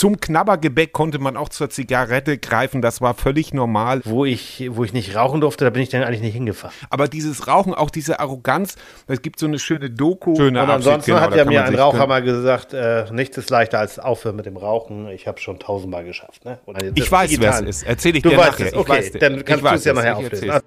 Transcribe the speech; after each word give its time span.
zum 0.00 0.18
Knabbergebäck 0.18 0.94
konnte 0.94 1.18
man 1.18 1.36
auch 1.36 1.50
zur 1.50 1.68
Zigarette 1.68 2.38
greifen. 2.38 2.80
Das 2.80 3.02
war 3.02 3.12
völlig 3.12 3.52
normal. 3.52 4.00
Wo 4.04 4.24
ich, 4.24 4.66
wo 4.70 4.82
ich 4.82 4.94
nicht 4.94 5.14
rauchen 5.14 5.42
durfte, 5.42 5.66
da 5.66 5.70
bin 5.70 5.82
ich 5.82 5.90
dann 5.90 6.02
eigentlich 6.04 6.22
nicht 6.22 6.32
hingefahren. 6.32 6.74
Aber 6.88 7.06
dieses 7.06 7.46
Rauchen, 7.46 7.74
auch 7.74 7.90
diese 7.90 8.18
Arroganz, 8.18 8.76
es 9.08 9.20
gibt 9.20 9.38
so 9.38 9.44
eine 9.44 9.58
schöne 9.58 9.90
Doku. 9.90 10.36
Schöne 10.36 10.62
Und 10.62 10.70
ansonsten 10.70 11.10
genau, 11.10 11.20
hat 11.20 11.36
ja 11.36 11.44
mir 11.44 11.64
ein 11.64 11.74
Raucher 11.74 12.06
mal 12.06 12.22
gesagt, 12.22 12.72
äh, 12.72 13.12
nichts 13.12 13.36
ist 13.36 13.50
leichter 13.50 13.78
als 13.78 13.98
aufhören 13.98 14.36
mit 14.36 14.46
dem 14.46 14.56
Rauchen. 14.56 15.06
Ich 15.08 15.26
habe 15.26 15.38
schon 15.38 15.58
tausendmal 15.58 16.04
geschafft. 16.04 16.46
Ne? 16.46 16.58
Ich 16.94 17.12
weiß, 17.12 17.38
wer 17.38 17.52
es 17.52 17.60
ist. 17.60 17.82
Erzähl 17.82 18.16
ich 18.16 18.22
du 18.22 18.30
dir 18.30 18.38
weißt 18.38 18.52
nachher. 18.52 18.66
Es. 18.68 18.74
Okay, 18.74 18.90
weiß, 18.90 19.12
dann 19.20 19.44
kannst 19.44 19.64
du 19.66 19.68
es 19.68 19.84
ja 19.84 19.92
nachher 19.92 20.16
auflösen. 20.16 20.46
Niemand 20.46 20.62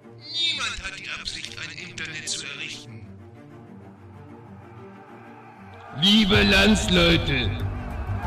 hat 0.83 0.99
die 0.99 1.09
Absicht, 1.19 1.57
ein 1.57 1.89
Internet 1.89 2.29
zu 2.29 2.45
errichten. 2.45 3.07
Liebe 5.99 6.43
Landsleute, 6.43 7.49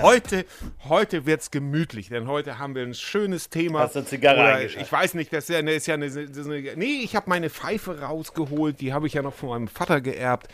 Ja, 0.00 0.06
heute, 0.08 0.44
heute 0.88 1.26
wird 1.26 1.42
es 1.42 1.50
gemütlich, 1.50 2.08
denn 2.08 2.26
heute 2.26 2.58
haben 2.58 2.74
wir 2.74 2.82
ein 2.82 2.94
schönes 2.94 3.50
Thema. 3.50 3.80
Hast 3.80 3.94
du 3.94 4.00
eine 4.00 4.08
Zigarre 4.08 4.40
Oder, 4.40 4.62
Ich 4.62 4.90
weiß 4.90 5.14
nicht, 5.14 5.32
das 5.32 5.44
ist 5.44 5.50
ja 5.50 5.58
eine. 5.58 5.72
Ist 5.72 5.86
ja 5.86 5.94
eine, 5.94 6.06
eine 6.06 6.76
nee, 6.76 7.00
ich 7.02 7.16
habe 7.16 7.28
meine 7.28 7.50
Pfeife 7.50 8.00
rausgeholt, 8.00 8.80
die 8.80 8.92
habe 8.92 9.06
ich 9.06 9.14
ja 9.14 9.22
noch 9.22 9.34
von 9.34 9.50
meinem 9.50 9.68
Vater 9.68 10.00
geerbt. 10.00 10.48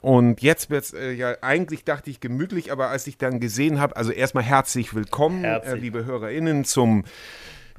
Und 0.00 0.42
jetzt 0.42 0.68
wird 0.68 0.84
es 0.84 0.92
äh, 0.92 1.12
ja, 1.12 1.36
eigentlich 1.42 1.84
dachte 1.84 2.10
ich 2.10 2.20
gemütlich, 2.20 2.72
aber 2.72 2.88
als 2.88 3.06
ich 3.06 3.18
dann 3.18 3.40
gesehen 3.40 3.80
habe, 3.80 3.96
also 3.96 4.10
erstmal 4.10 4.44
herzlich 4.44 4.94
willkommen, 4.94 5.44
herzlich. 5.44 5.74
Äh, 5.74 5.78
liebe 5.78 6.04
HörerInnen, 6.04 6.64
zum 6.64 7.04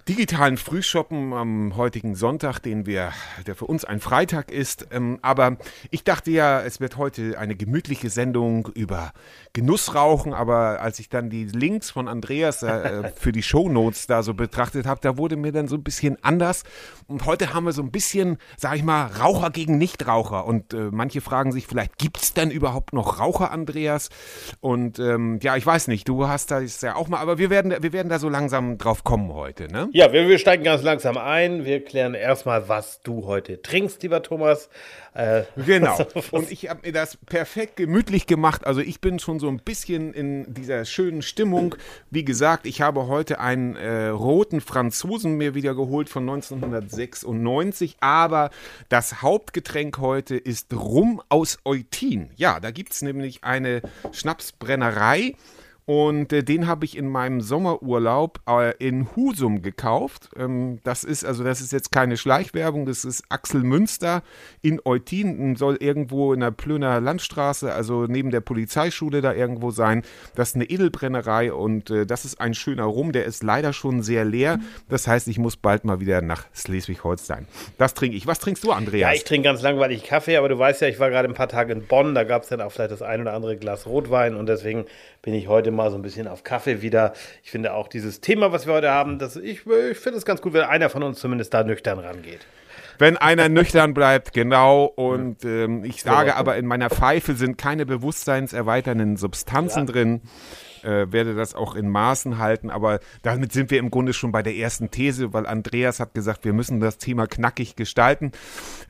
digitalen 0.08 0.58
Frühshoppen 0.58 1.32
am 1.32 1.78
heutigen 1.78 2.16
Sonntag, 2.16 2.60
den 2.60 2.86
wir, 2.86 3.14
der 3.48 3.56
für 3.56 3.66
uns 3.66 3.86
ein 3.86 4.02
Freitag 4.02 4.52
ist. 4.52 4.88
Ähm, 4.92 5.20
aber 5.22 5.58
ich 5.92 6.04
dachte 6.04 6.30
ja, 6.32 6.62
es 6.62 6.82
wird 6.82 6.98
heute 6.98 7.40
eine 7.40 7.56
gemütliche 7.56 8.10
Sendung 8.10 8.68
über 8.74 9.14
Genussrauchen, 9.54 10.34
aber 10.34 10.82
als 10.82 11.00
ich 11.00 11.08
dann 11.08 11.30
die 11.30 11.46
Links 11.46 11.90
von 11.90 12.10
Andreas 12.10 12.64
äh, 12.64 13.12
für 13.16 13.32
die 13.32 13.44
Shownotes 13.44 14.08
da 14.08 14.24
so 14.24 14.34
betrachtet 14.34 14.86
habe, 14.86 15.00
da 15.02 15.18
wurde 15.18 15.38
mir 15.38 15.54
dann 15.54 15.70
so 15.70 15.76
ein 15.76 15.84
bisschen 15.84 16.18
anders. 16.22 16.64
Und 17.08 17.26
heute 17.26 17.54
haben 17.54 17.66
wir 17.66 17.74
so 17.74 17.82
ein 17.82 17.92
bisschen, 17.92 18.38
sag 18.58 18.76
ich 18.76 18.84
mal, 18.84 19.06
Raucher 19.06 19.52
gegen 19.52 19.78
Nichtraucher. 19.78 20.46
Und 20.46 20.74
äh, 20.74 20.90
manche 20.92 21.22
fragen 21.22 21.54
sich 21.54 21.66
vielleicht, 21.66 21.98
gibt 21.98 22.18
es 22.18 22.34
denn 22.34 22.52
überhaupt 22.52 22.92
noch 22.92 23.20
Raucher, 23.20 23.52
Andreas? 23.52 24.10
Und 24.60 25.00
ähm, 25.00 25.40
ja, 25.42 25.56
ich 25.56 25.66
weiß 25.66 25.88
nicht, 25.88 26.10
du 26.10 26.28
hast 26.28 26.52
das 26.52 26.82
ja 26.82 26.96
auch 26.96 27.08
mal, 27.08 27.20
aber 27.20 27.38
wir 27.38 27.50
werden, 27.50 27.74
wir 27.80 27.94
werden 27.94 28.10
da 28.10 28.20
so 28.20 28.28
langsam 28.28 28.78
drauf 28.78 29.06
kommen 29.06 29.32
heute, 29.32 29.72
ne? 29.72 29.93
Ja, 29.96 30.12
wir, 30.12 30.28
wir 30.28 30.40
steigen 30.40 30.64
ganz 30.64 30.82
langsam 30.82 31.18
ein. 31.18 31.66
Wir 31.66 31.86
klären 31.86 32.16
erstmal, 32.16 32.68
was 32.68 33.04
du 33.04 33.28
heute 33.28 33.62
trinkst, 33.62 34.02
lieber 34.02 34.24
Thomas. 34.24 34.68
Äh, 35.14 35.44
genau. 35.68 35.96
Und 36.32 36.52
ich 36.52 36.68
habe 36.68 36.80
mir 36.84 36.92
das 36.92 37.16
perfekt 37.28 37.76
gemütlich 37.76 38.26
gemacht. 38.26 38.66
Also 38.66 38.82
ich 38.82 39.02
bin 39.02 39.20
schon 39.20 39.40
so 39.40 39.48
ein 39.48 39.60
bisschen 39.60 40.12
in 40.16 40.52
dieser 40.52 40.86
schönen 40.86 41.22
Stimmung. 41.22 41.76
Wie 42.10 42.26
gesagt, 42.26 42.66
ich 42.66 42.82
habe 42.82 43.06
heute 43.06 43.40
einen 43.40 43.76
äh, 43.76 44.08
roten 44.08 44.62
Franzosen 44.62 45.36
mir 45.38 45.54
wieder 45.54 45.76
geholt 45.76 46.10
von 46.10 46.28
1996. 46.28 47.98
Aber 48.00 48.50
das 48.90 49.22
Hauptgetränk 49.22 50.00
heute 50.00 50.36
ist 50.36 50.74
Rum 50.74 51.22
aus 51.30 51.60
Eutin. 51.66 52.32
Ja, 52.36 52.60
da 52.60 52.72
gibt 52.72 52.94
es 52.94 53.04
nämlich 53.04 53.44
eine 53.44 53.84
Schnapsbrennerei. 54.12 55.36
Und 55.86 56.32
äh, 56.32 56.44
den 56.44 56.68
habe 56.68 56.86
ich 56.86 56.98
in 56.98 57.08
meinem 57.08 57.42
Sommerurlaub 57.42 58.40
äh, 58.48 58.74
in 58.78 59.16
Husum 59.16 59.62
gekauft. 59.62 60.30
Ähm, 60.38 60.80
das 60.84 61.04
ist 61.04 61.26
also, 61.26 61.44
das 61.44 61.60
ist 61.60 61.74
jetzt 61.74 61.92
keine 61.92 62.16
Schleichwerbung, 62.16 62.86
das 62.86 63.04
ist 63.04 63.24
Axel 63.30 63.64
Münster 63.64 64.24
in 64.62 64.80
Eutin, 64.86 65.56
soll 65.58 65.76
irgendwo 65.76 66.34
in 66.34 66.40
der 66.40 66.52
Plöner 66.52 67.02
Landstraße, 67.02 67.74
also 67.74 68.06
neben 68.06 68.32
der 68.32 68.40
Polizeischule 68.40 69.22
da 69.22 69.34
irgendwo 69.34 69.72
sein. 69.72 70.04
Das 70.36 70.50
ist 70.50 70.56
eine 70.56 70.66
Edelbrennerei 70.66 71.52
und 71.52 71.90
äh, 71.90 72.06
das 72.06 72.24
ist 72.24 72.40
ein 72.40 72.54
schöner 72.54 72.86
Rum, 72.86 73.12
der 73.12 73.26
ist 73.26 73.44
leider 73.44 73.74
schon 73.74 74.04
sehr 74.04 74.24
leer. 74.24 74.60
Das 74.88 75.08
heißt, 75.08 75.28
ich 75.28 75.38
muss 75.38 75.58
bald 75.58 75.84
mal 75.84 76.00
wieder 76.00 76.22
nach 76.22 76.46
Schleswig-Holstein. 76.54 77.48
Das 77.78 77.94
trinke 77.94 78.16
ich. 78.16 78.26
Was 78.26 78.40
trinkst 78.40 78.64
du, 78.64 78.72
Andreas? 78.72 79.02
Ja, 79.02 79.14
ich 79.14 79.26
trinke 79.26 79.50
ganz 79.50 79.62
langweilig 79.62 80.06
Kaffee, 80.06 80.38
aber 80.38 80.48
du 80.48 80.58
weißt 80.58 80.82
ja, 80.82 80.88
ich 80.88 81.00
war 81.00 81.10
gerade 81.10 81.28
ein 81.28 81.34
paar 81.34 81.50
Tage 81.50 81.74
in 81.74 81.86
Bonn, 81.86 82.16
da 82.16 82.24
gab 82.24 82.44
es 82.44 82.50
dann 82.50 82.62
auch 82.62 82.72
vielleicht 82.72 82.92
das 82.92 83.02
ein 83.02 83.20
oder 83.20 83.34
andere 83.34 83.58
Glas 83.58 83.86
Rotwein 83.86 84.36
und 84.36 84.48
deswegen 84.48 84.86
bin 85.24 85.34
ich 85.34 85.48
heute 85.48 85.72
mal 85.72 85.90
so 85.90 85.98
ein 85.98 86.04
bisschen 86.04 86.28
auf 86.28 86.44
Kaffee 86.44 86.84
wieder. 86.84 87.14
Ich 87.44 87.50
finde 87.50 87.74
auch 87.74 87.88
dieses 87.88 88.22
Thema, 88.22 88.52
was 88.52 88.68
wir 88.68 88.74
heute 88.74 88.92
haben, 88.92 89.18
das, 89.18 89.38
ich, 89.38 89.66
ich 89.66 89.98
finde 89.98 90.18
es 90.18 90.26
ganz 90.26 90.42
gut, 90.42 90.54
wenn 90.54 90.64
einer 90.64 90.90
von 90.90 91.02
uns 91.02 91.20
zumindest 91.20 91.54
da 91.54 91.64
nüchtern 91.64 91.98
rangeht. 91.98 92.46
Wenn 93.00 93.18
einer 93.18 93.50
nüchtern 93.50 93.94
bleibt, 93.94 94.34
genau. 94.34 94.84
Und 94.84 95.44
ähm, 95.46 95.84
ich 95.86 96.04
sage 96.04 96.36
aber, 96.36 96.58
in 96.58 96.68
meiner 96.68 96.90
Pfeife 96.90 97.36
sind 97.36 97.58
keine 97.58 97.86
bewusstseinserweiternden 97.86 99.18
Substanzen 99.18 99.88
ja. 99.88 99.92
drin. 99.92 100.22
Äh, 100.84 101.14
werde 101.14 101.34
das 101.34 101.56
auch 101.56 101.76
in 101.76 101.90
Maßen 101.90 102.40
halten, 102.40 102.70
aber 102.70 103.00
damit 103.22 103.54
sind 103.54 103.72
wir 103.72 103.80
im 103.80 103.90
Grunde 103.90 104.12
schon 104.12 104.34
bei 104.34 104.44
der 104.44 104.54
ersten 104.54 104.92
These, 104.92 105.32
weil 105.32 105.48
Andreas 105.48 106.02
hat 106.02 106.14
gesagt, 106.14 106.44
wir 106.44 106.52
müssen 106.52 106.82
das 106.82 106.98
Thema 106.98 107.26
knackig 107.26 107.78
gestalten, 107.78 108.34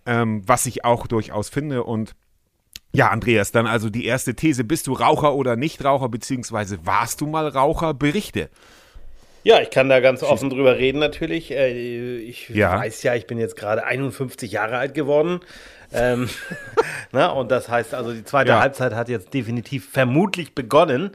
ähm, 0.08 0.42
was 0.48 0.66
ich 0.66 0.84
auch 0.86 1.06
durchaus 1.06 1.50
finde 1.50 1.84
und 1.84 2.16
ja, 2.96 3.10
Andreas, 3.10 3.52
dann 3.52 3.66
also 3.66 3.90
die 3.90 4.06
erste 4.06 4.36
These. 4.36 4.64
Bist 4.64 4.86
du 4.86 4.94
Raucher 4.94 5.34
oder 5.34 5.56
Nichtraucher, 5.56 6.10
beziehungsweise 6.10 6.86
warst 6.86 7.22
du 7.22 7.28
mal 7.28 7.48
Raucher? 7.48 7.94
Berichte. 7.96 8.50
Ja, 9.44 9.60
ich 9.60 9.72
kann 9.72 9.90
da 9.90 10.00
ganz 10.00 10.24
offen 10.24 10.50
drüber 10.50 10.78
reden 10.78 11.00
natürlich. 11.00 11.52
Äh, 11.52 12.20
ich 12.20 12.50
ja. 12.50 12.80
weiß 12.80 13.04
ja, 13.04 13.16
ich 13.16 13.28
bin 13.28 13.40
jetzt 13.40 13.58
gerade 13.58 13.84
51 13.84 14.52
Jahre 14.52 14.78
alt 14.78 14.94
geworden. 14.94 15.42
Ähm, 15.92 16.30
na, 17.12 17.30
und 17.30 17.52
das 17.52 17.68
heißt 17.68 17.94
also, 17.94 18.14
die 18.14 18.24
zweite 18.24 18.52
ja. 18.52 18.62
Halbzeit 18.62 18.94
hat 18.94 19.10
jetzt 19.10 19.34
definitiv 19.34 19.90
vermutlich 19.90 20.54
begonnen. 20.54 21.12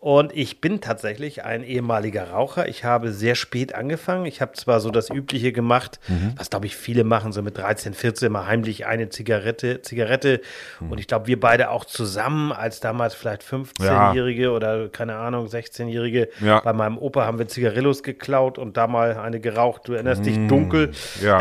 Und 0.00 0.34
ich 0.34 0.62
bin 0.62 0.80
tatsächlich 0.80 1.44
ein 1.44 1.62
ehemaliger 1.62 2.30
Raucher. 2.30 2.66
Ich 2.66 2.84
habe 2.84 3.12
sehr 3.12 3.34
spät 3.34 3.74
angefangen. 3.74 4.24
Ich 4.24 4.40
habe 4.40 4.52
zwar 4.52 4.80
so 4.80 4.90
das 4.90 5.10
Übliche 5.10 5.52
gemacht, 5.52 6.00
mhm. 6.08 6.32
was 6.36 6.48
glaube 6.48 6.64
ich 6.64 6.74
viele 6.74 7.04
machen, 7.04 7.32
so 7.32 7.42
mit 7.42 7.58
13, 7.58 7.92
14 7.92 8.32
mal 8.32 8.46
heimlich 8.46 8.86
eine 8.86 9.10
Zigarette, 9.10 9.82
Zigarette. 9.82 10.40
Mhm. 10.80 10.92
Und 10.92 11.00
ich 11.00 11.06
glaube, 11.06 11.26
wir 11.26 11.38
beide 11.38 11.68
auch 11.68 11.84
zusammen, 11.84 12.50
als 12.50 12.80
damals 12.80 13.14
vielleicht 13.14 13.42
15-Jährige 13.42 14.44
ja. 14.44 14.50
oder 14.50 14.88
keine 14.88 15.16
Ahnung, 15.16 15.48
16-Jährige, 15.48 16.30
ja. 16.40 16.60
bei 16.60 16.72
meinem 16.72 16.96
Opa 16.96 17.26
haben 17.26 17.38
wir 17.38 17.48
Zigarillos 17.48 18.02
geklaut 18.02 18.56
und 18.56 18.78
da 18.78 18.86
mal 18.86 19.18
eine 19.18 19.38
geraucht. 19.38 19.82
Du 19.86 19.92
erinnerst 19.92 20.24
dich, 20.24 20.38
mhm. 20.38 20.48
dunkel. 20.48 20.92
Ja, 21.20 21.40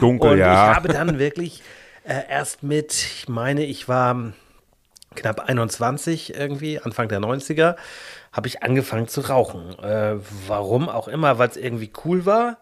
dunkel, 0.00 0.30
und 0.32 0.38
ja. 0.38 0.70
ich 0.70 0.76
habe 0.76 0.88
dann 0.88 1.20
wirklich 1.20 1.62
äh, 2.02 2.14
erst 2.28 2.64
mit, 2.64 2.92
ich 2.94 3.28
meine, 3.28 3.64
ich 3.64 3.86
war 3.86 4.32
knapp 5.14 5.40
21 5.40 6.34
irgendwie, 6.34 6.78
Anfang 6.80 7.08
der 7.08 7.20
90er, 7.20 7.76
habe 8.32 8.48
ich 8.48 8.62
angefangen 8.62 9.08
zu 9.08 9.22
rauchen. 9.22 9.78
Äh, 9.78 10.16
warum 10.46 10.88
auch 10.88 11.08
immer, 11.08 11.38
weil 11.38 11.48
es 11.48 11.56
irgendwie 11.56 11.92
cool 12.04 12.26
war 12.26 12.58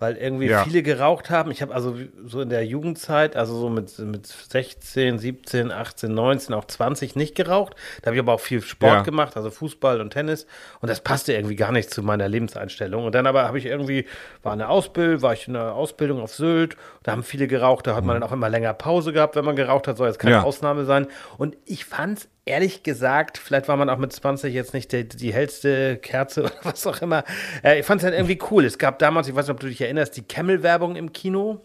weil 0.00 0.16
irgendwie 0.16 0.46
ja. 0.46 0.64
viele 0.64 0.82
geraucht 0.82 1.30
haben. 1.30 1.50
Ich 1.50 1.60
habe 1.62 1.74
also 1.74 1.96
so 2.24 2.40
in 2.40 2.48
der 2.48 2.64
Jugendzeit, 2.64 3.36
also 3.36 3.54
so 3.54 3.68
mit, 3.68 3.96
mit 3.98 4.26
16, 4.26 5.18
17, 5.18 5.70
18, 5.70 6.12
19, 6.12 6.54
auch 6.54 6.64
20 6.64 7.16
nicht 7.16 7.34
geraucht. 7.34 7.76
Da 8.00 8.06
habe 8.06 8.16
ich 8.16 8.20
aber 8.20 8.32
auch 8.32 8.40
viel 8.40 8.62
Sport 8.62 8.92
ja. 8.92 9.02
gemacht, 9.02 9.36
also 9.36 9.50
Fußball 9.50 10.00
und 10.00 10.10
Tennis. 10.10 10.46
Und 10.80 10.88
das 10.88 11.02
passte 11.02 11.34
irgendwie 11.34 11.54
gar 11.54 11.70
nicht 11.70 11.90
zu 11.90 12.02
meiner 12.02 12.28
Lebenseinstellung. 12.28 13.04
Und 13.04 13.14
dann 13.14 13.26
aber 13.26 13.44
habe 13.44 13.58
ich 13.58 13.66
irgendwie, 13.66 14.06
war 14.42 14.54
eine 14.54 14.70
Ausbildung, 14.70 15.20
war 15.20 15.34
ich 15.34 15.46
in 15.46 15.54
einer 15.54 15.74
Ausbildung 15.74 16.20
auf 16.20 16.34
Sylt. 16.34 16.76
Da 17.02 17.12
haben 17.12 17.22
viele 17.22 17.46
geraucht. 17.46 17.86
Da 17.86 17.94
hat 17.94 18.04
man 18.04 18.16
mhm. 18.16 18.20
dann 18.20 18.28
auch 18.30 18.32
immer 18.32 18.48
länger 18.48 18.72
Pause 18.72 19.12
gehabt, 19.12 19.36
wenn 19.36 19.44
man 19.44 19.54
geraucht 19.54 19.86
hat. 19.86 19.98
Soll 19.98 20.08
jetzt 20.08 20.18
keine 20.18 20.36
ja. 20.36 20.42
Ausnahme 20.42 20.86
sein. 20.86 21.08
Und 21.36 21.58
ich 21.66 21.84
fand 21.84 22.20
es 22.20 22.28
ehrlich 22.50 22.82
gesagt, 22.82 23.38
vielleicht 23.38 23.68
war 23.68 23.76
man 23.76 23.88
auch 23.88 23.98
mit 23.98 24.12
20 24.12 24.52
jetzt 24.52 24.74
nicht 24.74 24.92
die, 24.92 25.08
die 25.08 25.32
hellste 25.32 25.96
Kerze 25.96 26.42
oder 26.44 26.52
was 26.62 26.86
auch 26.86 27.00
immer. 27.02 27.24
Äh, 27.64 27.80
ich 27.80 27.86
fand 27.86 28.00
es 28.00 28.04
halt 28.04 28.14
irgendwie 28.14 28.38
cool. 28.50 28.64
Es 28.64 28.78
gab 28.78 28.98
damals, 28.98 29.28
ich 29.28 29.34
weiß 29.34 29.46
nicht, 29.46 29.54
ob 29.54 29.60
du 29.60 29.68
dich 29.68 29.80
erinnerst, 29.80 30.16
die 30.16 30.22
Camel-Werbung 30.22 30.96
im 30.96 31.12
Kino. 31.12 31.60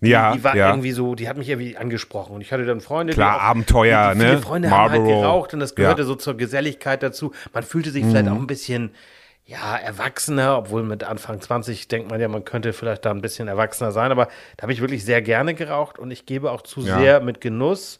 Die, 0.00 0.08
Ja, 0.10 0.32
die 0.34 0.42
war 0.42 0.56
ja. 0.56 0.68
irgendwie 0.70 0.92
so, 0.92 1.14
die 1.14 1.28
hat 1.28 1.36
mich 1.36 1.48
irgendwie 1.48 1.76
angesprochen. 1.76 2.34
Und 2.34 2.40
ich 2.40 2.52
hatte 2.52 2.64
dann 2.64 2.80
Freunde, 2.80 3.12
Klar, 3.12 3.34
die 3.34 3.40
auch, 3.40 3.44
Abenteuer, 3.44 4.08
die, 4.14 4.18
die 4.18 4.24
viele 4.24 4.36
ne? 4.36 4.42
Freunde 4.42 4.70
haben 4.70 4.90
halt 4.90 5.00
Marlboro. 5.02 5.20
geraucht 5.20 5.54
und 5.54 5.60
das 5.60 5.74
gehörte 5.74 6.02
Ja. 6.02 6.04
Mhm. 6.06 6.08
so 6.10 6.14
zur 6.16 6.36
Geselligkeit 6.36 7.02
dazu. 7.02 7.32
Man 7.52 7.62
fühlte 7.62 7.90
sich 7.90 8.04
vielleicht 8.04 8.28
auch 8.28 8.34
ein 8.36 8.46
bisschen, 8.48 8.90
ja, 9.46 9.76
erwachsener, 9.76 10.56
obwohl 10.58 10.82
mit 10.82 11.04
Anfang 11.04 11.40
20 11.40 11.88
denkt 11.88 12.10
man 12.10 12.20
ja, 12.20 12.28
man 12.28 12.44
könnte 12.44 12.72
vielleicht 12.72 13.04
da 13.04 13.10
ein 13.10 13.20
bisschen 13.20 13.48
erwachsener 13.48 13.92
sein. 13.92 14.10
Aber 14.10 14.26
da 14.56 14.62
habe 14.62 14.72
ich 14.72 14.80
wirklich 14.80 15.04
sehr 15.04 15.22
gerne 15.22 15.54
geraucht 15.54 15.98
und 15.98 16.10
ich 16.10 16.26
gebe 16.26 16.50
auch 16.50 16.62
zu 16.62 16.80
Ja. 16.80 16.98
sehr 16.98 17.20
mit 17.20 17.40
Genuss. 17.40 17.98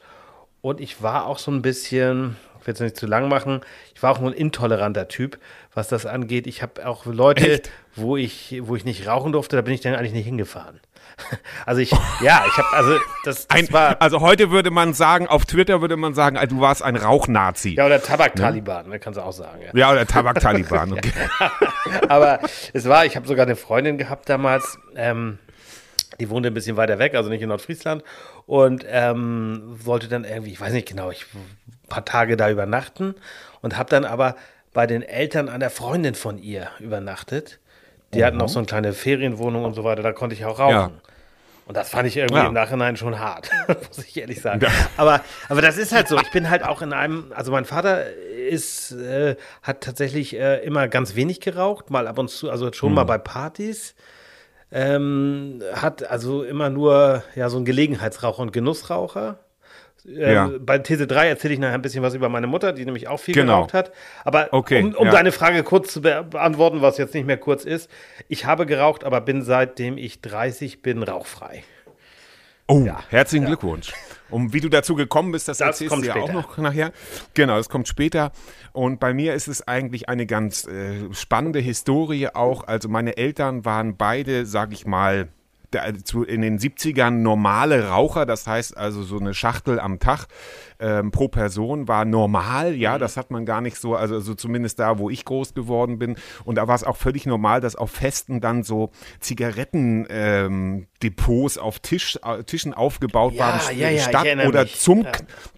Und 0.62 0.80
ich 0.80 1.02
war 1.02 1.26
auch 1.26 1.38
so 1.38 1.50
ein 1.50 1.60
bisschen, 1.60 2.36
ich 2.60 2.66
will 2.68 2.74
es 2.74 2.80
nicht 2.80 2.96
zu 2.96 3.06
lang 3.06 3.28
machen, 3.28 3.60
ich 3.94 4.02
war 4.02 4.12
auch 4.12 4.20
nur 4.20 4.30
ein 4.30 4.36
intoleranter 4.36 5.08
Typ, 5.08 5.38
was 5.74 5.88
das 5.88 6.06
angeht. 6.06 6.46
Ich 6.46 6.62
habe 6.62 6.86
auch 6.86 7.04
Leute, 7.04 7.54
Echt? 7.54 7.70
wo 7.96 8.16
ich, 8.16 8.60
wo 8.62 8.76
ich 8.76 8.84
nicht 8.84 9.08
rauchen 9.08 9.32
durfte, 9.32 9.56
da 9.56 9.62
bin 9.62 9.74
ich 9.74 9.80
dann 9.80 9.94
eigentlich 9.96 10.12
nicht 10.12 10.24
hingefahren. 10.26 10.80
Also 11.66 11.80
ich, 11.80 11.90
ja, 12.20 12.42
ich 12.46 12.56
habe, 12.56 12.68
also 12.72 12.98
das, 13.24 13.46
das 13.46 13.50
Ein, 13.50 13.72
war, 13.72 14.00
also 14.00 14.20
heute 14.20 14.50
würde 14.50 14.70
man 14.70 14.94
sagen, 14.94 15.28
auf 15.28 15.44
Twitter 15.44 15.80
würde 15.80 15.96
man 15.96 16.14
sagen, 16.14 16.38
du 16.48 16.60
warst 16.60 16.82
ein 16.82 16.96
Rauchnazi. 16.96 17.74
ja, 17.74 17.86
oder 17.86 18.02
Tabak-Taliban, 18.02 18.88
ne, 18.88 18.98
kannst 18.98 19.18
du 19.18 19.22
auch 19.22 19.32
sagen. 19.32 19.60
Ja. 19.62 19.70
Ja, 19.74 19.92
oder 19.92 20.06
Tabak-Taliban. 20.06 20.92
Okay. 20.98 21.12
Aber 22.08 22.40
es 22.72 22.88
war, 22.88 23.04
ich 23.04 23.14
habe 23.14 23.28
sogar 23.28 23.44
eine 23.46 23.56
Freundin 23.56 23.98
gehabt 23.98 24.28
damals, 24.28 24.78
ähm, 24.96 25.38
die 26.20 26.28
wohnte 26.30 26.48
ein 26.48 26.54
bisschen 26.54 26.76
weiter 26.76 26.98
weg, 26.98 27.14
also 27.14 27.30
nicht 27.30 27.42
in 27.42 27.48
Nordfriesland, 27.48 28.02
und 28.46 28.84
ähm, 28.88 29.62
wollte 29.84 30.08
dann 30.08 30.24
irgendwie, 30.24 30.52
ich 30.52 30.60
weiß 30.60 30.72
nicht 30.72 30.88
genau, 30.88 31.10
ich 31.10 31.26
ein 31.34 31.88
paar 31.88 32.04
Tage 32.04 32.36
da 32.36 32.50
übernachten 32.50 33.14
und 33.60 33.76
habe 33.78 33.90
dann 33.90 34.04
aber 34.04 34.36
bei 34.72 34.86
den 34.86 35.02
Eltern 35.02 35.48
einer 35.48 35.70
Freundin 35.70 36.14
von 36.14 36.38
ihr 36.38 36.68
übernachtet. 36.80 37.58
Die 38.14 38.24
hatten 38.24 38.40
auch 38.42 38.48
so 38.48 38.58
eine 38.58 38.66
kleine 38.66 38.92
Ferienwohnung 38.92 39.64
und 39.64 39.74
so 39.74 39.84
weiter, 39.84 40.02
da 40.02 40.12
konnte 40.12 40.34
ich 40.34 40.44
auch 40.44 40.58
rauchen. 40.58 40.70
Ja. 40.72 40.90
Und 41.64 41.76
das 41.76 41.90
fand 41.90 42.08
ich 42.08 42.16
irgendwie 42.16 42.42
Ja. 42.42 42.48
im 42.48 42.54
Nachhinein 42.54 42.96
schon 42.96 43.18
hart, 43.18 43.48
muss 43.88 43.98
ich 44.04 44.16
ehrlich 44.18 44.40
sagen. 44.42 44.60
Ja. 44.62 44.68
Aber, 44.96 45.20
aber 45.48 45.62
das 45.62 45.78
ist 45.78 45.92
halt 45.92 46.08
so. 46.08 46.18
Ich 46.18 46.30
bin 46.32 46.50
halt 46.50 46.64
auch 46.64 46.82
in 46.82 46.92
einem, 46.92 47.32
also 47.34 47.52
mein 47.52 47.64
Vater 47.64 48.12
ist, 48.12 48.92
äh, 48.92 49.36
hat 49.62 49.80
tatsächlich 49.82 50.34
äh, 50.36 50.58
immer 50.64 50.88
ganz 50.88 51.14
wenig 51.14 51.40
geraucht, 51.40 51.88
mal 51.90 52.06
ab 52.08 52.18
und 52.18 52.28
zu, 52.28 52.50
also 52.50 52.70
schon 52.72 52.90
Mhm. 52.90 52.94
mal 52.96 53.04
bei 53.04 53.16
Partys. 53.18 53.94
Ähm, 54.72 55.62
hat 55.74 56.08
also 56.08 56.42
immer 56.44 56.70
nur 56.70 57.22
ja 57.34 57.48
so 57.50 57.58
ein 57.58 57.64
Gelegenheitsraucher 57.64 58.40
und 58.42 58.52
Genussraucher. 58.52 59.38
Ähm, 60.06 60.32
Ja. 60.32 60.50
Bei 60.58 60.78
These 60.78 61.06
3 61.06 61.28
erzähle 61.28 61.54
ich 61.54 61.60
nachher 61.60 61.74
ein 61.74 61.82
bisschen 61.82 62.02
was 62.02 62.14
über 62.14 62.28
meine 62.28 62.46
Mutter, 62.46 62.72
die 62.72 62.84
nämlich 62.84 63.06
auch 63.06 63.20
viel 63.20 63.34
Genau. 63.34 63.58
geraucht 63.58 63.74
hat. 63.74 63.92
Aber 64.24 64.48
Okay, 64.50 64.82
um, 64.82 64.94
um 64.94 65.06
ja. 65.06 65.12
deine 65.12 65.30
Frage 65.30 65.62
kurz 65.62 65.92
zu 65.92 66.00
be 66.00 66.24
beantworten, 66.28 66.80
was 66.82 66.98
jetzt 66.98 67.14
nicht 67.14 67.26
mehr 67.26 67.36
kurz 67.36 67.64
ist, 67.64 67.90
ich 68.28 68.46
habe 68.46 68.66
geraucht, 68.66 69.04
aber 69.04 69.20
bin 69.20 69.42
seitdem 69.42 69.98
ich 69.98 70.20
30 70.22 70.82
bin 70.82 71.02
rauchfrei. 71.02 71.62
Oh, 72.68 72.86
herzlichen 73.10 73.46
Glückwunsch. 73.46 73.92
Und 74.30 74.52
wie 74.54 74.60
du 74.60 74.68
dazu 74.68 74.94
gekommen 74.94 75.32
bist, 75.32 75.48
das, 75.48 75.58
Das 75.58 75.66
erzählst 75.66 75.92
kommt 75.92 76.04
du 76.04 76.08
ja 76.08 76.16
auch 76.16 76.32
noch 76.32 76.56
nachher. 76.58 76.92
Genau, 77.34 77.56
das 77.56 77.68
kommt 77.68 77.86
später. 77.86 78.32
Und 78.72 78.98
bei 78.98 79.12
mir 79.12 79.34
ist 79.34 79.46
es 79.46 79.66
eigentlich 79.68 80.08
eine 80.08 80.26
ganz 80.26 80.66
äh, 80.66 81.12
spannende 81.12 81.58
Historie 81.58 82.28
auch. 82.28 82.66
Also 82.66 82.88
meine 82.88 83.16
Eltern 83.16 83.64
waren 83.64 83.96
beide, 83.96 84.46
sag 84.46 84.72
ich 84.72 84.86
mal, 84.86 85.28
in 85.74 86.42
den 86.42 86.58
70ern 86.58 87.10
normale 87.10 87.88
Raucher, 87.88 88.26
das 88.26 88.46
heißt 88.46 88.76
also 88.76 89.02
so 89.02 89.18
eine 89.18 89.32
Schachtel 89.32 89.80
am 89.80 89.98
Tag 89.98 90.26
ähm, 90.78 91.10
pro 91.10 91.28
Person 91.28 91.88
war 91.88 92.04
normal, 92.04 92.74
ja, 92.74 92.98
das 92.98 93.16
hat 93.16 93.30
man 93.30 93.46
gar 93.46 93.60
nicht 93.60 93.76
so, 93.76 93.94
also, 93.94 94.16
also 94.16 94.34
zumindest 94.34 94.78
da, 94.80 94.98
wo 94.98 95.08
ich 95.10 95.24
groß 95.24 95.54
geworden 95.54 95.98
bin. 95.98 96.16
Und 96.44 96.56
da 96.56 96.68
war 96.68 96.74
es 96.74 96.84
auch 96.84 96.96
völlig 96.96 97.24
normal, 97.24 97.60
dass 97.60 97.76
auf 97.76 97.90
Festen 97.90 98.40
dann 98.40 98.64
so 98.64 98.90
Zigarettendepots 99.20 100.10
ähm, 100.10 100.86
Depots 101.02 101.58
auf 101.58 101.80
Tisch, 101.80 102.18
äh, 102.24 102.42
Tischen 102.44 102.74
aufgebaut 102.74 103.34
Ja, 103.34 103.40
waren, 103.40 103.78
ja, 103.78 103.90
ja, 103.90 104.02
statt 104.02 104.26
oder 104.46 104.62
mich. 104.62 104.78
zum, 104.80 105.06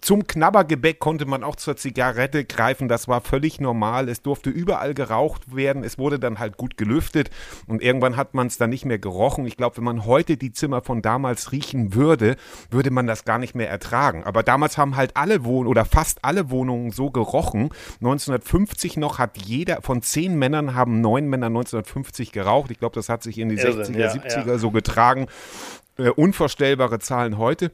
zum 0.01 0.25
Knabbergebäck 0.27 0.99
konnte 0.99 1.25
man 1.25 1.43
auch 1.43 1.55
zur 1.55 1.75
Zigarette 1.77 2.45
greifen. 2.45 2.87
Das 2.87 3.07
war 3.07 3.21
völlig 3.21 3.59
normal. 3.59 4.09
Es 4.09 4.21
durfte 4.21 4.49
überall 4.49 4.93
geraucht 4.93 5.55
werden. 5.55 5.83
Es 5.83 5.97
wurde 5.97 6.19
dann 6.19 6.39
halt 6.39 6.57
gut 6.57 6.77
gelüftet 6.77 7.29
und 7.67 7.81
irgendwann 7.81 8.17
hat 8.17 8.33
man 8.33 8.47
es 8.47 8.57
dann 8.57 8.69
nicht 8.69 8.85
mehr 8.85 8.99
gerochen. 8.99 9.45
Ich 9.45 9.57
glaube, 9.57 9.77
wenn 9.77 9.83
man 9.83 10.05
heute 10.05 10.37
die 10.37 10.51
Zimmer 10.51 10.81
von 10.81 11.01
damals 11.01 11.51
riechen 11.51 11.93
würde, 11.93 12.35
würde 12.69 12.91
man 12.91 13.07
das 13.07 13.25
gar 13.25 13.37
nicht 13.39 13.55
mehr 13.55 13.69
ertragen. 13.69 14.23
Aber 14.23 14.43
damals 14.43 14.77
haben 14.77 14.95
halt 14.95 15.15
alle 15.15 15.43
Wohnungen 15.45 15.67
oder 15.67 15.85
fast 15.85 16.19
alle 16.23 16.49
Wohnungen 16.49 16.91
so 16.91 17.11
gerochen. 17.11 17.69
1950 18.01 18.97
noch 18.97 19.19
hat 19.19 19.37
jeder 19.37 19.81
von 19.81 20.01
zehn 20.01 20.35
Männern 20.35 20.75
haben 20.75 21.01
neun 21.01 21.27
Männer 21.27 21.47
1950 21.47 22.31
geraucht. 22.31 22.71
Ich 22.71 22.79
glaube, 22.79 22.95
das 22.95 23.09
hat 23.09 23.23
sich 23.23 23.37
in 23.37 23.49
die 23.49 23.55
Irrsinn, 23.55 23.95
60er, 23.95 23.99
ja, 23.99 24.11
70er 24.11 24.57
so 24.57 24.71
getragen. 24.71 25.27
Äh, 25.97 26.09
unvorstellbare 26.09 26.99
Zahlen 26.99 27.37
heute. 27.37 27.71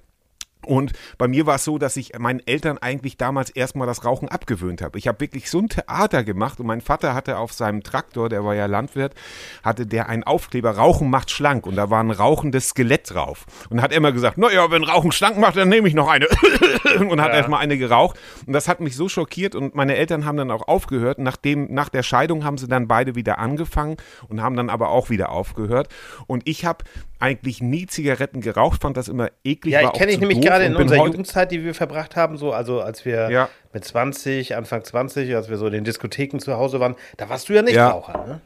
Und 0.66 0.94
bei 1.18 1.28
mir 1.28 1.46
war 1.46 1.56
es 1.56 1.64
so, 1.64 1.78
dass 1.78 1.98
ich 1.98 2.18
meinen 2.18 2.42
Eltern 2.46 2.78
eigentlich 2.78 3.18
damals 3.18 3.50
erstmal 3.50 3.88
das 3.88 4.06
Rauchen 4.06 4.30
abgewöhnt 4.30 4.82
habe. 4.82 4.98
Ich 4.98 5.08
habe 5.08 5.20
wirklich 5.20 5.50
so 5.50 5.60
ein 5.60 5.70
Theater 5.70 6.24
gemacht 6.24 6.60
und 6.60 6.68
mein 6.68 6.82
Vater 6.82 7.14
hatte 7.14 7.38
auf 7.38 7.54
seinem 7.54 7.84
Traktor, 7.84 8.30
der 8.30 8.46
war 8.46 8.54
ja 8.54 8.68
Landwirt, 8.68 9.16
hatte 9.64 9.88
der 9.88 10.08
einen 10.10 10.24
Aufkleber, 10.24 10.72
Rauchen 10.72 11.10
macht 11.10 11.32
schlank 11.32 11.66
und 11.66 11.76
da 11.76 11.90
war 11.90 12.04
ein 12.04 12.12
rauchendes 12.12 12.70
Skelett 12.70 13.14
drauf. 13.14 13.46
Und 13.70 13.82
hat 13.82 13.92
immer 13.94 14.12
gesagt, 14.12 14.38
naja, 14.38 14.70
wenn 14.70 14.84
Rauchen 14.84 15.12
schlank 15.12 15.38
macht, 15.38 15.58
dann 15.58 15.70
nehme 15.70 15.88
ich 15.88 15.94
noch 15.94 16.08
eine. 16.08 16.28
und 17.00 17.22
hat 17.22 17.34
erstmal 17.34 17.62
eine 17.62 17.78
geraucht. 17.78 18.20
Und 18.46 18.54
das 18.54 18.68
hat 18.68 18.80
mich 18.80 18.96
so 18.96 19.10
schockiert 19.10 19.56
und 19.56 19.76
meine 19.76 19.96
Eltern 19.96 20.26
haben 20.26 20.38
dann 20.38 20.52
auch 20.52 20.68
aufgehört. 20.68 21.20
Nachdem, 21.20 21.74
nach 21.74 21.90
der 21.90 22.04
Scheidung 22.04 22.44
haben 22.44 22.58
sie 22.58 22.68
dann 22.68 22.88
beide 22.88 23.16
wieder 23.16 23.40
angefangen 23.40 23.98
und 24.28 24.42
haben 24.42 24.56
dann 24.56 24.70
aber 24.70 24.90
auch 24.90 25.10
wieder 25.10 25.30
aufgehört. 25.30 25.90
Und 26.28 26.48
ich 26.48 26.66
habe 26.66 26.84
eigentlich 27.20 27.62
nie 27.62 27.86
Zigaretten 27.86 28.42
geraucht, 28.42 28.82
fand 28.82 28.98
das 28.98 29.08
immer 29.08 29.30
eklig. 29.44 29.74
Ja, 29.74 29.82
ich 29.82 29.94
kenne 29.94 30.12
ich 30.12 30.20
nämlich 30.20 30.42
gerade 30.52 30.66
in 30.66 30.76
unserer 30.76 31.06
Jugendzeit, 31.06 31.52
die 31.52 31.64
wir 31.64 31.74
verbracht 31.74 32.16
haben, 32.16 32.38
so, 32.38 32.52
also 32.54 32.82
als 32.82 33.06
wir 33.06 33.30
Ja. 33.32 33.50
mit 33.74 33.84
20, 33.86 34.56
Anfang 34.56 34.84
20, 34.84 35.36
als 35.36 35.50
wir 35.50 35.58
so 35.58 35.68
in 35.68 35.74
den 35.74 35.84
Diskotheken 35.84 36.40
zu 36.40 36.56
Hause 36.58 36.80
waren, 36.80 36.96
da 37.18 37.30
warst 37.30 37.50
du 37.50 37.54
ja 37.54 37.62
nicht 37.62 37.76
Ja. 37.76 37.90
Raucher, 37.90 38.26
ne? 38.26 38.42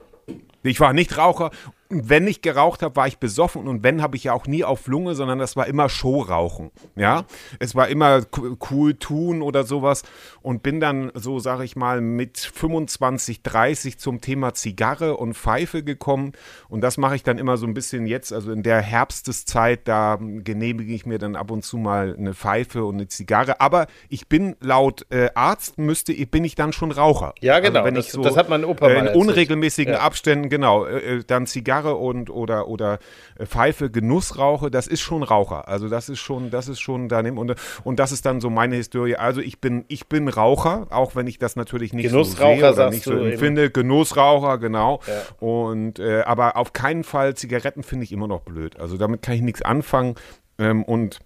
Ich 0.63 0.79
war 0.79 0.93
nicht 0.93 1.17
Raucher. 1.17 1.51
Wenn 1.89 2.27
ich 2.27 2.41
geraucht 2.41 2.81
habe, 2.81 2.95
war 2.95 3.07
ich 3.07 3.19
besoffen. 3.19 3.67
Und 3.67 3.83
wenn, 3.83 4.01
habe 4.01 4.17
ich 4.17 4.23
ja 4.23 4.33
auch 4.33 4.47
nie 4.47 4.63
auf 4.63 4.87
Lunge, 4.87 5.13
sondern 5.13 5.37
das 5.37 5.55
war 5.55 5.67
immer 5.67 5.87
Showrauchen. 5.87 6.71
Ja, 6.95 7.25
es 7.59 7.75
war 7.75 7.87
immer 7.89 8.23
co- 8.23 8.57
cool 8.71 8.95
tun 8.95 9.43
oder 9.43 9.63
sowas. 9.65 10.01
Und 10.41 10.63
bin 10.63 10.79
dann, 10.79 11.11
so 11.13 11.37
sage 11.37 11.63
ich 11.63 11.75
mal, 11.75 12.01
mit 12.01 12.39
25, 12.39 13.43
30 13.43 13.99
zum 13.99 14.19
Thema 14.19 14.55
Zigarre 14.55 15.15
und 15.17 15.35
Pfeife 15.35 15.83
gekommen. 15.83 16.31
Und 16.69 16.81
das 16.81 16.97
mache 16.97 17.15
ich 17.15 17.23
dann 17.23 17.37
immer 17.37 17.57
so 17.57 17.67
ein 17.67 17.75
bisschen 17.75 18.07
jetzt. 18.07 18.33
Also 18.33 18.51
in 18.51 18.63
der 18.63 18.81
Herbsteszeit, 18.81 19.87
da 19.87 20.17
genehmige 20.19 20.91
ich 20.93 21.05
mir 21.05 21.19
dann 21.19 21.35
ab 21.35 21.51
und 21.51 21.63
zu 21.63 21.77
mal 21.77 22.15
eine 22.17 22.33
Pfeife 22.33 22.83
und 22.83 22.95
eine 22.95 23.07
Zigarre. 23.07 23.61
Aber 23.61 23.85
ich 24.09 24.27
bin 24.27 24.55
laut 24.59 25.05
äh, 25.11 25.29
Arzt, 25.35 25.77
müsste, 25.77 26.13
ich- 26.13 26.31
bin 26.31 26.43
ich 26.45 26.55
dann 26.55 26.73
schon 26.73 26.91
Raucher. 26.91 27.35
Ja, 27.41 27.59
genau. 27.59 27.79
Also 27.81 27.85
wenn 27.85 27.93
Das- 27.95 28.05
ich 28.07 28.11
so, 28.11 28.23
das 28.23 28.35
hat 28.37 28.49
mein 28.49 28.65
Opa 28.65 28.87
äh, 28.87 28.93
mal 28.93 28.99
in 29.01 29.05
erzählt. 29.07 29.15
unregelmäßigen 29.23 29.93
Ja. 29.93 29.99
Abständen, 29.99 30.49
genau, 30.49 30.85
äh, 30.85 31.17
äh, 31.17 31.23
dann 31.25 31.45
Zigarre 31.45 31.74
und 31.83 32.29
oder 32.29 32.67
oder 32.67 32.99
äh, 33.37 33.45
Pfeife, 33.45 33.89
Genussrauche, 33.89 34.71
das 34.71 34.87
ist 34.87 35.01
schon 35.01 35.23
Raucher. 35.23 35.67
Also 35.67 35.89
das 35.89 36.09
ist 36.09 36.19
schon, 36.19 36.49
das 36.49 36.67
ist 36.67 36.79
schon 36.79 37.09
daneben 37.09 37.37
und 37.37 37.55
und 37.83 37.99
das 37.99 38.11
ist 38.11 38.25
dann 38.25 38.41
so 38.41 38.49
meine 38.49 38.75
Historie. 38.75 39.15
Also 39.15 39.41
ich 39.41 39.59
bin 39.59 39.85
ich 39.87 40.07
bin 40.07 40.27
Raucher, 40.27 40.87
auch 40.89 41.15
wenn 41.15 41.27
ich 41.27 41.39
das 41.39 41.55
natürlich 41.55 41.93
nicht 41.93 42.09
so 42.09 42.23
sehe 42.23 42.71
oder 42.71 42.89
nicht 42.89 43.03
so 43.03 43.13
empfinde. 43.13 43.69
Genussraucher, 43.69 44.57
genau. 44.57 45.01
Und 45.39 45.99
äh, 45.99 46.21
aber 46.21 46.57
auf 46.57 46.73
keinen 46.73 47.03
Fall 47.03 47.35
Zigaretten 47.35 47.83
finde 47.83 48.05
ich 48.05 48.11
immer 48.11 48.27
noch 48.27 48.41
blöd. 48.41 48.79
Also 48.79 48.97
damit 48.97 49.21
kann 49.21 49.35
ich 49.35 49.41
nichts 49.41 49.61
anfangen 49.61 50.15
ähm, 50.57 50.83
und 50.83 51.19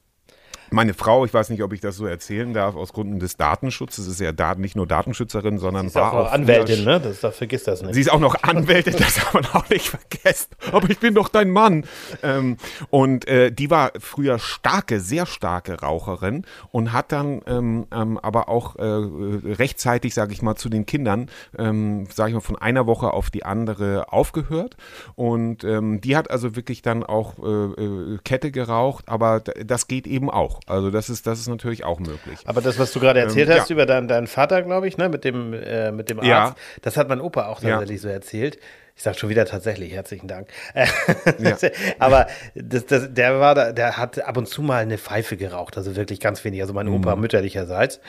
meine 0.72 0.94
Frau, 0.94 1.26
ich 1.26 1.34
weiß 1.34 1.50
nicht, 1.50 1.64
ob 1.64 1.74
ich 1.74 1.82
das 1.82 1.96
so 1.96 2.06
erzählen 2.06 2.54
darf, 2.54 2.76
aus 2.76 2.94
Gründen 2.94 3.20
des 3.20 3.38
Datenschutzes, 3.38 4.08
ist 4.08 4.20
ja 4.20 4.32
Dat 4.32 4.60
nicht 4.60 4.76
nur 4.76 4.88
Datenschützerin, 4.88 5.60
sondern 5.60 5.88
Ist 5.88 5.98
auch 5.98 6.02
war 6.02 6.14
noch 6.14 6.30
auch 6.30 6.34
Anwältin, 6.34 6.84
ne? 6.84 7.00
Das, 7.00 7.20
das 7.22 7.38
vergiss 7.38 7.64
das 7.64 7.82
nicht. 7.82 7.94
Sie 7.94 8.02
ist 8.02 8.12
auch 8.12 8.20
noch 8.20 8.44
Anwältin, 8.44 8.96
das 8.98 9.16
darf 9.16 9.34
man 9.34 9.46
auch 9.48 9.70
nicht 9.70 9.88
vergessen. 9.90 10.50
Aber 10.72 10.90
ich 10.90 11.00
bin 11.00 11.14
doch 11.14 11.30
dein 11.30 11.50
Mann. 11.50 11.86
Ähm, 12.24 12.58
und 12.90 13.28
äh, 13.28 13.52
die 13.52 13.70
war 13.70 13.92
früher 14.00 14.40
starke, 14.40 15.00
sehr 15.00 15.26
starke 15.26 15.82
Raucherin 15.82 16.46
und 16.72 16.94
hat 16.94 17.12
dann 17.12 17.42
ähm, 17.48 17.88
ähm, 17.92 18.18
aber 18.18 18.50
auch 18.50 18.76
äh, 18.76 18.84
rechtzeitig, 18.84 20.14
sage 20.14 20.34
ich 20.34 20.42
mal, 20.42 20.56
zu 20.56 20.70
den 20.70 20.86
Kindern, 20.86 21.30
ähm, 21.58 22.08
sage 22.14 22.30
ich 22.30 22.36
mal, 22.36 22.42
von 22.42 22.58
einer 22.58 22.88
Woche 22.88 23.14
auf 23.14 23.30
die 23.30 23.44
andere 23.44 24.12
aufgehört. 24.12 24.78
Und 25.16 25.64
ähm, 25.64 26.02
die 26.02 26.16
hat 26.16 26.30
also 26.32 26.56
wirklich 26.56 26.82
dann 26.82 27.04
auch 27.04 27.36
äh, 27.40 27.84
äh, 27.84 28.18
Kette 28.24 28.52
geraucht, 28.52 29.08
aber 29.08 29.40
das 29.40 29.88
geht 29.88 30.08
eben 30.08 30.30
auch. 30.30 30.59
Also 30.68 30.92
das 30.92 31.10
ist, 31.10 31.26
das 31.28 31.40
ist 31.40 31.48
natürlich 31.48 31.84
auch 31.84 32.00
möglich. 32.00 32.40
Aber 32.46 32.62
das, 32.62 32.78
was 32.80 32.92
du 32.94 33.00
gerade 33.00 33.20
erzählt 33.20 33.50
Ähm, 33.50 33.56
hast 33.60 33.70
ja. 33.70 33.74
über 33.74 33.86
deinen, 33.86 34.08
deinen 34.08 34.28
Vater, 34.28 34.62
glaube 34.62 34.88
ich, 34.88 34.98
ne, 34.98 35.10
mit 35.10 35.24
dem, 35.24 35.54
äh, 35.54 35.92
mit 35.92 36.10
dem 36.10 36.20
Arzt, 36.20 36.28
Ja. 36.30 36.56
das 36.82 36.98
hat 36.98 37.10
mein 37.10 37.22
Opa 37.22 37.48
auch 37.48 37.62
Ja. 37.62 37.72
tatsächlich 37.72 38.02
so 38.02 38.08
erzählt. 38.08 38.58
Ich 38.96 39.04
sage 39.04 39.18
schon 39.18 39.30
wieder 39.30 39.46
tatsächlich, 39.46 39.94
herzlichen 39.94 40.28
Dank. 40.28 40.50
Ja. 40.76 40.86
Aber 42.00 42.28
das, 42.54 42.86
das, 42.86 43.14
der 43.14 43.40
war 43.40 43.56
da, 43.56 43.72
der 43.72 43.96
hat 43.98 44.20
ab 44.26 44.36
und 44.36 44.48
zu 44.48 44.62
mal 44.62 44.82
eine 44.82 44.98
Pfeife 44.98 45.38
geraucht, 45.38 45.78
also 45.78 45.96
wirklich 45.96 46.20
ganz 46.20 46.44
wenig. 46.44 46.62
Also 46.62 46.74
mein 46.74 46.90
Opa 46.90 47.16
Mhm. 47.16 47.22
mütterlicherseits. 47.22 48.02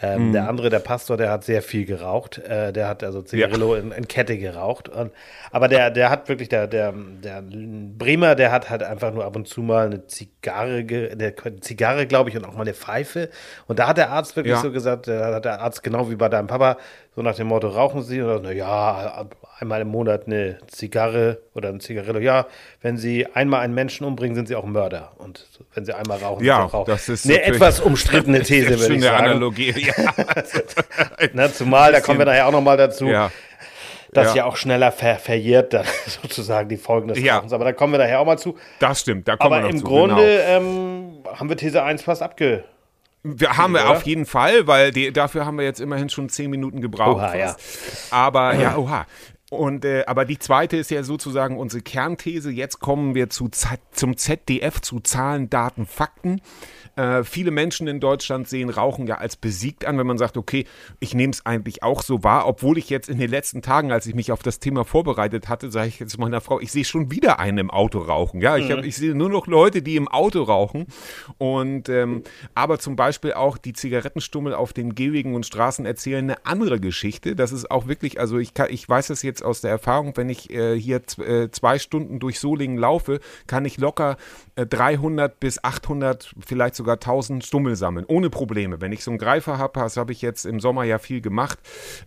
Ähm, 0.00 0.28
mhm. 0.28 0.32
Der 0.32 0.48
andere, 0.48 0.70
der 0.70 0.78
Pastor, 0.78 1.18
der 1.18 1.30
hat 1.30 1.44
sehr 1.44 1.60
viel 1.60 1.84
geraucht. 1.84 2.38
Äh, 2.38 2.72
der 2.72 2.88
hat 2.88 3.04
also 3.04 3.20
Zigarillo 3.20 3.76
ja. 3.76 3.82
in, 3.82 3.92
in, 3.92 4.08
Kette 4.08 4.38
geraucht. 4.38 4.88
Und, 4.88 5.12
aber 5.50 5.68
der, 5.68 5.90
der 5.90 6.08
hat 6.08 6.30
wirklich, 6.30 6.48
der, 6.48 6.66
der, 6.66 6.92
der 6.92 7.42
Bremer, 7.42 8.34
der 8.34 8.52
hat 8.52 8.70
halt 8.70 8.82
einfach 8.82 9.12
nur 9.12 9.24
ab 9.26 9.36
und 9.36 9.46
zu 9.46 9.60
mal 9.60 9.86
eine 9.86 10.06
Zigarre, 10.06 10.78
eine 11.12 11.34
Zigarre, 11.60 12.06
glaube 12.06 12.30
ich, 12.30 12.36
und 12.36 12.46
auch 12.46 12.54
mal 12.54 12.62
eine 12.62 12.72
Pfeife. 12.72 13.28
Und 13.66 13.78
da 13.78 13.86
hat 13.86 13.98
der 13.98 14.10
Arzt 14.10 14.34
wirklich 14.34 14.54
ja. 14.54 14.62
so 14.62 14.72
gesagt, 14.72 15.08
da 15.08 15.34
hat 15.34 15.44
der 15.44 15.60
Arzt 15.60 15.82
genau 15.82 16.10
wie 16.10 16.16
bei 16.16 16.30
deinem 16.30 16.46
Papa, 16.46 16.78
so 17.14 17.22
nach 17.22 17.34
dem 17.34 17.48
Motto, 17.48 17.68
rauchen 17.68 18.02
Sie? 18.02 18.22
Und 18.22 18.42
na 18.42 18.52
ja, 18.52 19.26
einmal 19.58 19.82
im 19.82 19.88
Monat 19.88 20.26
eine 20.26 20.58
Zigarre 20.66 21.42
oder 21.54 21.68
ein 21.68 21.80
Zigarillo. 21.80 22.18
Ja, 22.18 22.46
wenn 22.80 22.96
Sie 22.96 23.26
einmal 23.26 23.60
einen 23.60 23.74
Menschen 23.74 24.06
umbringen, 24.06 24.34
sind 24.34 24.48
Sie 24.48 24.56
auch 24.56 24.64
Mörder. 24.64 25.12
Und 25.18 25.46
wenn 25.74 25.84
Sie 25.84 25.94
einmal 25.94 26.18
rauchen, 26.18 26.44
ja, 26.44 26.60
sind 26.60 26.70
Sie 26.70 26.76
auch 26.76 26.84
das 26.86 27.08
ist 27.08 27.26
eine 27.26 27.42
etwas 27.42 27.80
umstrittene 27.80 28.40
These, 28.42 28.78
würde 28.78 28.94
ich 28.94 29.02
sagen. 29.02 29.26
Analogie, 29.26 29.74
ja. 29.78 29.94
Na, 31.34 31.52
zumal, 31.52 31.92
da 31.92 32.00
kommen 32.00 32.18
wir 32.18 32.26
nachher 32.26 32.46
auch 32.46 32.52
nochmal 32.52 32.76
dazu. 32.76 33.06
Ja. 33.06 33.30
Das 34.14 34.28
ja. 34.28 34.42
ja 34.42 34.44
auch 34.44 34.56
schneller 34.56 34.92
ver 34.92 35.16
verjährt, 35.16 35.72
dann 35.72 35.86
sozusagen 36.06 36.68
die 36.68 36.76
Folgen 36.76 37.08
des 37.08 37.18
ja. 37.18 37.36
Rauchens. 37.36 37.52
Aber 37.52 37.64
da 37.64 37.72
kommen 37.72 37.94
wir 37.94 37.98
nachher 37.98 38.20
auch 38.20 38.26
mal 38.26 38.38
zu. 38.38 38.56
Das 38.78 39.00
stimmt, 39.00 39.26
da 39.26 39.36
kommen 39.36 39.54
Aber 39.54 39.62
wir 39.62 39.68
noch 39.68 39.70
im 39.70 39.78
zu. 39.78 39.84
Grunde 39.84 40.16
genau. 40.16 40.56
ähm, 40.56 41.24
haben 41.34 41.48
wir 41.48 41.56
These 41.56 41.82
1 41.82 42.02
fast 42.02 42.22
abge 42.22 42.64
wir 43.22 43.56
haben 43.56 43.74
wir 43.74 43.88
auf 43.90 44.02
jeden 44.02 44.26
Fall, 44.26 44.66
weil 44.66 44.90
die, 44.90 45.12
dafür 45.12 45.46
haben 45.46 45.56
wir 45.56 45.64
jetzt 45.64 45.80
immerhin 45.80 46.08
schon 46.08 46.28
zehn 46.28 46.50
Minuten 46.50 46.80
gebraucht. 46.80 47.22
Oha, 47.22 47.36
ja. 47.36 47.56
Aber 48.10 48.54
ja, 48.54 48.76
oha. 48.76 49.06
Und 49.50 49.84
äh, 49.84 50.04
aber 50.06 50.24
die 50.24 50.38
zweite 50.38 50.78
ist 50.78 50.90
ja 50.90 51.02
sozusagen 51.02 51.58
unsere 51.58 51.82
Kernthese. 51.82 52.50
Jetzt 52.50 52.80
kommen 52.80 53.14
wir 53.14 53.28
zu, 53.28 53.50
zum 53.90 54.16
ZDF, 54.16 54.80
zu 54.80 55.00
Zahlen, 55.00 55.50
Daten, 55.50 55.86
Fakten. 55.86 56.40
Äh, 56.96 57.24
viele 57.24 57.50
Menschen 57.50 57.88
in 57.88 58.00
Deutschland 58.00 58.48
sehen 58.48 58.68
Rauchen 58.68 59.06
ja 59.06 59.16
als 59.16 59.36
besiegt 59.36 59.84
an, 59.86 59.98
wenn 59.98 60.06
man 60.06 60.18
sagt, 60.18 60.36
okay, 60.36 60.66
ich 61.00 61.14
nehme 61.14 61.32
es 61.32 61.46
eigentlich 61.46 61.82
auch 61.82 62.02
so 62.02 62.22
wahr, 62.22 62.46
obwohl 62.46 62.76
ich 62.76 62.90
jetzt 62.90 63.08
in 63.08 63.18
den 63.18 63.30
letzten 63.30 63.62
Tagen, 63.62 63.92
als 63.92 64.06
ich 64.06 64.14
mich 64.14 64.32
auf 64.32 64.42
das 64.42 64.58
Thema 64.58 64.84
vorbereitet 64.84 65.48
hatte, 65.48 65.70
sage 65.70 65.88
ich 65.88 66.00
jetzt 66.00 66.18
meiner 66.18 66.40
Frau, 66.40 66.60
ich 66.60 66.70
sehe 66.70 66.84
schon 66.84 67.10
wieder 67.10 67.38
einen 67.38 67.58
im 67.58 67.70
Auto 67.70 67.98
rauchen. 67.98 68.40
Ja, 68.40 68.56
ich, 68.56 68.70
hab, 68.70 68.78
mhm. 68.78 68.84
ich 68.84 68.96
sehe 68.96 69.14
nur 69.14 69.30
noch 69.30 69.46
Leute, 69.46 69.82
die 69.82 69.96
im 69.96 70.08
Auto 70.08 70.42
rauchen. 70.42 70.86
Und 71.38 71.88
ähm, 71.88 72.22
aber 72.54 72.78
zum 72.78 72.96
Beispiel 72.96 73.32
auch 73.32 73.56
die 73.56 73.72
Zigarettenstummel 73.72 74.54
auf 74.54 74.72
den 74.72 74.94
Gehwegen 74.94 75.34
und 75.34 75.46
Straßen 75.46 75.86
erzählen 75.86 76.24
eine 76.24 76.46
andere 76.46 76.78
Geschichte. 76.78 77.34
Das 77.34 77.52
ist 77.52 77.70
auch 77.70 77.86
wirklich, 77.86 78.20
also 78.20 78.38
ich, 78.38 78.54
kann, 78.54 78.68
ich 78.70 78.88
weiß 78.88 79.08
das 79.08 79.22
jetzt 79.22 79.42
aus 79.42 79.60
der 79.60 79.70
Erfahrung, 79.70 80.16
wenn 80.16 80.28
ich 80.28 80.50
äh, 80.50 80.78
hier 80.78 81.00
äh, 81.18 81.48
zwei 81.50 81.78
Stunden 81.78 82.18
durch 82.18 82.38
Solingen 82.38 82.76
laufe, 82.76 83.20
kann 83.46 83.64
ich 83.64 83.78
locker 83.78 84.16
300 84.56 85.32
äh, 85.32 85.34
bis 85.40 85.64
800, 85.64 86.34
vielleicht 86.46 86.74
sogar 86.82 86.96
1000 86.96 87.44
Stummel 87.44 87.76
sammeln, 87.76 88.04
ohne 88.08 88.28
Probleme. 88.28 88.80
Wenn 88.80 88.90
ich 88.90 89.04
so 89.04 89.12
einen 89.12 89.18
Greifer 89.18 89.56
habe, 89.56 89.78
das 89.78 89.96
habe 89.96 90.10
ich 90.10 90.20
jetzt 90.20 90.44
im 90.44 90.58
Sommer 90.58 90.82
ja 90.82 90.98
viel 90.98 91.20
gemacht, 91.20 91.60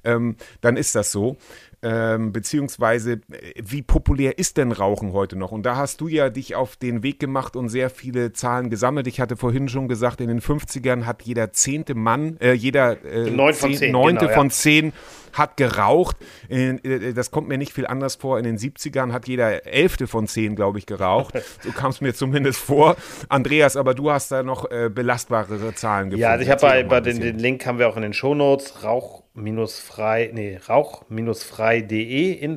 ähm, 0.04 0.36
dann 0.60 0.76
ist 0.76 0.96
das 0.96 1.14
so. 1.14 1.38
Ähm, 1.88 2.32
beziehungsweise, 2.32 3.22
äh, 3.30 3.62
wie 3.64 3.84
populär 3.84 4.40
ist 4.40 4.58
denn 4.58 4.72
Rauchen 4.72 5.14
heute 5.14 5.36
noch? 5.36 5.52
Und 5.52 5.68
da 5.68 5.76
hast 5.76 6.02
du 6.02 6.08
ja 6.08 6.32
dich 6.32 6.56
auf 6.56 6.78
den 6.78 7.04
Weg 7.04 7.20
gemacht 7.20 7.56
und 7.56 7.70
sehr 7.70 7.92
viele 7.92 8.34
Zahlen 8.34 8.72
gesammelt. 8.72 9.06
Ich 9.06 9.20
hatte 9.20 9.38
vorhin 9.38 9.70
schon 9.70 9.88
gesagt, 9.88 10.20
in 10.20 10.28
den 10.30 10.42
50ern 10.42 11.06
hat 11.06 11.22
jeder 11.22 11.54
zehnte 11.54 11.94
Mann, 11.94 12.38
äh, 12.40 12.54
jeder 12.54 13.06
äh, 13.06 13.30
neunte 13.30 13.60
von 13.60 13.74
zehn, 13.76 13.92
neunte 13.92 14.26
genau, 14.26 14.34
von 14.34 14.50
zehn 14.50 14.94
hat 15.34 15.58
geraucht. 15.58 16.18
In, 16.50 16.84
äh, 16.84 17.14
das 17.14 17.30
kommt 17.30 17.50
mir 17.50 17.60
nicht 17.60 17.72
viel 17.72 17.86
anders 17.86 18.16
vor. 18.16 18.40
In 18.40 18.46
den 18.46 18.58
70ern 18.58 19.12
hat 19.12 19.28
jeder 19.28 19.68
Elfte 19.68 20.08
von 20.08 20.28
zehn, 20.28 20.56
glaube 20.56 20.80
ich, 20.80 20.88
geraucht. 20.88 21.36
So 21.62 21.72
kam 21.72 21.92
es 21.92 22.02
mir 22.02 22.14
zumindest 22.14 22.60
vor. 22.60 22.96
Andreas, 23.30 23.78
aber 23.78 23.96
du 23.96 24.12
hast 24.12 24.32
da 24.32 24.44
noch 24.44 24.70
äh, 24.70 24.90
belastbarere 24.90 25.74
Zahlen 25.74 26.10
gefunden. 26.10 26.22
Ja, 26.22 26.32
also 26.32 26.44
ich 26.44 26.50
habe 26.50 26.62
bei, 26.62 26.84
bei 26.84 27.02
den, 27.02 27.20
den, 27.20 27.40
Link 27.40 27.66
haben 27.66 27.80
wir 27.80 27.88
auch 27.88 27.96
in 27.96 28.04
den 28.04 28.14
Shownotes. 28.14 28.84
Rauch 28.84 29.25
frei, 29.36 30.32
nee, 30.34 30.60
rauch-frei.de, 30.68 32.48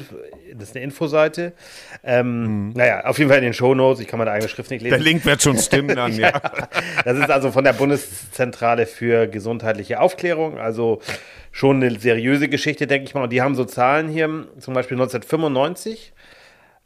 das 0.54 0.68
ist 0.68 0.76
eine 0.76 0.85
Infoseite. 0.85 1.52
Ähm, 2.04 2.68
mhm. 2.68 2.73
Naja, 2.75 3.04
auf 3.04 3.18
jeden 3.18 3.30
Fall 3.30 3.38
in 3.38 3.44
den 3.44 3.54
Shownotes, 3.54 4.00
ich 4.00 4.06
kann 4.06 4.18
meine 4.18 4.30
eigene 4.30 4.49
Schrift 4.49 4.70
nicht 4.70 4.82
lesen. 4.82 4.94
Der 4.94 5.02
Link 5.02 5.25
wird 5.25 5.42
schon 5.42 5.58
stimmen 5.58 5.97
dann, 5.97 6.12
ja. 6.18 6.28
ja. 6.28 6.40
Das 7.04 7.18
ist 7.18 7.30
also 7.30 7.50
von 7.50 7.64
der 7.64 7.73
Bundeszentrale 7.73 8.87
für 8.87 9.26
gesundheitliche 9.26 10.00
Aufklärung, 10.00 10.58
also 10.58 11.00
schon 11.50 11.82
eine 11.82 11.99
seriöse 11.99 12.49
Geschichte, 12.49 12.87
denke 12.87 13.08
ich 13.08 13.14
mal. 13.14 13.25
Und 13.25 13.32
die 13.32 13.42
haben 13.42 13.54
so 13.54 13.64
Zahlen 13.64 14.08
hier, 14.08 14.47
zum 14.58 14.75
Beispiel 14.75 14.97
1995. 14.97 16.12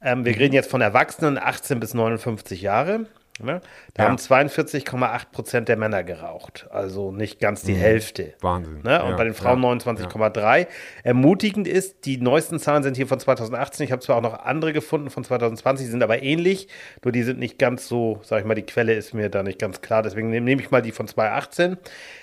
Ähm, 0.03 0.25
wir 0.25 0.33
mhm. 0.33 0.39
reden 0.39 0.55
jetzt 0.55 0.71
von 0.71 0.81
Erwachsenen 0.81 1.39
18 1.39 1.81
bis 1.81 1.95
59 1.95 2.63
Jahre. 2.63 3.07
Ne? 3.41 3.63
Da 3.95 4.03
ja. 4.03 4.09
haben 4.11 4.17
42,8 4.17 5.31
Prozent 5.33 5.69
der 5.69 5.79
Männer 5.79 6.05
geraucht, 6.05 6.67
also 6.71 7.13
nicht 7.13 7.41
ganz 7.41 7.63
die 7.63 7.73
mhm. 7.73 7.79
Hälfte. 7.79 8.35
Wahnsinn. 8.41 8.83
Ne? 8.83 9.03
Und 9.03 9.11
ja. 9.11 9.17
bei 9.17 9.25
den 9.25 9.33
Frauen 9.33 9.63
ja. 9.63 9.71
29,3. 9.71 10.67
Ermutigend 11.03 11.67
ist, 11.67 12.05
die 12.05 12.19
neuesten 12.19 12.59
Zahlen 12.59 12.83
sind 12.83 12.97
hier 12.97 13.07
von 13.07 13.19
2018. 13.19 13.85
Ich 13.85 13.93
habe 13.93 14.03
zwar 14.03 14.17
auch 14.17 14.23
noch 14.23 14.39
andere 14.39 14.75
gefunden 14.75 15.09
von 15.09 15.25
2020, 15.25 15.89
sind 15.89 16.03
aber 16.03 16.23
ähnlich, 16.23 16.69
nur 17.03 17.11
die 17.13 17.23
sind 17.23 17.39
nicht 17.39 17.59
ganz 17.59 17.89
so, 17.89 18.21
sag 18.23 18.41
ich 18.41 18.45
mal, 18.45 18.55
die 18.55 18.63
Quelle 18.63 18.93
ist 18.93 19.15
mir 19.15 19.31
da 19.31 19.43
nicht 19.43 19.59
ganz 19.59 19.81
klar. 19.81 20.03
Deswegen 20.03 20.29
nehme 20.29 20.61
ich 20.61 20.71
mal 20.71 20.83
die 20.83 20.93
von 20.93 21.09
2018. 21.09 21.79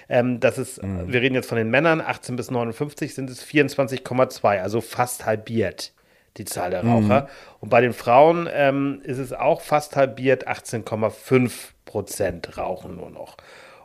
Ähm, 0.10 0.40
das 0.40 0.60
ist, 0.60 0.84
mhm. 0.84 1.12
wir 1.12 1.22
reden 1.22 1.34
jetzt 1.34 1.50
von 1.50 1.58
den 1.58 1.72
Männern, 1.72 2.02
18 2.02 2.36
bis 2.36 2.52
59 2.52 3.16
sind 3.16 3.32
es 3.32 3.44
24,2, 3.44 4.62
also 4.62 4.80
fast 4.80 5.26
halbiert 5.26 5.92
die 6.40 6.46
Zahl 6.46 6.72
der 6.72 6.84
Raucher. 6.84 7.22
Mhm. 7.22 7.28
Und 7.60 7.70
bei 7.70 7.82
den 7.82 7.94
Frauen 7.94 8.50
ähm, 8.52 9.02
ist 9.04 9.20
es 9.20 9.34
auch 9.34 9.62
fast 9.62 9.96
halbiert, 9.96 10.48
18,5 10.48 11.52
Prozent 11.86 12.58
rauchen 12.58 12.96
nur 12.96 13.12
noch. 13.12 13.38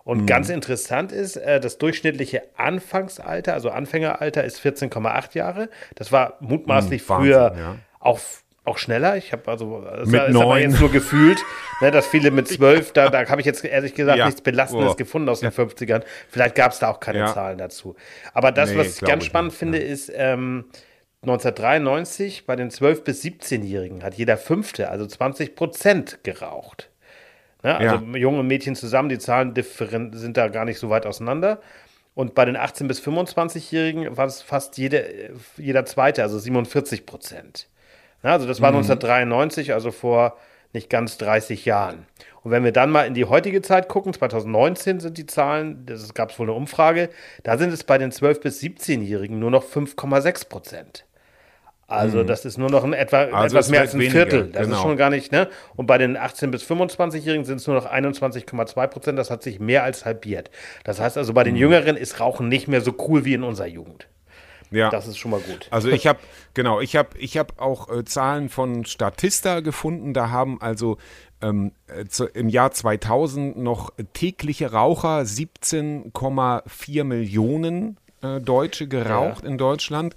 Und 0.05 0.23
mhm. 0.23 0.27
ganz 0.27 0.49
interessant 0.51 1.13
ist, 1.13 1.37
äh, 1.37 1.61
das 1.61 1.79
durchschnittliche 1.79 2.43
Anfangsalter, 2.57 3.55
also 3.55 3.71
Anfängeralter, 3.71 4.45
ist 4.45 4.61
14,8 4.61 5.37
Jahre. 5.37 5.69
Das 5.95 6.13
war 6.13 6.37
mutmaßlich 6.41 7.03
mhm, 7.03 7.07
früher 7.07 7.45
Wahnsinn, 7.51 7.63
ja. 7.63 7.77
auch 8.01 8.21
auch 8.65 8.79
schneller. 8.79 9.17
Ich 9.17 9.33
habe 9.33 9.51
also 9.51 9.83
das 9.83 10.09
mit 10.09 10.23
ist 10.23 10.37
aber 10.37 10.59
jetzt 10.59 10.81
nur 10.81 10.91
gefühlt, 10.91 11.39
ne, 11.81 11.91
dass 11.91 12.07
viele 12.07 12.31
mit 12.31 12.49
zwölf, 12.49 12.93
da, 12.93 13.11
da 13.11 13.29
habe 13.29 13.41
ich 13.41 13.47
jetzt 13.47 13.63
ehrlich 13.65 13.95
gesagt 13.95 14.19
ja. 14.19 14.25
nichts 14.25 14.41
Belastendes 14.41 14.93
oh. 14.93 14.97
gefunden 14.97 15.29
aus 15.29 15.41
den 15.41 15.53
ja. 15.55 15.63
50ern. 15.63 16.03
Vielleicht 16.31 16.55
gab 16.55 16.73
es 16.73 16.79
da 16.79 16.89
auch 16.89 17.01
keine 17.01 17.21
ja. 17.21 17.27
Zahlen 17.35 17.59
dazu. 17.59 17.95
Aber 18.33 18.53
das, 18.53 18.71
nee, 18.71 18.79
was 18.79 18.97
ich 18.97 19.01
ganz 19.03 19.25
spannend 19.25 19.53
nicht. 19.53 19.59
finde, 19.59 19.79
ist, 19.79 20.11
ähm, 20.15 20.65
1993 21.25 22.47
bei 22.47 22.57
den 22.57 22.71
12- 22.71 23.03
bis 23.03 23.23
17-Jährigen 23.25 24.03
hat 24.03 24.15
jeder 24.15 24.37
Fünfte, 24.37 24.91
also 24.91 25.07
20 25.07 25.55
Prozent, 25.55 26.19
geraucht. 26.23 26.91
Ne? 27.63 27.77
Also 27.77 28.05
ja. 28.05 28.17
junge 28.17 28.43
Mädchen 28.43 28.77
zusammen, 28.77 29.09
die 29.09 29.19
Zahlen 29.19 29.55
sind 29.55 30.37
da 30.37 30.49
gar 30.49 30.65
nicht 30.65 30.79
so 30.79 30.91
weit 30.91 31.07
auseinander. 31.07 31.61
Und 32.15 32.35
bei 32.35 32.45
den 32.45 32.57
18- 32.57 32.87
bis 32.87 33.01
25-Jährigen 33.01 34.17
war 34.17 34.27
es 34.27 34.41
fast 34.41 34.79
jede, 34.79 35.33
jeder 35.57 35.85
Zweite, 35.85 36.23
also 36.23 36.39
47 36.39 37.07
Prozent. 37.07 37.69
Ne? 38.23 38.31
Also 38.31 38.47
das 38.47 38.61
war 38.61 38.71
mhm. 38.71 38.79
1993, 38.79 39.73
also 39.73 39.91
vor 39.91 40.37
nicht 40.73 40.91
ganz 40.91 41.19
30 41.19 41.65
Jahren. 41.65 42.07
Und 42.43 42.51
wenn 42.51 42.65
wir 42.65 42.73
dann 42.73 42.91
mal 42.91 43.07
in 43.07 43.15
die 43.15 43.25
heutige 43.25 43.63
Zeit 43.63 43.89
gucken, 43.89 44.13
2019 44.13 45.01
sind 45.01 45.17
die 45.17 45.27
Zahlen, 45.27 45.87
das 45.87 46.13
gab 46.13 46.31
es 46.31 46.39
wohl 46.39 46.47
eine 46.47 46.57
Umfrage, 46.57 47.09
da 47.43 47.57
sind 47.57 47.73
es 47.73 47.85
bei 47.85 47.97
den 47.97 48.13
12- 48.13 48.41
bis 48.41 48.61
17-Jährigen 48.61 49.39
nur 49.39 49.51
noch 49.51 49.65
5,6 49.65 50.49
Prozent. 50.49 51.07
Also 51.95 52.19
mhm. 52.19 52.27
das 52.27 52.45
ist 52.45 52.59
nur 52.59 52.71
noch 52.71 52.85
ein 52.85 52.93
etwa, 52.93 53.25
also 53.25 53.57
etwas 53.57 53.71
mehr 53.71 53.81
als 53.81 53.95
ein 53.95 54.01
weniger, 54.01 54.13
Viertel. 54.13 54.51
Das 54.51 54.65
genau. 54.65 54.77
ist 54.77 54.83
schon 54.83 54.97
gar 54.97 55.11
nicht, 55.11 55.33
ne? 55.33 55.49
Und 55.77 55.87
bei 55.87 55.99
den 55.99 56.17
18- 56.17 56.49
bis 56.49 56.65
25-Jährigen 56.65 57.45
sind 57.45 57.57
es 57.57 57.67
nur 57.67 57.77
noch 57.77 57.91
21,2 57.91 58.87
Prozent. 58.87 59.19
Das 59.19 59.31
hat 59.31 59.43
sich 59.43 59.61
mehr 59.61 59.85
als 59.85 60.05
halbiert. 60.05 60.51
Das 60.85 61.01
heißt 61.01 61.19
also, 61.19 61.33
bei 61.33 61.45
den 61.45 61.55
mhm. 61.55 61.61
Jüngeren 61.61 61.97
ist 61.97 62.21
Rauchen 62.21 62.49
nicht 62.49 62.69
mehr 62.69 62.81
so 62.81 62.95
cool 63.09 63.25
wie 63.25 63.35
in 63.35 63.43
unserer 63.43 63.69
Jugend. 63.69 64.09
Ja. 64.71 64.91
Das 64.91 65.07
ist 65.07 65.19
schon 65.19 65.31
mal 65.31 65.41
gut. 65.41 65.69
Also 65.71 65.89
ich 65.89 66.07
habe, 66.07 66.19
genau, 66.53 66.81
ich 66.81 66.97
habe 66.97 67.11
ich 67.19 67.39
hab 67.39 67.61
auch 67.61 67.89
äh, 67.91 68.05
Zahlen 68.05 68.49
von 68.49 68.85
Statista 68.85 69.61
gefunden. 69.61 70.15
Da 70.15 70.31
haben 70.31 70.61
also 70.61 70.99
ähm, 71.41 71.73
äh, 71.87 72.07
zu, 72.07 72.27
im 72.27 72.49
Jahr 72.49 72.73
2000 72.73 73.57
noch 73.57 73.93
tägliche 74.15 74.73
Raucher 74.73 75.21
17,4 75.21 77.05
Millionen 77.05 77.99
äh, 78.23 78.41
Deutsche 78.41 78.89
geraucht 78.89 79.45
ja. 79.45 79.51
in 79.51 79.59
Deutschland. 79.59 80.15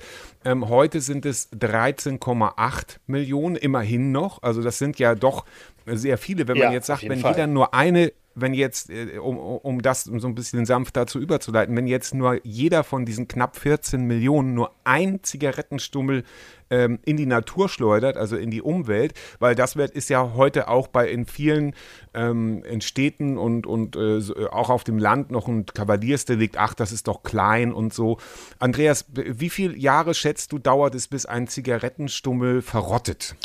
Ähm, 0.47 0.69
heute 0.69 1.01
sind 1.01 1.25
es 1.25 1.51
13,8 1.51 2.99
Millionen, 3.05 3.57
immerhin 3.57 4.13
noch. 4.13 4.41
Also 4.43 4.61
das 4.61 4.77
sind 4.77 4.97
ja 4.97 5.13
doch 5.13 5.43
sehr 5.85 6.17
viele. 6.17 6.47
Wenn 6.47 6.55
ja, 6.55 6.65
man 6.65 6.73
jetzt 6.73 6.87
sagt, 6.87 7.03
wenn 7.09 7.19
Fall. 7.19 7.33
jeder 7.33 7.47
nur 7.47 7.73
eine 7.73 8.13
wenn 8.39 8.53
jetzt, 8.53 8.89
äh, 8.89 9.17
um, 9.17 9.37
um 9.37 9.81
das 9.81 10.03
so 10.03 10.27
ein 10.27 10.35
bisschen 10.35 10.65
sanft 10.65 10.95
dazu 10.95 11.19
überzuleiten, 11.19 11.75
wenn 11.75 11.87
jetzt 11.87 12.13
nur 12.13 12.39
jeder 12.43 12.83
von 12.83 13.05
diesen 13.05 13.27
knapp 13.27 13.57
14 13.57 14.03
Millionen 14.03 14.53
nur 14.53 14.71
ein 14.83 15.23
Zigarettenstummel 15.23 16.23
ähm, 16.69 16.99
in 17.05 17.17
die 17.17 17.25
Natur 17.25 17.67
schleudert, 17.67 18.15
also 18.15 18.37
in 18.37 18.51
die 18.51 18.61
Umwelt, 18.61 19.13
weil 19.39 19.55
das 19.55 19.75
wird, 19.75 19.91
ist 19.91 20.09
ja 20.09 20.33
heute 20.35 20.67
auch 20.67 20.87
bei 20.87 21.09
in 21.09 21.25
vielen 21.25 21.73
ähm, 22.13 22.63
in 22.63 22.81
Städten 22.81 23.37
und, 23.37 23.65
und 23.65 23.95
äh, 23.95 24.21
auch 24.51 24.69
auf 24.69 24.83
dem 24.83 24.99
Land 24.99 25.31
noch 25.31 25.47
ein 25.47 25.65
Kavaliersdelikt, 25.65 26.57
ach, 26.57 26.73
das 26.73 26.91
ist 26.91 27.07
doch 27.07 27.23
klein 27.23 27.73
und 27.73 27.93
so. 27.93 28.17
Andreas, 28.59 29.05
wie 29.13 29.49
viele 29.49 29.75
Jahre 29.75 30.13
schätzt 30.13 30.51
du, 30.51 30.59
dauert 30.59 30.93
es, 30.93 31.07
bis 31.07 31.25
ein 31.25 31.47
Zigarettenstummel 31.47 32.61
verrottet? 32.61 33.35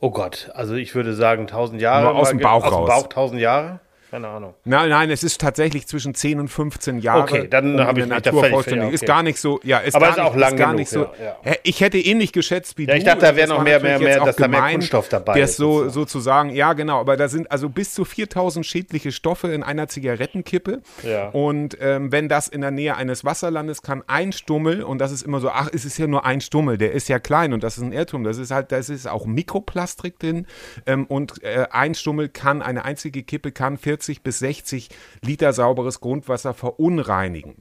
Oh 0.00 0.10
Gott, 0.10 0.50
also 0.54 0.74
ich 0.74 0.94
würde 0.94 1.14
sagen 1.14 1.42
1000 1.42 1.80
Jahre. 1.80 2.06
Nur 2.06 2.16
aus 2.16 2.30
dem 2.30 2.40
Bauch. 2.40 2.64
Aus 2.64 2.70
dem 2.70 2.86
Bauch 2.86 3.04
1000 3.04 3.40
Jahre. 3.40 3.80
Keine 4.12 4.28
Ahnung. 4.28 4.52
Nein, 4.64 4.90
nein, 4.90 5.10
es 5.10 5.24
ist 5.24 5.40
tatsächlich 5.40 5.86
zwischen 5.86 6.14
10 6.14 6.38
und 6.38 6.48
15 6.48 6.98
Jahre. 6.98 7.22
Okay, 7.22 7.48
dann 7.48 7.76
um 7.76 7.86
habe 7.86 8.00
ich 8.00 8.04
eine 8.04 8.14
mich 8.16 8.22
da 8.24 8.30
völlig 8.30 8.50
vollständig. 8.52 8.80
verjagt, 8.82 8.94
Ist 8.94 9.02
okay. 9.04 9.06
gar 9.06 9.22
nicht 9.22 9.38
so, 9.40 9.60
ja, 9.64 9.78
ist 9.78 9.94
Aber 9.94 10.08
gar 10.08 10.16
ist 10.18 10.20
auch 10.22 10.36
lang 10.36 10.52
ist 10.52 10.58
gar 10.58 10.66
genug, 10.66 10.78
nicht 10.80 10.90
so. 10.90 11.00
ja, 11.04 11.36
Hä, 11.40 11.56
Ich 11.62 11.80
hätte 11.80 11.96
ähnlich 11.98 12.32
geschätzt 12.32 12.76
wie 12.76 12.82
Ja, 12.84 12.92
du. 12.92 12.98
ich 12.98 13.04
dachte, 13.04 13.20
da 13.20 13.36
wäre 13.36 13.48
noch 13.48 13.62
mehr- 13.62 13.80
mehr- 13.80 13.98
mehr, 13.98 14.22
dass 14.22 14.36
da 14.36 14.48
mehr 14.48 14.58
gemein, 14.58 14.74
Kunststoff 14.74 15.08
dabei 15.08 15.40
ist, 15.40 15.56
so 15.56 15.88
sozusagen, 15.88 16.50
ja 16.50 16.74
genau, 16.74 17.00
aber 17.00 17.16
da 17.16 17.28
sind 17.28 17.50
also 17.50 17.70
bis 17.70 17.94
zu 17.94 18.04
4000 18.04 18.66
schädliche 18.66 19.12
Stoffe 19.12 19.50
in 19.50 19.62
einer 19.62 19.88
Zigarettenkippe. 19.88 20.82
Ja. 21.04 21.30
Und 21.30 21.78
ähm, 21.80 22.12
wenn 22.12 22.28
das 22.28 22.48
in 22.48 22.60
der 22.60 22.70
Nähe 22.70 22.94
eines 22.96 23.24
Wasserlandes 23.24 23.80
kann 23.80 24.02
ein 24.08 24.32
Stummel 24.32 24.82
und 24.82 24.98
das 24.98 25.10
ist 25.10 25.22
immer 25.22 25.40
so, 25.40 25.48
ach, 25.48 25.70
es 25.72 25.86
ist 25.86 25.96
ja 25.96 26.06
nur 26.06 26.26
ein 26.26 26.42
Stummel, 26.42 26.76
der 26.76 26.92
ist 26.92 27.08
ja 27.08 27.18
klein 27.18 27.54
und 27.54 27.62
das 27.62 27.78
ist 27.78 27.82
ein 27.82 27.92
Irrtum. 27.94 28.24
Das 28.24 28.36
ist 28.36 28.50
halt, 28.50 28.72
das 28.72 28.90
ist 28.90 29.08
auch 29.08 29.24
Mikroplastik 29.24 30.18
drin 30.18 30.46
ähm, 30.84 31.06
und 31.06 31.42
äh, 31.42 31.66
ein 31.70 31.94
Stummel 31.94 32.28
kann 32.28 32.60
eine 32.60 32.84
einzige 32.84 33.22
Kippe 33.22 33.52
kann 33.52 33.78
40 33.78 34.01
bis 34.22 34.38
60 34.40 34.88
Liter 35.22 35.52
sauberes 35.52 36.00
Grundwasser 36.00 36.54
verunreinigen. 36.54 37.54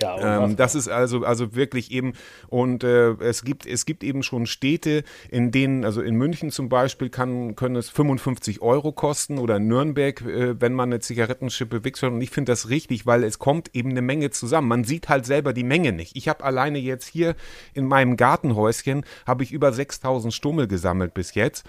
Ja, 0.00 0.44
Ähm, 0.44 0.56
das 0.56 0.74
ist 0.74 0.88
also, 0.88 1.24
also 1.24 1.54
wirklich 1.54 1.92
eben, 1.92 2.14
und 2.48 2.82
äh, 2.82 3.12
es, 3.20 3.44
gibt, 3.44 3.66
es 3.66 3.86
gibt 3.86 4.02
eben 4.02 4.22
schon 4.22 4.46
Städte, 4.46 5.04
in 5.30 5.50
denen, 5.50 5.84
also 5.84 6.00
in 6.00 6.16
München 6.16 6.50
zum 6.50 6.68
Beispiel, 6.68 7.08
kann, 7.08 7.54
können 7.54 7.76
es 7.76 7.88
55 7.90 8.62
Euro 8.62 8.92
kosten 8.92 9.38
oder 9.38 9.56
in 9.56 9.68
Nürnberg, 9.68 10.20
äh, 10.22 10.60
wenn 10.60 10.74
man 10.74 10.88
eine 10.88 11.00
Zigarettenschippe 11.00 11.84
wichst. 11.84 12.02
Und 12.02 12.20
ich 12.20 12.30
finde 12.30 12.52
das 12.52 12.68
richtig, 12.68 13.06
weil 13.06 13.22
es 13.22 13.38
kommt 13.38 13.74
eben 13.74 13.90
eine 13.90 14.02
Menge 14.02 14.30
zusammen. 14.30 14.68
Man 14.68 14.84
sieht 14.84 15.08
halt 15.08 15.26
selber 15.26 15.52
die 15.52 15.64
Menge 15.64 15.92
nicht. 15.92 16.16
Ich 16.16 16.28
habe 16.28 16.42
alleine 16.42 16.78
jetzt 16.78 17.06
hier 17.06 17.36
in 17.74 17.86
meinem 17.86 18.16
Gartenhäuschen, 18.16 19.04
habe 19.26 19.44
ich 19.44 19.52
über 19.52 19.72
6000 19.72 20.32
Stummel 20.34 20.66
gesammelt 20.66 21.14
bis 21.14 21.34
jetzt. 21.34 21.64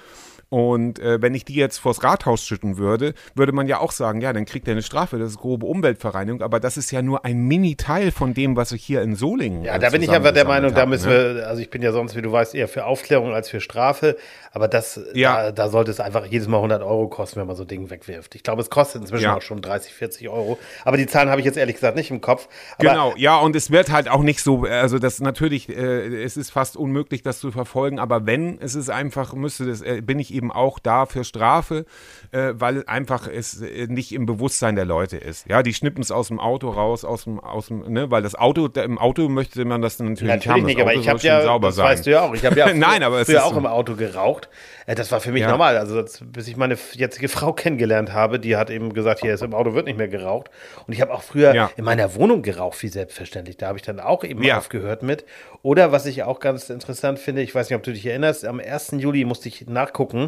Und 0.49 0.99
äh, 0.99 1.21
wenn 1.21 1.33
ich 1.33 1.45
die 1.45 1.55
jetzt 1.55 1.79
vors 1.79 2.03
Rathaus 2.03 2.43
schütten 2.43 2.77
würde, 2.77 3.13
würde 3.33 3.51
man 3.53 3.67
ja 3.67 3.79
auch 3.79 3.91
sagen, 3.91 4.21
ja, 4.21 4.33
dann 4.33 4.45
kriegt 4.45 4.67
er 4.67 4.73
eine 4.73 4.83
Strafe, 4.83 5.17
das 5.17 5.31
ist 5.31 5.37
grobe 5.39 5.65
Umweltverreinigung, 5.65 6.41
aber 6.43 6.59
das 6.59 6.77
ist 6.77 6.91
ja 6.91 7.01
nur 7.01 7.25
ein 7.25 7.39
Mini-Teil 7.47 8.11
von 8.11 8.33
dem, 8.35 8.55
was 8.55 8.71
ich 8.71 8.83
hier 8.83 9.01
in 9.01 9.15
Solingen 9.15 9.63
Ja, 9.63 9.79
da 9.79 9.89
bin 9.89 10.03
ich 10.03 10.11
einfach 10.11 10.31
der 10.31 10.45
Meinung, 10.45 10.73
da 10.73 10.85
müssen 10.85 11.09
ne? 11.09 11.35
wir, 11.37 11.47
also 11.47 11.61
ich 11.61 11.69
bin 11.71 11.81
ja 11.81 11.91
sonst, 11.91 12.15
wie 12.15 12.21
du 12.21 12.31
weißt, 12.31 12.53
eher 12.53 12.67
für 12.67 12.85
Aufklärung 12.85 13.33
als 13.33 13.49
für 13.49 13.61
Strafe, 13.61 14.15
aber 14.51 14.67
das, 14.67 14.99
Ja. 15.15 15.45
da, 15.45 15.51
da 15.51 15.69
sollte 15.69 15.89
es 15.89 15.99
einfach 15.99 16.25
jedes 16.27 16.47
Mal 16.47 16.57
100 16.57 16.83
Euro 16.83 17.07
kosten, 17.07 17.39
wenn 17.39 17.47
man 17.47 17.55
so 17.55 17.65
Dinge 17.65 17.89
wegwirft. 17.89 18.35
Ich 18.35 18.43
glaube, 18.43 18.61
es 18.61 18.69
kostet 18.69 19.01
inzwischen 19.01 19.23
Ja. 19.23 19.37
auch 19.37 19.41
schon 19.41 19.61
30, 19.61 19.91
40 19.93 20.29
Euro, 20.29 20.59
aber 20.85 20.97
die 20.97 21.07
Zahlen 21.07 21.29
habe 21.29 21.41
ich 21.41 21.45
jetzt 21.45 21.57
ehrlich 21.57 21.75
gesagt 21.75 21.95
nicht 21.97 22.11
im 22.11 22.21
Kopf. 22.21 22.47
Aber 22.77 22.89
Genau, 22.89 23.13
ja, 23.17 23.37
und 23.39 23.55
es 23.55 23.71
wird 23.71 23.91
halt 23.91 24.07
auch 24.07 24.21
nicht 24.21 24.41
so, 24.41 24.65
also 24.65 24.99
das 24.99 25.19
natürlich, 25.19 25.69
äh, 25.69 26.23
es 26.23 26.37
ist 26.37 26.51
fast 26.51 26.77
unmöglich, 26.77 27.23
das 27.23 27.39
zu 27.39 27.51
verfolgen, 27.51 27.97
aber 27.99 28.25
wenn, 28.27 28.59
es 28.61 28.75
ist 28.75 28.89
einfach, 28.89 29.33
müsste 29.33 29.65
das, 29.65 29.81
äh, 29.81 30.01
bin 30.01 30.19
ich 30.19 30.32
eben 30.33 30.51
auch 30.51 30.79
da 30.79 31.05
für 31.05 31.23
Strafe, 31.23 31.85
äh, 32.31 32.53
weil 32.55 32.83
einfach 32.87 33.27
es 33.27 33.61
äh, 33.61 33.87
nicht 33.87 34.11
im 34.11 34.25
Bewusstsein 34.25 34.75
der 34.75 34.85
Leute 34.85 35.17
ist. 35.17 35.47
Ja, 35.47 35.63
die 35.63 35.73
schnippen 35.73 36.01
es 36.01 36.11
aus 36.11 36.27
dem 36.29 36.39
Auto 36.39 36.69
raus, 36.69 37.05
aus 37.05 37.23
dem, 37.25 37.39
aus 37.39 37.67
dem, 37.67 37.91
ne, 37.91 38.09
weil 38.11 38.21
das 38.23 38.35
Auto, 38.35 38.67
da, 38.67 38.83
im 38.83 38.97
Auto 38.97 39.29
möchte 39.29 39.63
man 39.65 39.81
das 39.81 39.99
natürlich, 39.99 40.21
Natürlich 40.23 40.47
haben. 40.47 40.61
Das 40.61 40.65
nicht, 40.67 40.81
aber 40.81 40.91
Auto 40.91 40.99
ich 40.99 41.09
habe 41.09 41.19
schon 41.19 41.27
ja, 41.27 41.41
sauber 41.43 41.67
das 41.67 41.75
sein. 41.75 41.85
weißt 41.85 42.05
du 42.05 42.11
ja 42.11 42.21
auch, 42.21 42.33
ich 42.33 42.45
habe 42.45 42.57
ja 42.59 42.67
früher, 42.69 42.75
Nein, 42.77 43.03
aber 43.03 43.19
es 43.21 43.27
früher 43.27 43.37
ist 43.37 43.43
auch 43.43 43.53
so. 43.53 43.57
im 43.59 43.65
Auto 43.65 43.95
geraucht. 43.95 44.49
Äh, 44.85 44.95
Das 44.95 45.11
war 45.11 45.19
für 45.21 45.31
mich 45.31 45.41
Ja. 45.41 45.51
normal. 45.51 45.77
Also 45.77 46.01
das, 46.01 46.19
bis 46.25 46.47
ich 46.47 46.57
meine 46.57 46.77
jetzige 46.93 47.29
Frau 47.29 47.53
kennengelernt 47.53 48.11
habe, 48.13 48.39
die 48.39 48.57
hat 48.57 48.69
eben 48.69 48.93
gesagt, 48.93 49.21
hier 49.21 49.33
ist 49.33 49.43
im 49.43 49.53
Auto 49.53 49.73
wird 49.73 49.85
nicht 49.85 49.97
mehr 49.97 50.07
geraucht. 50.07 50.49
Und 50.87 50.93
ich 50.93 51.01
habe 51.01 51.13
auch 51.13 51.21
früher 51.21 51.53
Ja. 51.53 51.71
in 51.77 51.85
meiner 51.85 52.15
Wohnung 52.15 52.41
geraucht, 52.41 52.81
wie 52.83 52.87
selbstverständlich. 52.87 53.57
Da 53.57 53.67
habe 53.67 53.77
ich 53.77 53.83
dann 53.83 53.99
auch 53.99 54.23
eben 54.23 54.41
Ja. 54.43 54.57
aufgehört 54.57 55.03
mit. 55.03 55.25
Oder 55.61 55.91
was 55.91 56.05
ich 56.05 56.23
auch 56.23 56.39
ganz 56.39 56.69
interessant 56.69 57.19
finde, 57.19 57.41
ich 57.41 57.53
weiß 57.53 57.69
nicht, 57.69 57.77
ob 57.77 57.83
du 57.83 57.93
dich 57.93 58.05
erinnerst, 58.05 58.45
am 58.45 58.59
1. 58.59 58.99
Juli 58.99 59.23
musste 59.25 59.47
ich 59.47 59.67
nachgucken. 59.67 60.22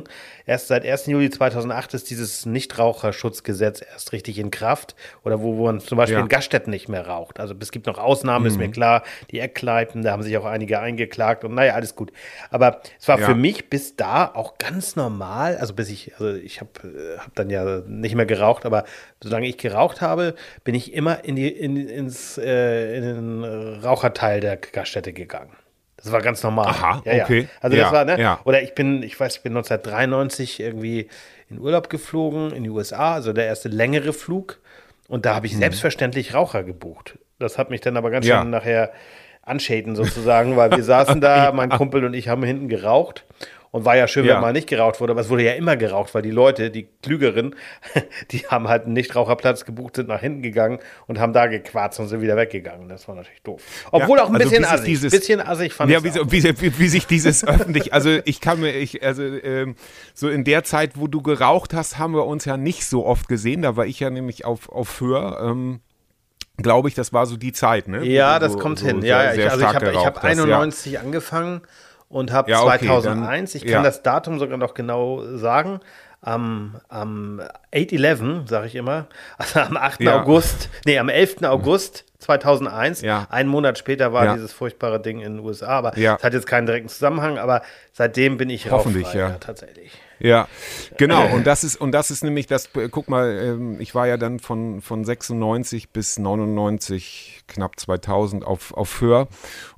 Erst 0.45 0.67
seit 0.67 0.85
1. 0.85 1.07
Juli 1.07 1.29
2008 1.29 1.93
ist 1.95 2.09
dieses 2.09 2.45
Nichtraucherschutzgesetz 2.45 3.81
erst 3.81 4.11
richtig 4.13 4.37
in 4.39 4.51
Kraft. 4.51 4.95
Oder 5.23 5.41
wo, 5.41 5.57
wo 5.57 5.65
man 5.65 5.79
zum 5.79 5.97
Beispiel 5.97 6.17
Ja. 6.17 6.21
in 6.21 6.29
Gaststätten 6.29 6.71
nicht 6.71 6.87
mehr 6.89 7.07
raucht. 7.07 7.39
Also 7.39 7.55
es 7.59 7.71
gibt 7.71 7.85
noch 7.87 7.97
Ausnahmen, 7.97 8.43
Mhm. 8.43 8.51
ist 8.51 8.57
mir 8.57 8.69
klar. 8.71 9.03
Die 9.31 9.39
Eckkneipen, 9.39 10.03
da 10.03 10.11
haben 10.11 10.23
sich 10.23 10.37
auch 10.37 10.45
einige 10.45 10.79
eingeklagt 10.79 11.43
und 11.43 11.53
naja, 11.55 11.73
alles 11.73 11.95
gut. 11.95 12.11
Aber 12.49 12.81
es 12.99 13.07
war 13.07 13.19
Ja. 13.19 13.25
für 13.27 13.35
mich 13.35 13.69
bis 13.69 13.95
da 13.95 14.25
auch 14.33 14.57
ganz 14.57 14.95
normal, 14.95 15.57
also 15.57 15.73
bis 15.73 15.89
ich, 15.89 16.13
also 16.19 16.33
ich 16.35 16.61
habe 16.61 17.17
hab 17.19 17.33
dann 17.35 17.49
ja 17.49 17.81
nicht 17.87 18.15
mehr 18.15 18.25
geraucht, 18.25 18.65
aber 18.65 18.85
solange 19.21 19.47
ich 19.47 19.57
geraucht 19.57 20.01
habe, 20.01 20.35
bin 20.63 20.75
ich 20.75 20.93
immer 20.93 21.23
in, 21.25 21.35
die, 21.35 21.47
in, 21.49 21.75
ins, 21.77 22.37
äh, 22.37 22.97
in 22.97 23.03
den 23.03 23.43
Raucherteil 23.83 24.39
der 24.39 24.57
Gaststätte 24.57 25.13
gegangen. 25.13 25.51
Das 25.97 26.11
war 26.11 26.21
ganz 26.21 26.43
normal. 26.43 26.67
Aha, 26.67 27.01
ja, 27.05 27.23
okay. 27.23 27.41
Ja. 27.41 27.47
Also 27.61 27.77
Ja, 27.77 27.83
das 27.83 27.91
war, 27.93 28.05
ne? 28.05 28.19
ja. 28.19 28.39
Oder 28.43 28.61
ich 28.61 28.75
bin, 28.75 29.01
ich 29.03 29.19
weiß, 29.19 29.37
ich 29.37 29.43
bin 29.43 29.53
1993 29.53 30.59
irgendwie 30.59 31.09
in 31.49 31.59
Urlaub 31.59 31.89
geflogen 31.89 32.51
in 32.51 32.63
die 32.63 32.69
USA, 32.69 33.13
also 33.13 33.33
der 33.33 33.45
erste 33.45 33.69
längere 33.69 34.13
Flug. 34.13 34.59
Und 35.07 35.25
da 35.25 35.35
habe 35.35 35.45
ich 35.45 35.55
selbstverständlich 35.55 36.33
Raucher 36.33 36.63
gebucht. 36.63 37.17
Das 37.39 37.57
hat 37.57 37.69
mich 37.69 37.81
dann 37.81 37.97
aber 37.97 38.09
ganz 38.09 38.25
Mhm. 38.25 38.31
Schön 38.31 38.49
nachher 38.49 38.91
anschäden 39.43 39.95
sozusagen, 39.95 40.57
weil 40.57 40.71
wir 40.71 40.83
saßen 40.83 41.21
da, 41.21 41.51
mein 41.53 41.69
Kumpel 41.69 42.03
und 42.05 42.13
ich 42.13 42.27
haben 42.29 42.43
hinten 42.43 42.67
geraucht. 42.67 43.25
Und 43.75 43.83
war 43.83 43.97
ja 43.97 44.07
schön, 44.07 44.23
Ja. 44.23 44.35
wenn 44.35 44.41
mal 44.41 44.53
nicht 44.53 44.69
geraucht 44.69 45.01
wurde, 45.01 45.11
aber 45.11 45.19
es 45.19 45.27
wurde 45.27 45.43
ja 45.43 45.51
immer 45.51 45.75
geraucht, 45.75 46.15
weil 46.15 46.21
die 46.21 46.31
Leute, 46.31 46.71
die 46.71 46.87
Klügeren, 47.03 47.55
die 48.31 48.47
haben 48.47 48.69
halt 48.69 48.85
einen 48.85 48.93
Nichtraucherplatz 48.93 49.65
gebucht, 49.65 49.97
sind 49.97 50.07
nach 50.07 50.21
hinten 50.21 50.41
gegangen 50.41 50.79
und 51.07 51.19
haben 51.19 51.33
da 51.33 51.47
gequarzt 51.47 51.99
und 51.99 52.07
sind 52.07 52.21
wieder 52.21 52.37
weggegangen. 52.37 52.87
Das 52.87 53.05
war 53.09 53.15
natürlich 53.15 53.41
doof. 53.41 53.61
Obwohl 53.91 54.19
auch 54.19 54.29
ein 54.29 54.35
also 54.37 54.47
bisschen 54.49 54.63
assig. 54.63 54.85
dieses- 54.85 55.11
bisschen 55.11 55.41
assig 55.41 55.73
fand 55.73 55.91
Ja, 55.91 56.01
wie, 56.05 56.09
auch. 56.11 56.13
so- 56.13 56.31
wie, 56.31 56.41
wie, 56.61 56.79
wie 56.79 56.87
sich 56.87 57.05
dieses 57.05 57.45
öffentlich, 57.45 57.93
also 57.93 58.17
ich 58.23 58.39
kann 58.39 58.61
mir, 58.61 58.71
ich, 58.71 59.03
also 59.03 59.23
ähm, 59.23 59.75
so 60.13 60.29
in 60.29 60.45
der 60.45 60.63
Zeit, 60.63 60.91
wo 60.95 61.07
du 61.07 61.21
geraucht 61.21 61.73
hast, 61.73 61.97
haben 61.99 62.13
wir 62.13 62.25
uns 62.27 62.45
ja 62.45 62.55
nicht 62.55 62.85
so 62.85 63.05
oft 63.05 63.27
gesehen. 63.27 63.61
Da 63.61 63.75
war 63.75 63.85
ich 63.85 63.99
ja 63.99 64.09
nämlich 64.09 64.45
auf, 64.45 64.69
auf 64.69 64.87
Föhr. 64.87 65.37
Ähm, 65.43 65.81
Glaube 66.57 66.87
ich, 66.87 66.95
das 66.95 67.11
war 67.11 67.25
so 67.25 67.35
die 67.35 67.51
Zeit, 67.51 67.89
ne? 67.89 68.05
Ja, 68.05 68.39
du 68.39 68.45
das 68.45 68.53
so- 68.53 68.59
kommt 68.59 68.79
so 68.79 68.85
hin. 68.87 69.01
sehr- 69.01 69.09
Ja, 69.09 69.23
ja, 69.25 69.33
sehr 69.33 69.45
ich, 69.47 69.51
also 69.51 69.65
ich 69.65 69.73
habe 69.73 69.93
hab 70.05 70.15
hast, 70.15 70.23
91 70.23 70.97
angefangen 70.99 71.59
und 72.09 72.31
habe 72.31 72.51
Ja, 72.51 72.61
okay, 72.63 72.85
2001, 72.85 73.55
ich 73.55 73.61
dann- 73.63 73.71
kann 73.71 73.83
ja. 73.83 73.89
das 73.89 74.03
Datum 74.03 74.39
sogar 74.39 74.57
noch 74.57 74.73
genau 74.73 75.23
sagen, 75.37 75.79
am, 76.21 76.79
am 76.89 77.39
8-11, 77.71 78.47
sage 78.47 78.67
ich 78.67 78.75
immer, 78.75 79.07
also 79.37 79.59
am 79.59 79.77
8. 79.77 80.01
Ja. 80.01 80.21
August, 80.21 80.69
nee, 80.85 80.97
am 80.97 81.09
11. 81.09 81.43
August 81.43 82.05
2001, 82.19 83.01
Ja. 83.01 83.27
einen 83.29 83.47
Monat 83.49 83.77
später 83.77 84.11
war 84.13 84.33
dieses 84.33 84.51
furchtbare 84.51 84.99
Ding 84.99 85.19
in 85.19 85.35
den 85.37 85.45
USA, 85.45 85.67
aber 85.77 85.95
es 85.95 86.23
hat 86.23 86.33
jetzt 86.33 86.47
keinen 86.47 86.65
direkten 86.65 86.89
Zusammenhang, 86.89 87.37
aber 87.37 87.61
seitdem 87.93 88.37
bin 88.37 88.49
ich 88.49 88.71
Hoffentlich, 88.71 89.13
ja. 89.13 89.31
tatsächlich. 89.39 89.91
Ja, 90.19 90.47
genau. 90.97 91.27
Und 91.33 91.45
das 91.45 91.63
ist, 91.63 91.75
und 91.75 91.91
das 91.91 92.09
ist 92.11 92.23
nämlich 92.23 92.47
das, 92.47 92.69
äh, 92.75 92.87
guck 92.89 93.09
mal, 93.09 93.29
ähm, 93.37 93.79
ich 93.81 93.93
war 93.95 94.07
ja 94.07 94.17
dann 94.17 94.39
von, 94.39 94.81
von 94.81 95.03
96 95.03 95.89
bis 95.89 96.17
99, 96.19 97.43
knapp 97.47 97.79
2000 97.79 98.45
auf, 98.45 98.73
auf 98.73 98.89
Föhr. 98.89 99.27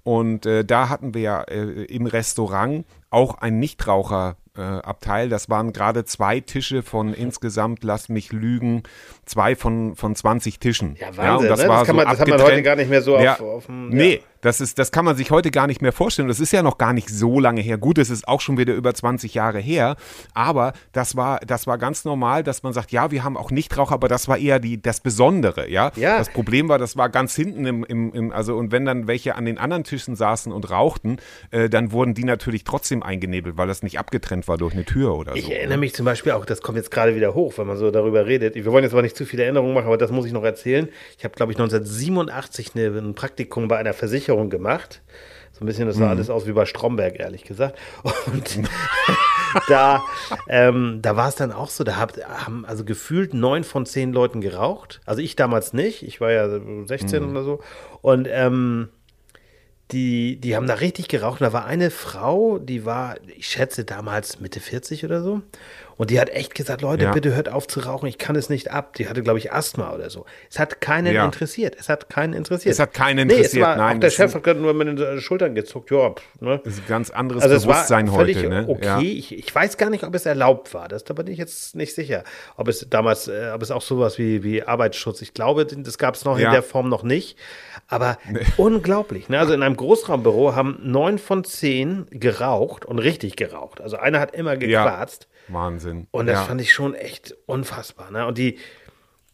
Und 0.04 0.45
äh, 0.45 0.63
da 0.63 0.89
hatten 0.89 1.13
wir 1.13 1.21
ja 1.21 1.41
äh, 1.43 1.84
im 1.86 2.06
Restaurant 2.06 2.86
auch 3.10 3.39
ein 3.39 3.60
Nichtraucher. 3.60 4.38
äh, 4.58 4.62
Abteil. 4.62 5.30
Das 5.30 5.50
waren 5.52 5.71
gerade 5.71 6.04
zwei 6.06 6.39
Tische 6.39 6.82
von 6.82 7.13
insgesamt, 7.13 7.84
lass 7.84 8.10
mich 8.10 8.32
lügen, 8.32 8.82
zwei 9.23 9.56
von, 9.56 9.95
von 9.95 10.15
20 10.15 10.58
Tischen. 10.60 10.95
Ja, 11.00 11.15
Wahnsinn, 11.15 11.52
und 11.52 11.58
ne? 11.60 11.67
Das 11.67 11.86
kann 11.86 11.95
man- 11.95 12.06
das 12.08 12.19
hat 12.19 12.28
man 12.28 12.41
heute 12.41 12.63
gar 12.63 12.76
nicht 12.76 12.89
mehr 12.89 13.04
so 13.04 13.17
ja, 13.19 13.34
auf- 13.36 13.41
auf 13.41 13.65
dem- 13.67 13.89
Nee, 13.89 14.15
ja. 14.15 14.21
Das, 14.41 14.62
ist, 14.62 14.80
das 14.80 14.91
kann 14.91 15.06
man 15.06 15.15
sich 15.15 15.32
heute 15.32 15.52
gar 15.52 15.67
nicht 15.67 15.82
mehr 15.82 15.91
vorstellen. 15.91 16.28
Das 16.28 16.39
ist 16.39 16.52
ja 16.52 16.63
noch 16.63 16.78
gar 16.78 16.93
nicht 16.93 17.10
so 17.10 17.39
lange 17.39 17.62
her. 17.62 17.78
Gut, 17.78 17.97
es 17.97 18.10
ist 18.10 18.28
auch 18.28 18.41
schon 18.41 18.58
wieder 18.58 18.73
über 18.73 18.93
20 18.93 19.34
Jahre 19.34 19.60
her. 19.60 19.95
Aber 20.34 20.73
das 20.91 21.15
war, 21.15 21.39
das 21.39 21.67
war 21.67 21.78
ganz 21.78 22.06
normal, 22.06 22.43
dass 22.43 22.63
man 22.63 22.73
sagt, 22.73 22.91
ja, 22.91 23.12
wir 23.12 23.23
haben 23.23 23.38
auch 23.38 23.52
Nichtraucher, 23.52 23.93
aber 23.93 24.08
das 24.08 24.28
war 24.28 24.38
eher 24.38 24.60
die, 24.60 24.82
das 24.82 25.00
Besondere. 25.00 25.69
Ja? 25.69 25.91
Ja. 25.95 26.17
Das 26.17 26.30
Problem 26.30 26.69
war, 26.69 26.78
das 26.78 26.97
war 26.97 27.10
ganz 27.10 27.36
hinten 27.36 27.65
im, 27.65 27.84
im, 27.84 28.13
im, 28.13 28.32
also 28.32 28.56
und 28.56 28.71
wenn 28.71 28.86
dann 28.86 29.08
welche 29.08 29.36
an 29.36 29.45
den 29.45 29.58
anderen 29.58 29.84
Tischen 29.84 30.15
saßen 30.15 30.52
und 30.52 30.69
rauchten, 30.69 31.17
äh, 31.52 31.69
dann 31.69 31.91
wurden 31.91 32.13
die 32.13 32.23
natürlich 32.23 32.63
trotzdem 32.63 33.04
eingenebelt, 33.04 33.58
weil 33.58 33.67
das 33.67 33.84
nicht 33.84 34.00
abgetrennt 34.00 34.47
war 34.47 34.58
durch 34.58 34.73
eine 34.73 34.86
Tür 34.86 35.15
oder 35.15 35.36
Ich 35.36 35.45
so. 35.45 35.52
erinnere 35.52 35.78
mich 35.78 35.93
zum 35.95 36.06
Beispiel 36.06 36.34
auch, 36.34 36.45
das 36.45 36.62
kommt 36.62 36.78
jetzt 36.78 36.91
gerade 36.91 37.15
wieder 37.15 37.34
hoch, 37.34 37.54
wenn 37.58 37.67
man 37.67 37.78
so 37.78 37.91
darüber 37.91 38.26
redet. 38.26 38.56
Wir 38.56 38.65
wollen 38.65 38.84
jetzt 38.84 38.93
aber 38.93 39.02
nicht 39.02 39.15
zu 39.17 39.26
viele 39.26 39.43
Erinnerungen 39.43 39.73
machen, 39.73 39.88
aber 39.88 39.97
das 39.97 40.12
muss 40.12 40.26
ich 40.26 40.32
noch 40.32 40.43
erzählen. 40.43 40.88
Ich 41.17 41.23
habe, 41.23 41.36
glaube 41.36 41.52
ich, 41.52 41.58
1987 41.58 42.71
eine, 42.76 42.97
ein 42.97 43.15
Praktikum 43.15 43.67
bei 43.67 43.78
einer 43.78 43.93
Versicherung 43.93 44.27
gemacht. 44.50 45.02
So 45.54 45.63
ein 45.63 45.68
bisschen, 45.68 45.88
das 45.88 45.96
Mhm. 45.96 46.02
sah 46.02 46.10
alles 46.10 46.30
aus 46.30 46.46
wie 46.46 46.52
bei 46.52 46.66
Stromberg, 46.66 47.20
ehrlich 47.20 47.44
gesagt. 47.44 47.80
Und 48.28 48.60
da, 49.68 50.04
ähm, 50.48 51.00
da 51.02 51.16
war 51.16 51.30
es 51.30 51.36
dann 51.36 51.52
auch 51.52 51.70
so, 51.70 51.84
da 51.84 51.96
hab, 51.98 52.16
haben 52.28 52.66
also 52.66 52.84
gefühlt 52.86 53.34
neun 53.34 53.63
von 53.63 53.86
zehn 53.86 54.13
Leuten 54.13 54.42
geraucht. 54.42 55.02
Also 55.06 55.22
ich 55.22 55.36
damals 55.36 55.74
nicht, 55.74 56.04
ich 56.04 56.22
war 56.22 56.32
ja 56.32 56.48
16 56.86 57.24
Mhm. 57.24 57.32
oder 57.32 57.44
so. 57.44 57.60
Und 58.02 58.28
ähm, 58.30 58.90
die, 59.92 60.36
die 60.40 60.56
haben 60.56 60.68
da 60.68 60.76
richtig 60.76 61.08
geraucht. 61.08 61.40
Da 61.42 61.54
war 61.54 61.66
eine 61.66 61.92
Frau, 61.92 62.60
die 62.60 62.86
war, 62.86 63.16
ich 63.38 63.48
schätze 63.48 63.86
damals 63.86 64.40
Mitte 64.42 64.60
40 64.60 65.06
oder 65.06 65.22
so. 65.24 65.42
Und 65.98 66.12
die 66.12 66.20
hat 66.20 66.30
echt 66.30 66.54
gesagt, 66.56 66.82
Leute, 66.82 67.06
ja. 67.06 67.12
bitte 67.12 67.36
hört 67.36 67.50
auf 67.50 67.68
zu 67.68 67.80
rauchen, 67.80 68.08
ich 68.08 68.18
kann 68.20 68.36
es 68.36 68.50
nicht 68.50 68.72
ab. 68.72 68.94
Die 68.94 69.10
hatte, 69.10 69.24
glaube 69.24 69.40
ich, 69.40 69.52
Asthma 69.52 69.94
oder 69.94 70.10
so. 70.10 70.26
Es 70.50 70.60
hat 70.60 70.80
keinen 70.80 71.14
ja. 71.14 71.26
interessiert. 71.26 71.76
Es 71.80 71.90
hat 71.90 72.10
keinen 72.10 72.34
interessiert. 72.34 72.74
Es 72.74 72.80
hat 72.80 72.94
keinen 72.94 73.20
interessiert, 73.20 73.54
nee, 73.54 73.60
es 73.60 73.66
war, 73.66 73.76
nein. 73.76 73.98
Auch 73.98 74.02
der 74.02 74.10
Chef 74.12 74.34
hat 74.36 74.44
gerade 74.44 74.60
nur 74.60 74.74
mit 74.74 74.88
den 74.88 75.20
Schultern 75.20 75.56
gezuckt. 75.56 75.90
Ja, 75.90 76.14
ne? 76.40 76.62
Das 76.64 76.74
ist 76.74 76.82
ein 76.82 76.88
ganz 76.88 77.10
anderes 77.10 77.42
also 77.44 77.68
Bewusstsein 77.68 78.12
heute. 78.12 78.48
Ne? 78.48 78.66
Okay, 78.68 78.86
ja. 78.86 79.00
ich, 79.00 79.36
ich 79.36 79.54
weiß 79.54 79.78
gar 79.78 79.90
nicht, 79.90 80.04
ob 80.04 80.14
es 80.14 80.26
erlaubt 80.26 80.74
war. 80.74 80.88
Das 80.88 81.04
da 81.04 81.14
bin 81.16 81.28
ich 81.28 81.40
jetzt 81.40 81.76
nicht 81.76 81.96
sicher. 81.96 82.24
Ob 82.56 82.68
es 82.68 82.86
damals, 82.90 83.28
äh, 83.28 83.52
ob 83.54 83.64
es 83.64 83.72
auch 83.72 83.82
sowas 83.82 84.20
wie, 84.20 84.44
wie 84.44 84.64
Arbeitsschutz, 84.64 85.22
ich 85.22 85.34
glaube, 85.34 85.66
das 85.66 85.98
gab 85.98 86.16
es 86.16 86.26
noch 86.26 86.38
in 86.38 86.52
der 86.52 86.64
Form 86.64 86.90
noch 86.90 87.04
nicht. 87.04 87.38
Aber 87.88 88.18
nee. 88.30 88.42
unglaublich. 88.58 89.30
Ne? 89.30 89.40
Also 89.40 89.54
in 89.54 89.64
einem 89.64 89.78
Großraumbüro 89.78 90.56
haben 90.56 90.78
neun 90.84 91.18
von 91.18 91.44
zehn 91.44 92.06
geraucht 92.12 92.86
und 92.86 93.00
richtig 93.00 93.36
geraucht. 93.36 93.82
Also 93.82 93.98
einer 93.98 94.20
hat 94.20 94.36
immer 94.36 94.58
gequarzt. 94.58 95.28
Wahnsinn. 95.48 95.87
Und 96.12 96.28
das 96.28 96.39
ja. 96.39 96.45
fand 96.45 96.62
ich 96.62 96.73
schon 96.73 96.93
echt 96.93 97.36
unfassbar. 97.45 98.12
Ne? 98.12 98.26
Und 98.26 98.38
die, 98.38 98.58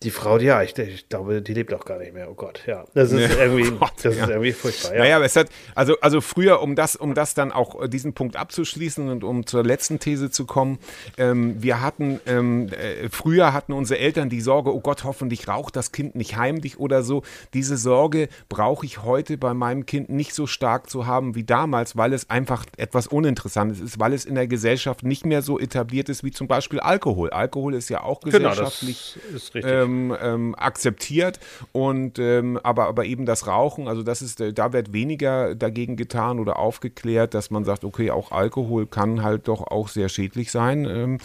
die 0.04 0.12
Frau, 0.12 0.38
ja, 0.38 0.62
ich, 0.62 0.78
ich, 0.78 1.08
glaube, 1.08 1.42
die 1.42 1.54
lebt 1.54 1.74
auch 1.74 1.86
gar 1.86 1.98
nicht 1.98 2.14
mehr. 2.14 2.30
Oh 2.30 2.34
Gott, 2.34 2.64
ja. 2.68 2.86
Das 2.94 3.12
ist, 3.12 3.30
nee, 3.30 3.36
irgendwie, 3.40 3.70
oh 3.70 3.78
Gott, 3.80 3.94
das 4.04 4.16
ja. 4.16 4.24
ist 4.24 4.30
irgendwie 4.30 4.52
furchtbar. 4.52 4.94
Ja. 4.94 5.00
Naja, 5.00 5.16
aber 5.16 5.26
es 5.26 5.36
hat, 5.36 5.50
also, 5.76 5.98
also 6.02 6.22
früher, 6.22 6.62
um 6.62 6.76
das, 6.76 6.96
um 6.96 7.14
das 7.14 7.34
dann 7.34 7.52
auch 7.52 7.82
äh, 7.82 7.90
diesen 7.90 8.14
Punkt 8.14 8.36
abzuschließen 8.36 9.10
und 9.10 9.24
um 9.24 9.46
zur 9.46 9.64
letzten 9.64 10.00
These 10.00 10.30
zu 10.30 10.46
kommen, 10.46 10.80
ähm, 11.18 11.62
wir 11.62 11.82
hatten, 11.82 12.20
ähm, 12.26 12.70
äh, 12.70 13.10
früher 13.10 13.54
hatten 13.54 13.74
unsere 13.74 14.00
Eltern 14.00 14.30
die 14.30 14.42
Sorge, 14.42 14.74
oh 14.74 14.82
Gott, 14.82 15.04
hoffentlich 15.04 15.48
raucht 15.48 15.76
das 15.76 15.92
Kind 15.92 16.16
nicht 16.16 16.36
heimlich 16.36 16.80
oder 16.80 17.04
so. 17.04 17.24
Diese 17.54 17.78
Sorge 17.78 18.28
brauche 18.50 18.86
ich 18.86 19.04
heute 19.04 19.38
bei 19.38 19.54
meinem 19.54 19.86
Kind 19.86 20.10
nicht 20.10 20.34
so 20.34 20.48
stark 20.48 20.90
zu 20.90 21.08
haben 21.08 21.36
wie 21.36 21.44
damals, 21.44 21.96
weil 21.96 22.14
es 22.14 22.30
einfach 22.30 22.66
etwas 22.78 23.08
Uninteressantes 23.08 23.80
ist, 23.80 24.00
weil 24.00 24.14
es 24.14 24.26
in 24.26 24.36
der 24.36 24.48
Gesellschaft 24.48 25.04
nicht 25.04 25.26
mehr 25.26 25.42
so 25.42 25.60
etabliert 25.60 26.10
ist 26.10 26.24
wie 26.24 26.32
zum 26.32 26.48
Beispiel 26.48 26.80
Alkohol. 26.80 27.30
Alkohol 27.30 27.74
ist 27.74 27.90
ja 27.90 28.04
auch 28.04 28.20
gesellschaftlich. 28.20 29.14
Genau, 29.14 29.34
das 29.34 29.44
ist 29.44 29.56
richtig. 29.56 29.72
Ähm, 29.72 29.93
ähm, 29.94 30.18
ähm, 30.22 30.56
akzeptiert 30.58 31.40
und 31.72 32.20
ähm, 32.20 32.60
aber, 32.64 32.88
aber 32.88 33.06
eben 33.06 33.26
das 33.26 33.48
Rauchen, 33.48 33.88
also 33.88 34.04
das 34.04 34.22
ist, 34.22 34.42
da 34.54 34.74
wird 34.74 34.94
weniger 34.94 35.56
dagegen 35.56 35.96
getan 35.96 36.40
oder 36.40 36.60
aufgeklärt, 36.60 37.34
dass 37.34 37.52
man 37.52 37.64
sagt, 37.64 37.84
okay, 37.84 38.12
auch 38.12 38.32
Alkohol 38.32 38.88
kann 38.88 39.24
halt 39.24 39.48
doch 39.48 39.62
auch 39.62 39.88
sehr 39.88 40.10
schädlich 40.10 40.52
sein. 40.52 40.86
Ähm, 40.86 41.18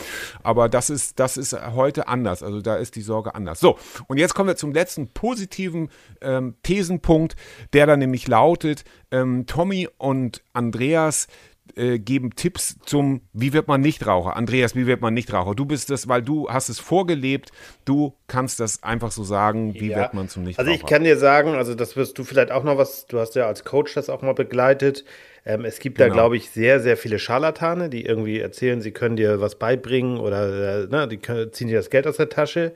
aber 0.42 0.68
das 0.68 0.90
ist, 0.90 1.18
das 1.18 1.36
ist 1.36 1.56
heute 1.74 2.08
anders. 2.08 2.42
Also 2.42 2.60
da 2.60 2.76
ist 2.76 2.96
die 2.96 3.02
Sorge 3.02 3.34
anders. 3.34 3.60
So, 3.60 3.78
und 4.06 4.18
jetzt 4.18 4.34
kommen 4.34 4.48
wir 4.48 4.56
zum 4.56 4.72
letzten 4.72 5.08
positiven 5.08 5.90
ähm, 6.20 6.54
Thesenpunkt, 6.62 7.36
der 7.72 7.86
dann 7.86 7.98
nämlich 7.98 8.28
lautet, 8.28 8.84
ähm, 9.10 9.46
Tommy 9.46 9.88
und 9.98 10.42
Andreas 10.52 11.28
äh, 11.76 11.98
geben 11.98 12.34
Tipps 12.36 12.76
zum, 12.84 13.22
wie 13.32 13.52
wird 13.52 13.68
man 13.68 13.80
Nichtraucher. 13.80 14.36
Andreas, 14.36 14.74
wie 14.74 14.86
wird 14.86 15.00
man 15.00 15.14
Nichtraucher? 15.14 15.54
Du 15.54 15.64
bist 15.64 15.90
das, 15.90 16.08
weil 16.08 16.22
du 16.22 16.48
hast 16.48 16.68
es 16.68 16.78
vorgelebt, 16.78 17.50
du 17.84 18.14
kannst 18.26 18.60
das 18.60 18.82
einfach 18.82 19.10
so 19.10 19.24
sagen, 19.24 19.74
wie 19.74 19.90
ja. 19.90 19.98
wird 19.98 20.14
man 20.14 20.28
zum 20.28 20.44
Nichtraucher. 20.44 20.68
Also 20.68 20.80
ich 20.80 20.86
kann 20.86 21.04
dir 21.04 21.16
sagen, 21.16 21.54
also 21.54 21.74
das 21.74 21.96
wirst 21.96 22.18
du 22.18 22.24
vielleicht 22.24 22.50
auch 22.50 22.64
noch 22.64 22.78
was, 22.78 23.06
du 23.06 23.18
hast 23.18 23.34
ja 23.34 23.46
als 23.46 23.64
Coach 23.64 23.94
das 23.94 24.08
auch 24.10 24.22
mal 24.22 24.34
begleitet. 24.34 25.04
Ähm, 25.44 25.64
es 25.64 25.78
gibt 25.78 25.98
genau. 25.98 26.08
da, 26.08 26.14
glaube 26.14 26.36
ich, 26.36 26.50
sehr, 26.50 26.80
sehr 26.80 26.96
viele 26.96 27.18
Scharlatane, 27.18 27.88
die 27.88 28.04
irgendwie 28.04 28.38
erzählen, 28.38 28.80
sie 28.82 28.92
können 28.92 29.16
dir 29.16 29.40
was 29.40 29.54
beibringen 29.54 30.18
oder 30.18 30.82
äh, 30.82 30.86
ne, 30.88 31.08
die 31.08 31.16
können, 31.16 31.52
ziehen 31.52 31.68
dir 31.68 31.78
das 31.78 31.90
Geld 31.90 32.06
aus 32.06 32.18
der 32.18 32.28
Tasche. 32.28 32.72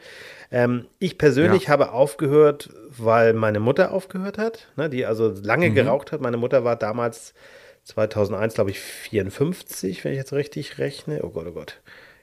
Ähm, 0.51 0.87
ich 0.99 1.19
persönlich 1.19 1.65
ja. 1.65 1.69
habe 1.71 1.93
aufgehört, 1.93 2.71
weil 2.89 3.33
meine 3.35 3.61
Mutter 3.61 3.93
aufgehört 3.93 4.39
hat, 4.39 4.69
ne, 4.77 4.89
die 4.89 5.05
also 5.05 5.35
lange 5.43 5.71
mhm. 5.71 5.75
geraucht 5.75 6.13
hat. 6.13 6.21
Meine 6.21 6.37
Mutter 6.37 6.65
war 6.65 6.77
damals 6.77 7.35
2001, 7.85 8.55
glaube 8.55 8.71
ich, 8.71 8.81
54, 8.81 10.05
wenn 10.05 10.13
ich 10.13 10.19
jetzt 10.19 10.33
richtig 10.33 10.79
rechne. 10.79 11.21
Oh 11.23 11.31
Gott, 11.31 11.47
oh 11.47 11.53
Gott 11.53 11.81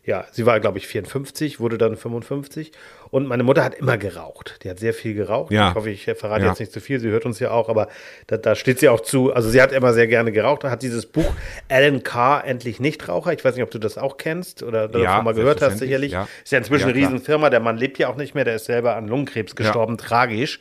ja, 0.09 0.25
sie 0.31 0.45
war, 0.45 0.59
glaube 0.59 0.79
ich, 0.79 0.87
54, 0.87 1.59
wurde 1.59 1.77
dann 1.77 1.95
55. 1.95 2.71
Und 3.11 3.27
meine 3.27 3.43
Mutter 3.43 3.63
hat 3.63 3.75
immer 3.75 3.97
geraucht. 3.97 4.59
Die 4.63 4.69
hat 4.69 4.79
sehr 4.79 4.93
viel 4.93 5.15
geraucht. 5.15 5.51
Ja. 5.51 5.69
Ich 5.69 5.75
hoffe, 5.75 5.89
ich 5.89 6.03
verrate 6.03 6.43
ja. 6.43 6.49
jetzt 6.49 6.59
nicht 6.59 6.71
zu 6.71 6.79
viel. 6.79 6.99
Sie 6.99 7.09
hört 7.09 7.25
uns 7.25 7.39
ja 7.39 7.51
auch, 7.51 7.69
aber 7.69 7.87
da, 8.27 8.37
da, 8.37 8.55
steht 8.55 8.79
sie 8.79 8.89
auch 8.89 8.99
zu. 8.99 9.33
Also 9.33 9.49
sie 9.49 9.61
hat 9.61 9.71
immer 9.71 9.93
sehr 9.93 10.07
gerne 10.07 10.31
geraucht. 10.31 10.63
Hat 10.63 10.83
dieses 10.83 11.05
Buch 11.05 11.33
Alan 11.69 12.03
Carr, 12.03 12.45
endlich 12.45 12.79
Nichtraucher. 12.79 13.33
Ich 13.33 13.43
weiß 13.43 13.55
nicht, 13.55 13.63
ob 13.63 13.71
du 13.71 13.79
das 13.79 13.97
auch 13.97 14.17
kennst 14.17 14.61
oder 14.61 14.87
davon 14.87 15.01
ja, 15.01 15.21
mal 15.21 15.33
gehört 15.33 15.61
hast, 15.61 15.79
sicherlich. 15.79 16.11
Ja. 16.11 16.27
Ist 16.43 16.51
ja 16.51 16.59
inzwischen 16.59 16.89
eine 16.89 16.95
Riesenfirma. 16.95 17.49
Der 17.49 17.59
Mann 17.59 17.77
lebt 17.77 17.97
ja 17.97 18.09
auch 18.09 18.15
nicht 18.15 18.35
mehr. 18.35 18.45
Der 18.45 18.55
ist 18.55 18.65
selber 18.65 18.95
an 18.95 19.07
Lungenkrebs 19.07 19.55
gestorben. 19.55 19.97
Tragisch. 19.97 20.59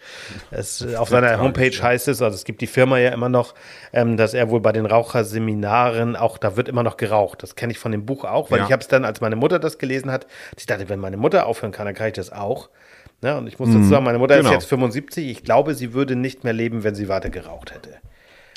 Es, 0.51 0.87
auf 0.95 1.11
seiner 1.11 1.41
Homepage 1.41 1.71
heißt 1.71 2.09
es, 2.09 2.23
also 2.23 2.35
es 2.35 2.45
gibt 2.45 2.61
die 2.63 2.67
Firma 2.67 2.99
ja 2.99 3.11
immer 3.11 3.29
noch, 3.29 3.55
ähm, 3.93 4.17
dass 4.17 4.33
er 4.33 4.49
wohl 4.49 4.61
bei 4.61 4.73
den 4.73 4.87
Raucherseminaren 4.87 6.17
auch, 6.17 6.39
da 6.39 6.57
wird 6.57 6.69
immer 6.69 6.83
noch 6.83 6.97
geraucht. 6.97 7.43
Das 7.43 7.57
kenne 7.57 7.73
ich 7.73 7.79
von 7.79 7.93
dem 7.93 8.07
Buch 8.07 8.25
auch, 8.25 8.51
weil 8.51 8.63
ich 8.63 8.73
habe 8.73 8.81
es 8.81 8.89
dann, 8.89 9.05
als 9.05 9.21
meine 9.21 9.37
Mutter 9.37 9.59
das 9.59 9.79
gelesen 9.79 10.11
hat, 10.11 10.27
ich 10.57 10.67
dachte, 10.67 10.89
wenn 10.89 10.99
meine 10.99 11.17
Mutter 11.17 11.47
aufhören 11.47 11.73
kann, 11.73 11.87
dann 11.87 11.95
kann 11.95 12.09
ich 12.09 12.15
das 12.15 12.33
auch. 12.41 12.71
Ja, 13.23 13.39
und 13.39 13.47
ich 13.49 13.59
muss 13.59 13.69
dazu 13.69 13.81
mhm. 13.81 13.89
sagen, 13.89 14.05
meine 14.05 14.19
Mutter 14.19 14.37
genau. 14.37 14.51
ist 14.51 14.55
jetzt 14.55 14.69
75. 14.69 15.29
Ich 15.29 15.43
glaube, 15.43 15.75
sie 15.75 15.93
würde 15.93 16.15
nicht 16.15 16.45
mehr 16.45 16.53
leben, 16.53 16.85
wenn 16.85 16.95
sie 16.95 17.09
weiter 17.09 17.31
geraucht 17.31 17.75
hätte. 17.75 17.97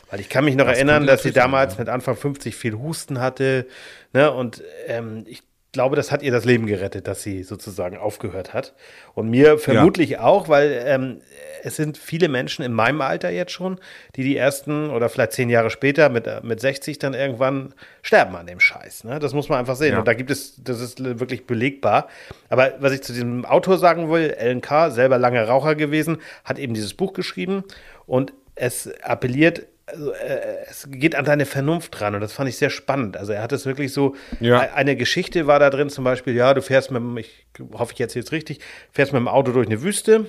Weil 0.10 0.20
ich 0.20 0.30
kann 0.30 0.46
mich 0.46 0.56
noch 0.56 0.66
das 0.66 0.76
erinnern, 0.76 1.08
dass 1.08 1.24
sie 1.24 1.32
damals 1.32 1.74
sein, 1.74 1.80
ja. 1.80 1.84
mit 1.86 1.94
Anfang 1.94 2.16
50 2.16 2.56
viel 2.56 2.74
Husten 2.74 3.20
hatte. 3.20 3.66
Ne, 4.14 4.32
und 4.32 4.62
ähm, 4.88 5.24
ich 5.26 5.42
glaube, 5.72 5.96
das 5.96 6.12
hat 6.12 6.22
ihr 6.22 6.32
das 6.32 6.44
Leben 6.44 6.66
gerettet, 6.66 7.08
dass 7.08 7.24
sie 7.24 7.44
sozusagen 7.44 7.98
aufgehört 7.98 8.54
hat. 8.54 8.74
Und 9.14 9.30
mir 9.30 9.58
vermutlich 9.58 10.12
ja. 10.12 10.24
auch, 10.24 10.50
weil 10.50 10.84
ähm, 10.86 11.22
es 11.64 11.78
sind 11.78 11.98
viele 11.98 12.28
Menschen 12.28 12.66
in 12.66 12.74
meinem 12.74 13.02
Alter 13.02 13.30
jetzt 13.30 13.54
schon, 13.54 13.80
die 14.16 14.24
die 14.24 14.36
ersten 14.36 14.90
oder 14.90 15.08
vielleicht 15.08 15.32
zehn 15.32 15.50
Jahre 15.50 15.70
später 15.70 16.10
mit, 16.10 16.28
mit 16.44 16.60
60 16.60 17.00
dann 17.00 17.14
irgendwann 17.14 17.74
sterben 18.02 18.36
an 18.36 18.48
dem 18.48 18.60
Scheiß. 18.60 19.06
Ne? 19.06 19.20
Das 19.20 19.34
muss 19.34 19.48
man 19.48 19.60
einfach 19.60 19.78
sehen. 19.78 19.94
Ja. 19.94 20.00
Und 20.00 20.08
da 20.08 20.14
gibt 20.14 20.30
es, 20.30 20.62
das 20.62 20.82
ist 20.82 21.02
wirklich 21.02 21.48
belegbar. 21.48 22.08
Aber 22.50 22.74
was 22.80 22.92
ich 22.92 23.02
zu 23.02 23.14
diesem 23.14 23.46
Autor 23.46 23.78
sagen 23.78 24.12
will, 24.12 24.36
LNK, 24.40 24.92
selber 24.92 25.18
lange 25.18 25.48
Raucher 25.48 25.76
gewesen, 25.76 26.18
hat 26.44 26.60
eben 26.60 26.74
dieses 26.74 26.94
Buch 26.94 27.14
geschrieben 27.14 27.64
und 28.06 28.34
es 28.56 28.90
appelliert 29.02 29.68
also, 29.92 30.12
äh, 30.14 30.66
es 30.70 30.88
geht 30.90 31.16
an 31.16 31.26
deine 31.26 31.46
Vernunft 31.46 32.00
dran 32.00 32.16
und 32.16 32.22
das 32.22 32.34
fand 32.34 32.50
ich 32.50 32.58
sehr 32.58 32.70
spannend. 32.70 33.18
Also 33.18 33.34
er 33.34 33.42
hat 33.42 33.52
es 33.52 33.66
wirklich 33.66 33.94
so, 33.94 34.16
ja. 34.40 34.60
eine 34.60 34.96
Geschichte 34.96 35.48
war 35.48 35.60
da 35.60 35.70
drin 35.70 35.90
zum 35.90 36.04
Beispiel, 36.04 36.36
ja, 36.36 36.54
du 36.54 36.62
fährst 36.62 36.92
mit 36.92 37.02
dem, 37.02 37.18
ich 37.18 37.46
hoffe, 37.74 37.94
ich 37.94 38.02
erzähle 38.02 38.26
es 38.26 38.32
richtig, 38.32 38.60
fährst 38.92 39.14
mit 39.14 39.20
dem 39.20 39.28
Auto 39.28 39.52
durch 39.52 39.68
eine 39.68 39.82
Wüste 39.82 40.26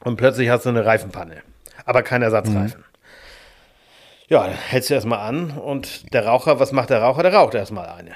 und 0.00 0.16
plötzlich 0.16 0.48
hast 0.48 0.64
du 0.64 0.70
eine 0.70 0.84
Reifenpanne, 0.84 1.42
aber 1.84 2.02
kein 2.02 2.22
Ersatzreifen. 2.22 2.80
Mhm. 2.80 2.92
Ja, 4.28 4.46
dann 4.46 4.56
hältst 4.56 4.88
du 4.90 4.94
erstmal 4.94 5.20
an 5.20 5.50
und 5.50 6.12
der 6.14 6.26
Raucher, 6.26 6.58
was 6.58 6.72
macht 6.72 6.90
der 6.90 7.02
Raucher? 7.02 7.22
Der 7.22 7.34
raucht 7.34 7.54
erstmal 7.54 7.88
eine. 7.88 8.12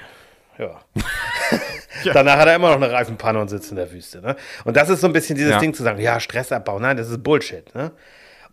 Ja. 0.57 0.81
ja. 2.03 2.13
Danach 2.13 2.37
hat 2.37 2.47
er 2.47 2.55
immer 2.55 2.69
noch 2.69 2.77
eine 2.77 2.91
Reifenpanne 2.91 3.39
und 3.39 3.49
sitzt 3.49 3.69
in 3.69 3.77
der 3.77 3.91
Wüste. 3.91 4.21
Ne? 4.21 4.35
Und 4.65 4.75
das 4.75 4.89
ist 4.89 5.01
so 5.01 5.07
ein 5.07 5.13
bisschen 5.13 5.35
dieses 5.35 5.51
ja. 5.51 5.59
Ding 5.59 5.73
zu 5.73 5.83
sagen, 5.83 5.99
ja, 5.99 6.19
Stressabbau, 6.19 6.79
nein, 6.79 6.97
das 6.97 7.09
ist 7.09 7.21
Bullshit. 7.21 7.73
Ne? 7.75 7.91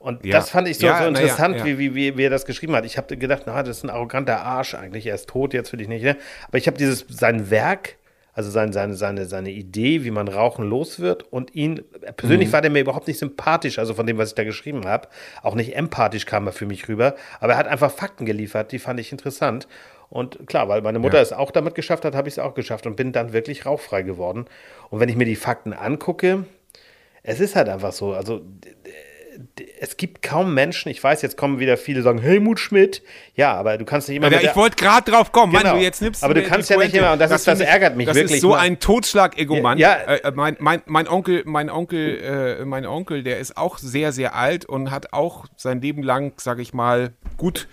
Und 0.05 0.23
ja. 0.27 0.33
das 0.33 0.51
fand 0.51 0.69
ich 0.69 0.77
so, 0.77 0.87
ja, 0.87 0.99
so 0.99 1.09
interessant, 1.09 1.57
ja, 1.57 1.65
wie, 1.65 1.79
wie, 1.79 1.95
wie, 1.95 2.19
wie 2.19 2.25
er 2.25 2.29
das 2.29 2.45
geschrieben 2.45 2.77
hat. 2.77 2.85
Ich 2.85 2.99
habe 2.99 3.17
gedacht, 3.17 3.45
na, 3.47 3.63
das 3.63 3.79
ist 3.79 3.85
ein 3.85 3.91
arroganter 3.91 4.43
Arsch 4.43 4.75
eigentlich. 4.75 5.07
Er 5.07 5.15
ist 5.15 5.31
tot, 5.31 5.55
jetzt 5.55 5.73
will 5.73 5.81
ich 5.81 5.89
nicht. 5.89 6.03
Ne? 6.05 6.19
Aber 6.47 6.59
ich 6.59 6.67
habe 6.67 6.77
dieses, 6.77 7.07
sein 7.09 7.49
Werk, 7.49 7.97
also 8.35 8.51
sein, 8.51 8.75
seine, 8.75 8.97
seine, 8.97 9.25
seine 9.25 9.51
Idee, 9.51 10.05
wie 10.05 10.11
man 10.11 10.29
Rauchen 10.29 10.69
los 10.69 11.01
wird 11.01 11.23
und 11.33 11.55
ihn, 11.55 11.85
persönlich 12.19 12.49
mhm. 12.49 12.53
war 12.53 12.61
der 12.61 12.71
mir 12.71 12.81
überhaupt 12.81 13.07
nicht 13.07 13.19
sympathisch, 13.19 13.79
also 13.79 13.95
von 13.95 14.07
dem, 14.07 14.19
was 14.19 14.29
ich 14.29 14.35
da 14.35 14.45
geschrieben 14.45 14.85
habe. 14.85 15.09
Auch 15.43 15.55
nicht 15.55 15.75
empathisch 15.75 16.27
kam 16.27 16.47
er 16.47 16.53
für 16.53 16.67
mich 16.67 16.87
rüber. 16.87 17.15
Aber 17.41 17.55
er 17.55 17.59
hat 17.59 17.67
einfach 17.67 17.91
Fakten 17.91 18.27
geliefert, 18.27 18.73
die 18.73 18.81
fand 18.81 19.01
ich 19.01 19.11
interessant. 19.11 19.69
Und 20.11 20.47
klar, 20.47 20.69
weil 20.69 20.83
meine 20.83 20.99
Mutter 20.99 21.19
es 21.19 21.33
auch 21.33 21.51
damit 21.51 21.75
geschafft 21.75 22.05
hat, 22.05 22.15
habe 22.15 22.29
ich 22.29 22.35
es 22.35 22.39
auch 22.39 22.53
geschafft 22.53 22.87
und 22.87 22.95
bin 22.95 23.13
dann 23.13 23.33
wirklich 23.33 23.65
rauchfrei 23.65 24.03
geworden. 24.03 24.45
Und 24.91 25.01
wenn 25.01 25.09
ich 25.09 25.17
mir 25.17 25.25
die 25.25 25.35
Fakten 25.35 25.73
angucke, 25.73 26.45
es 27.23 27.41
ist 27.41 27.57
halt 27.57 27.71
einfach 27.71 27.93
so, 27.93 28.13
also 28.13 28.43
es 29.81 29.97
gibt 29.97 30.23
kaum 30.23 30.55
Menschen, 30.55 30.89
ich 30.89 31.03
weiß, 31.03 31.23
jetzt 31.23 31.37
kommen 31.37 31.59
wieder 31.59 31.77
viele 31.77 32.03
sagen, 32.03 32.19
Helmut 32.19 32.61
Schmidt. 32.61 33.03
Ja, 33.35 33.55
aber 33.55 33.79
du 33.79 33.85
kannst 33.85 34.09
nicht 34.09 34.17
immer. 34.17 34.31
Ja, 34.31 34.41
ich 34.41 34.57
wollte 34.57 34.77
gerade 34.77 35.11
drauf 35.11 35.33
kommen, 35.33 35.53
genau. 35.53 35.65
Mann, 35.65 35.79
du 35.79 35.83
jetzt 35.83 36.03
nimmst 36.03 36.23
Aber 36.23 36.35
du 36.35 36.43
kannst 36.43 36.71
ja 36.71 36.77
nicht 36.77 36.95
immer, 36.95 37.13
und 37.13 37.19
das, 37.19 37.31
das, 37.31 37.41
ist, 37.43 37.47
das 37.49 37.61
ärgert 37.61 37.97
mich 37.97 38.07
das 38.07 38.17
wirklich. 38.17 38.31
Das 38.31 38.37
ist 38.37 38.43
so 38.43 38.55
ein 38.55 38.79
Totschlag-Egomann. 38.79 39.79
Ja, 39.79 39.97
ja. 39.97 40.15
Äh, 40.15 40.33
mein, 40.35 40.57
mein, 40.61 40.83
mein 40.87 41.09
Onkel, 41.09 41.43
mein 41.47 41.71
Onkel, 41.71 42.59
äh, 42.61 42.65
mein 42.65 42.87
Onkel, 42.87 43.23
der 43.23 43.39
ist 43.39 43.57
auch 43.57 43.79
sehr, 43.79 44.13
sehr 44.13 44.35
alt 44.35 44.65
und 44.65 44.91
hat 44.91 45.13
auch 45.13 45.47
sein 45.57 45.81
Leben 45.81 46.03
lang, 46.03 46.33
sag 46.37 46.59
ich 46.59 46.75
mal, 46.75 47.13
gut 47.37 47.69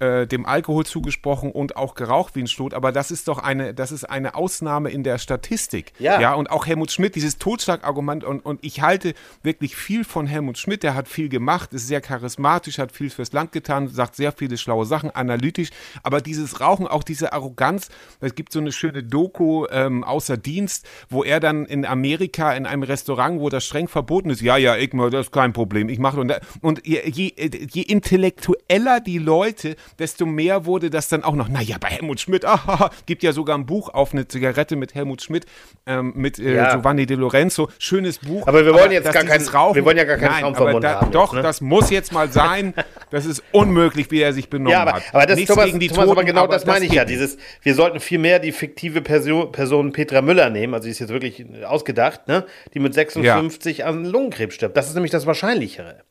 äh, 0.00 0.26
dem 0.26 0.46
Alkohol 0.46 0.86
zugesprochen 0.86 1.52
und 1.52 1.76
auch 1.76 1.94
geraucht 1.94 2.34
wie 2.34 2.40
ein 2.40 2.46
Stot, 2.46 2.74
aber 2.74 2.90
das 2.90 3.10
ist 3.10 3.28
doch 3.28 3.38
eine, 3.38 3.74
das 3.74 3.92
ist 3.92 4.04
eine 4.04 4.34
Ausnahme 4.34 4.90
in 4.90 5.04
der 5.04 5.18
Statistik. 5.18 5.92
Ja. 5.98 6.20
ja 6.20 6.34
und 6.34 6.50
auch 6.50 6.66
Helmut 6.66 6.90
Schmidt, 6.90 7.14
dieses 7.14 7.36
Totschlagargument 7.38 8.24
und, 8.24 8.40
und 8.40 8.60
ich 8.62 8.80
halte 8.80 9.12
wirklich 9.42 9.76
viel 9.76 10.04
von 10.04 10.26
Helmut 10.26 10.58
Schmidt, 10.58 10.82
der 10.82 10.94
hat 10.94 11.06
viel 11.06 11.28
gemacht, 11.28 11.74
ist 11.74 11.86
sehr 11.86 12.00
charismatisch, 12.00 12.78
hat 12.78 12.92
viel 12.92 13.10
fürs 13.10 13.32
Land 13.32 13.52
getan, 13.52 13.88
sagt 13.88 14.16
sehr 14.16 14.32
viele 14.32 14.56
schlaue 14.56 14.86
Sachen, 14.86 15.10
analytisch, 15.10 15.68
aber 16.02 16.20
dieses 16.20 16.60
Rauchen, 16.60 16.86
auch 16.86 17.02
diese 17.02 17.32
Arroganz, 17.32 17.90
es 18.20 18.34
gibt 18.34 18.52
so 18.52 18.58
eine 18.58 18.72
schöne 18.72 19.02
Doku 19.02 19.66
ähm, 19.70 20.02
außer 20.02 20.36
Dienst, 20.36 20.88
wo 21.10 21.24
er 21.24 21.40
dann 21.40 21.66
in 21.66 21.84
Amerika 21.84 22.54
in 22.54 22.64
einem 22.64 22.84
Restaurant, 22.84 23.40
wo 23.40 23.50
das 23.50 23.64
streng 23.66 23.86
verboten 23.86 24.30
ist, 24.30 24.40
ja, 24.40 24.56
ja, 24.56 24.76
ich 24.76 24.90
das 24.90 25.26
ist 25.26 25.32
kein 25.32 25.52
Problem, 25.52 25.88
ich 25.88 25.98
mache 25.98 26.20
und, 26.20 26.32
und 26.62 26.86
je, 26.86 27.02
je, 27.06 27.32
je 27.36 27.82
intellektueller 27.82 29.00
die 29.00 29.18
Leute, 29.18 29.76
desto 29.98 30.26
mehr 30.26 30.64
wurde 30.66 30.90
das 30.90 31.08
dann 31.08 31.24
auch 31.24 31.34
noch, 31.34 31.48
naja, 31.48 31.76
bei 31.80 31.88
Helmut 31.88 32.20
Schmidt, 32.20 32.44
ah, 32.44 32.90
gibt 33.06 33.22
ja 33.22 33.32
sogar 33.32 33.56
ein 33.58 33.66
Buch 33.66 33.88
auf 33.88 34.12
eine 34.12 34.26
Zigarette 34.28 34.76
mit 34.76 34.94
Helmut 34.94 35.22
Schmidt, 35.22 35.46
ähm, 35.86 36.12
mit 36.16 36.38
äh, 36.38 36.54
Ja. 36.54 36.74
Giovanni 36.74 37.06
De 37.06 37.16
Lorenzo, 37.16 37.68
schönes 37.78 38.18
Buch. 38.18 38.46
Aber 38.46 38.64
wir 38.64 38.74
wollen 38.74 38.92
jetzt 38.92 39.06
dass 39.06 39.14
gar 39.14 39.24
dieses 39.24 39.50
kein- 39.50 39.74
wir 39.74 39.84
wollen 39.84 39.96
ja 39.96 40.04
gar 40.04 40.16
keinen 40.16 40.42
Nein, 40.42 40.54
aber 40.56 40.80
da, 40.80 41.00
haben 41.00 41.10
Doch, 41.10 41.32
jetzt, 41.32 41.34
ne? 41.34 41.42
das 41.42 41.60
muss 41.60 41.90
jetzt 41.90 42.12
mal 42.12 42.30
sein. 42.30 42.74
Das 43.10 43.26
ist 43.26 43.42
unmöglich, 43.52 44.10
wie 44.10 44.20
er 44.20 44.32
sich 44.32 44.48
benommen 44.48 44.70
Ja, 44.72 44.82
aber, 44.82 44.92
hat. 44.94 45.02
aber 45.12 45.26
das, 45.26 45.36
Nichts 45.36 45.50
Thomas, 45.52 45.66
gegen 45.66 45.80
die 45.80 45.88
Thomas, 45.88 46.04
aber 46.04 46.14
Toten, 46.16 46.26
genau 46.26 46.46
das 46.46 46.64
meine 46.66 46.84
ich 46.84 46.92
ja. 46.92 47.04
Dieses, 47.04 47.36
wir 47.62 47.74
sollten 47.74 47.98
viel 48.00 48.18
mehr 48.18 48.38
die 48.38 48.52
fiktive 48.52 49.00
Person, 49.02 49.50
Person 49.52 49.92
Petra 49.92 50.22
Müller 50.22 50.50
nehmen, 50.50 50.74
also 50.74 50.84
die 50.84 50.90
ist 50.90 50.98
jetzt 51.00 51.10
wirklich 51.12 51.44
ausgedacht, 51.64 52.28
ne? 52.28 52.46
die 52.74 52.78
mit 52.78 52.94
56 52.94 53.84
an 53.84 54.04
Lungenkrebs 54.04 54.54
stirbt. 54.54 54.76
Das 54.76 54.88
ist 54.88 54.94
nämlich 54.94 55.10
das 55.10 55.26
Wahrscheinlichere. 55.26 56.02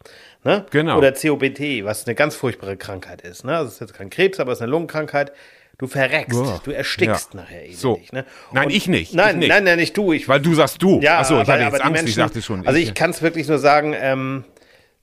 Ne? 0.43 0.65
Genau. 0.71 0.97
Oder 0.97 1.11
COPD, 1.11 1.83
was 1.83 2.05
eine 2.05 2.15
ganz 2.15 2.35
furchtbare 2.35 2.77
Krankheit 2.77 3.21
ist. 3.21 3.43
Ne? 3.43 3.51
Das 3.51 3.73
ist 3.73 3.81
jetzt 3.81 3.93
kein 3.93 4.09
Krebs, 4.09 4.39
aber 4.39 4.51
es 4.53 4.59
ist 4.59 4.61
eine 4.61 4.71
Lungenkrankheit. 4.71 5.33
Du 5.77 5.87
verreckst, 5.87 6.37
Uah. 6.37 6.59
du 6.63 6.71
erstickst 6.71 7.33
Ja. 7.33 7.41
nachher 7.41 7.59
elendig. 7.59 7.79
So. 7.79 8.01
Ne? 8.11 8.25
Nein, 8.51 8.65
Und- 8.65 8.73
ich 8.73 8.87
nicht. 8.87 9.13
Nein, 9.13 9.29
Ich 9.31 9.35
nicht. 9.37 9.49
nein, 9.49 9.63
nein, 9.63 9.77
nicht 9.77 9.95
du. 9.97 10.11
Ich, 10.13 10.27
Weil 10.27 10.41
du 10.41 10.53
sagst 10.53 10.81
du. 10.81 10.99
ja, 11.01 11.19
Achso, 11.19 11.35
ich 11.35 11.41
aber, 11.41 11.53
hatte 11.53 11.63
jetzt 11.63 11.81
Angst, 11.81 11.91
Menschen, 11.93 12.07
ich 12.09 12.15
sagte 12.15 12.41
schon. 12.41 12.65
Also 12.67 12.77
ich 12.79 12.89
ich 12.89 12.93
kann 12.93 13.11
es 13.11 13.21
wirklich 13.21 13.47
nur 13.47 13.59
sagen, 13.59 13.93
ähm, 13.97 14.43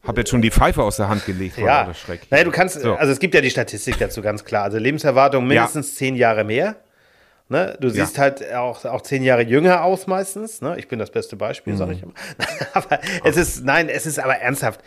habe 0.06 0.20
jetzt 0.20 0.30
schon 0.30 0.42
die 0.42 0.50
Pfeife 0.50 0.82
aus 0.82 0.96
der 0.96 1.08
Hand 1.08 1.24
gelegt 1.26 1.58
Ja, 1.58 1.92
Schreck. 1.94 2.22
naja, 2.30 2.44
du 2.44 2.50
kannst, 2.50 2.80
So. 2.80 2.94
also 2.94 3.10
es 3.12 3.18
gibt 3.18 3.34
ja 3.34 3.40
die 3.40 3.50
Statistik 3.50 3.98
dazu 3.98 4.20
ganz 4.22 4.44
klar. 4.44 4.64
Also 4.64 4.78
Lebenserwartung 4.78 5.46
mindestens 5.46 5.94
zehn 5.96 6.14
Jahre 6.16 6.44
mehr. 6.44 6.76
Ne? 7.48 7.76
Du 7.80 7.88
siehst 7.88 8.18
halt 8.18 8.52
auch, 8.54 8.84
auch 8.84 9.02
zehn 9.02 9.22
Jahre 9.22 9.42
jünger 9.42 9.82
aus 9.84 10.06
meistens. 10.08 10.60
Ne? 10.62 10.74
Ich 10.78 10.88
bin 10.88 10.98
das 10.98 11.10
beste 11.10 11.36
Beispiel, 11.36 11.74
Mhm. 11.74 11.78
sage 11.78 11.92
ich 11.92 12.02
immer. 12.02 12.12
aber 12.74 12.98
es 13.24 13.36
ist, 13.36 13.64
nein, 13.64 13.88
es 13.88 14.04
ist 14.04 14.18
aber 14.18 14.34
ernsthaft. 14.36 14.80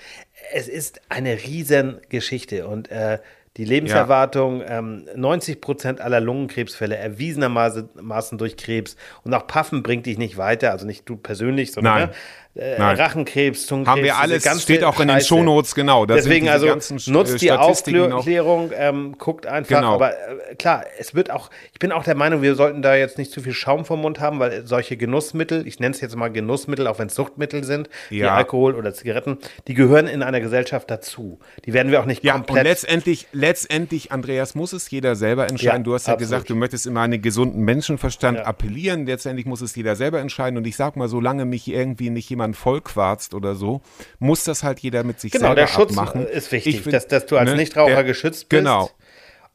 Es 0.52 0.68
ist 0.68 1.02
eine 1.10 1.44
riesen 1.44 2.00
Geschichte 2.10 2.68
und 2.68 2.90
äh, 2.90 3.20
die 3.58 3.66
Lebenserwartung, 3.66 4.64
ähm, 4.66 5.06
90 5.16 5.60
Prozent 5.60 6.02
aller 6.02 6.22
Lungenkrebsfälle 6.22 6.96
erwiesenermaßen 6.96 8.38
durch 8.38 8.56
Krebs 8.56 8.96
und 9.24 9.34
auch 9.34 9.48
Puffen 9.48 9.84
bringt 9.84 10.06
dich 10.06 10.18
nicht 10.18 10.38
weiter, 10.38 10.72
also 10.72 10.86
nicht 10.86 11.10
du 11.10 11.18
persönlich, 11.18 11.74
sondern 11.74 11.94
Nein. 11.94 12.10
ne? 12.10 12.16
Äh. 12.56 12.82
Rachenkrebs, 12.82 13.68
Zungenkrebs. 13.68 13.96
Haben 13.96 14.04
wir 14.04 14.18
alles, 14.18 14.44
ganze 14.44 14.62
steht 14.62 14.84
auch 14.84 15.00
in 15.00 15.08
den 15.08 15.18
Scheiße. 15.18 15.28
Shownotes, 15.28 15.76
genau. 15.76 16.06
Deswegen 16.06 16.50
also 16.50 16.68
nutzt 17.08 17.42
die. 17.42 17.52
Aufklärung, 17.52 18.72
ähm, 18.76 19.16
guckt 19.18 19.46
einfach. 19.46 19.76
Genau. 19.76 19.94
Aber 19.96 20.12
äh, 20.12 20.56
klar, 20.56 20.84
es 20.98 21.14
wird 21.14 21.32
auch, 21.32 21.50
ich 21.74 21.80
bin 21.80 21.92
auch 21.92 22.04
der 22.04 22.16
Meinung, 22.16 22.42
wir 22.42 22.56
sollten 22.56 22.82
da 22.82 22.96
jetzt 22.96 23.18
nicht 23.18 23.32
zu 23.32 23.42
viel 23.42 23.54
Schaum 23.54 23.86
vom 23.86 24.02
Mund 24.02 24.20
haben, 24.20 24.40
weil 24.40 24.66
solche 24.66 24.98
Genussmittel, 24.98 25.68
ich 25.68 25.80
nenne 25.80 25.94
es 25.94 26.02
jetzt 26.02 26.16
mal 26.16 26.30
Genussmittel, 26.30 26.88
auch 26.88 27.00
wenn 27.00 27.08
es 27.08 27.16
Suchtmittel 27.16 27.64
sind, 27.64 27.90
wie 28.10 28.20
Ja. 28.20 28.36
Alkohol 28.36 28.76
oder 28.76 28.94
Zigaretten, 28.94 29.38
die 29.68 29.74
gehören 29.76 30.08
in 30.08 30.24
einer 30.24 30.42
Gesellschaft 30.42 30.90
dazu. 30.90 31.40
Die 31.66 31.74
werden 31.74 31.92
wir 31.92 32.02
auch 32.02 32.06
nicht 32.06 32.24
Ja, 32.24 32.36
und 32.36 32.48
komplett. 32.48 32.66
letztendlich, 32.66 33.28
letztendlich, 33.32 34.12
Andreas, 34.12 34.56
muss 34.56 34.74
es 34.74 34.90
jeder 34.90 35.16
selber 35.16 35.48
entscheiden. 35.48 35.82
Ja, 35.82 35.84
du 35.84 35.94
hast 35.94 36.08
ja 36.08 36.14
absolut. 36.14 36.30
gesagt, 36.32 36.50
du 36.50 36.56
möchtest 36.56 36.88
immer 36.88 37.02
einen 37.02 37.22
gesunden 37.22 37.64
Menschenverstand 37.64 38.40
appellieren. 38.40 39.06
Letztendlich 39.06 39.46
muss 39.46 39.62
es 39.62 39.76
jeder 39.76 39.96
selber 39.96 40.20
entscheiden. 40.20 40.58
Und 40.58 40.66
ich 40.66 40.76
sag 40.76 40.96
mal, 40.96 41.08
solange 41.08 41.46
mich 41.46 41.68
irgendwie 41.68 42.10
nicht 42.10 42.30
jemand 42.30 42.39
vollquarzt 42.54 43.34
oder 43.34 43.56
so, 43.56 43.82
muss 44.20 44.44
das 44.44 44.64
halt 44.64 44.80
jeder 44.80 45.04
mit 45.04 45.20
sich 45.20 45.32
genau, 45.32 45.48
selber 45.48 45.56
der 45.56 45.68
Schutz 45.68 45.92
abmachen. 45.98 46.26
ist 46.28 46.52
wichtig, 46.52 46.76
Ich 46.76 46.82
find, 46.82 46.94
dass, 46.94 47.08
dass 47.08 47.26
du 47.26 47.38
als 47.38 47.50
ne, 47.50 47.56
Nichtraucher 47.58 47.94
der- 47.96 48.04
geschützt 48.04 48.50
bist. 48.50 48.60
Genau. 48.60 48.90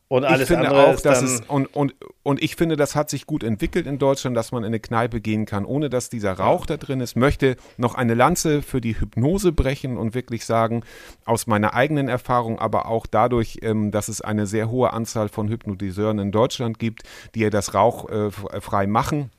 Und 0.06 0.24
alles 0.24 0.42
ich 0.42 0.48
finde 0.48 0.68
andere 0.68 0.86
auch, 0.88 0.94
ist 0.94 1.06
dass 1.06 1.22
es 1.22 1.40
und, 1.48 1.66
und, 1.74 1.94
und 2.22 2.42
ich 2.42 2.56
finde, 2.56 2.76
das 2.76 2.94
hat 2.94 3.08
sich 3.08 3.26
gut 3.26 3.42
entwickelt 3.42 3.86
in 3.86 3.98
Deutschland, 3.98 4.36
dass 4.36 4.52
man 4.52 4.62
in 4.62 4.68
eine 4.68 4.78
Kneipe 4.78 5.20
gehen 5.20 5.46
kann, 5.46 5.64
ohne 5.64 5.88
dass 5.88 6.10
dieser 6.10 6.34
Rauch 6.34 6.66
da 6.66 6.76
drin 6.76 7.00
ist. 7.00 7.16
Möchte 7.16 7.56
noch 7.78 7.94
eine 7.94 8.12
Lanze 8.14 8.60
für 8.60 8.82
die 8.82 9.00
Hypnose 9.00 9.50
brechen 9.50 9.96
und 9.96 10.14
wirklich 10.14 10.44
sagen, 10.44 10.84
aus 11.24 11.46
meiner 11.46 11.72
eigenen 11.74 12.08
Erfahrung, 12.08 12.58
aber 12.58 12.86
auch 12.86 13.06
dadurch, 13.06 13.58
ähm, 13.62 13.90
dass 13.90 14.08
es 14.08 14.20
eine 14.20 14.46
sehr 14.46 14.70
hohe 14.70 14.92
Anzahl 14.92 15.30
von 15.30 15.48
Hypnotiseuren 15.48 16.18
in 16.18 16.32
Deutschland 16.32 16.78
gibt, 16.78 17.02
die 17.34 17.40
ja 17.40 17.50
das 17.50 17.72
Rauch 17.74 18.08
äh, 18.10 18.30
frei 18.30 18.86
machen. 18.86 19.30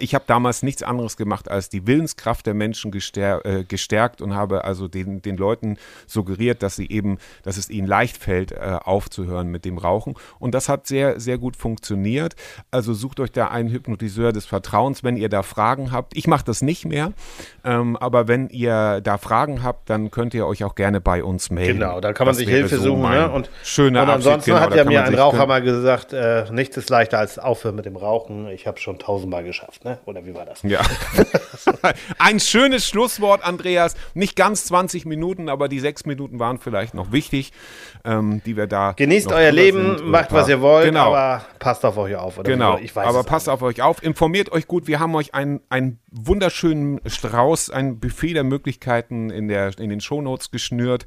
Ich 0.00 0.14
habe 0.14 0.24
damals 0.26 0.62
nichts 0.62 0.82
anderes 0.82 1.16
gemacht, 1.16 1.50
als 1.50 1.68
die 1.68 1.86
Willenskraft 1.86 2.46
der 2.46 2.54
Menschen 2.54 2.92
äh, 2.92 3.64
gestärkt 3.64 4.20
und 4.20 4.34
habe 4.34 4.64
also 4.64 4.88
den, 4.88 5.22
den 5.22 5.36
Leuten 5.36 5.76
suggeriert, 6.06 6.62
dass 6.62 6.76
sie 6.76 6.88
eben, 6.90 7.18
dass 7.42 7.56
es 7.56 7.70
ihnen 7.70 7.86
leicht 7.86 8.16
fällt, 8.16 8.52
äh, 8.52 8.78
aufzuhören 8.84 9.48
mit 9.48 9.64
dem 9.64 9.78
Rauchen. 9.78 10.14
Und 10.38 10.54
das 10.54 10.68
hat 10.68 10.86
sehr, 10.86 11.20
sehr 11.20 11.38
gut 11.38 11.56
funktioniert. 11.56 12.34
Also 12.70 12.94
sucht 12.94 13.20
euch 13.20 13.32
da 13.32 13.48
einen 13.48 13.70
Hypnotiseur 13.70 14.32
des 14.32 14.46
Vertrauens, 14.46 15.04
wenn 15.04 15.16
ihr 15.16 15.28
da 15.28 15.42
Fragen 15.42 15.92
habt. 15.92 16.16
Ich 16.16 16.26
mache 16.26 16.44
das 16.44 16.62
nicht 16.62 16.84
mehr, 16.84 17.12
ähm, 17.64 17.96
aber 17.96 18.28
wenn 18.28 18.48
ihr 18.48 19.00
da 19.02 19.18
Fragen 19.18 19.62
habt, 19.62 19.90
dann 19.90 20.10
könnt 20.10 20.34
ihr 20.34 20.46
euch 20.46 20.64
auch 20.64 20.74
gerne 20.74 21.00
bei 21.00 21.22
uns 21.22 21.50
melden. 21.50 21.78
Genau, 21.78 22.00
da 22.00 22.12
kann 22.12 22.26
man 22.26 22.32
Das 22.32 22.38
sich 22.38 22.48
Hilfe 22.48 22.76
so 22.76 22.96
suchen. 22.96 23.10
Ne? 23.10 23.30
Und, 23.30 23.50
schöner 23.62 24.02
und 24.02 24.08
Abschied, 24.08 24.26
ansonsten 24.26 24.50
genau, 24.50 24.60
hat 24.62 24.74
ja 24.74 24.84
mir 24.84 25.04
ein 25.04 25.14
Raucher 25.14 25.46
mal 25.46 25.62
gesagt, 25.62 26.12
äh, 26.12 26.44
nichts 26.50 26.76
ist 26.76 26.90
leichter 26.90 27.18
als 27.18 27.38
aufhören 27.38 27.76
mit 27.76 27.86
dem 27.86 27.96
Rauchen. 27.96 28.48
Ich 28.48 28.66
habe 28.66 28.78
schon 28.78 28.98
tausendmal 28.98 29.44
geschafft. 29.44 29.77
Ne? 29.84 29.98
Oder 30.06 30.26
wie 30.26 30.34
war 30.34 30.44
das? 30.44 30.62
Ja. 30.62 30.80
Ein 32.18 32.40
schönes 32.40 32.86
Schlusswort, 32.86 33.44
Andreas. 33.44 33.94
Nicht 34.14 34.34
ganz 34.36 34.64
20 34.66 35.06
Minuten, 35.06 35.48
aber 35.48 35.68
die 35.68 35.78
sechs 35.80 36.04
Minuten 36.04 36.38
waren 36.40 36.58
vielleicht 36.58 36.94
noch 36.94 37.12
wichtig, 37.12 37.52
ähm, 38.04 38.42
die 38.44 38.56
wir 38.56 38.66
da. 38.66 38.92
Genießt 38.92 39.30
euer 39.32 39.52
Leben, 39.52 40.10
macht 40.10 40.32
was 40.32 40.48
ihr 40.48 40.60
wollt, 40.60 40.86
Genau. 40.86 41.14
aber 41.14 41.44
passt 41.58 41.84
auf 41.84 41.96
euch 41.96 42.16
auf. 42.16 42.40
Genau? 42.42 42.78
Ich 42.78 42.94
weiß 42.94 43.06
aber 43.06 43.22
passt 43.22 43.48
auf 43.48 43.62
euch 43.62 43.80
auf, 43.82 44.02
informiert 44.02 44.50
euch 44.52 44.66
gut. 44.66 44.86
Wir 44.88 44.98
haben 44.98 45.14
euch 45.14 45.34
einen, 45.34 45.60
einen 45.68 46.00
wunderschönen 46.10 47.00
Strauß, 47.06 47.70
ein 47.70 48.00
Buffet 48.00 48.34
der 48.34 48.44
Möglichkeiten 48.44 49.30
in, 49.30 49.48
der, 49.48 49.78
in 49.78 49.90
den 49.90 50.00
Shownotes 50.00 50.50
geschnürt. 50.50 51.04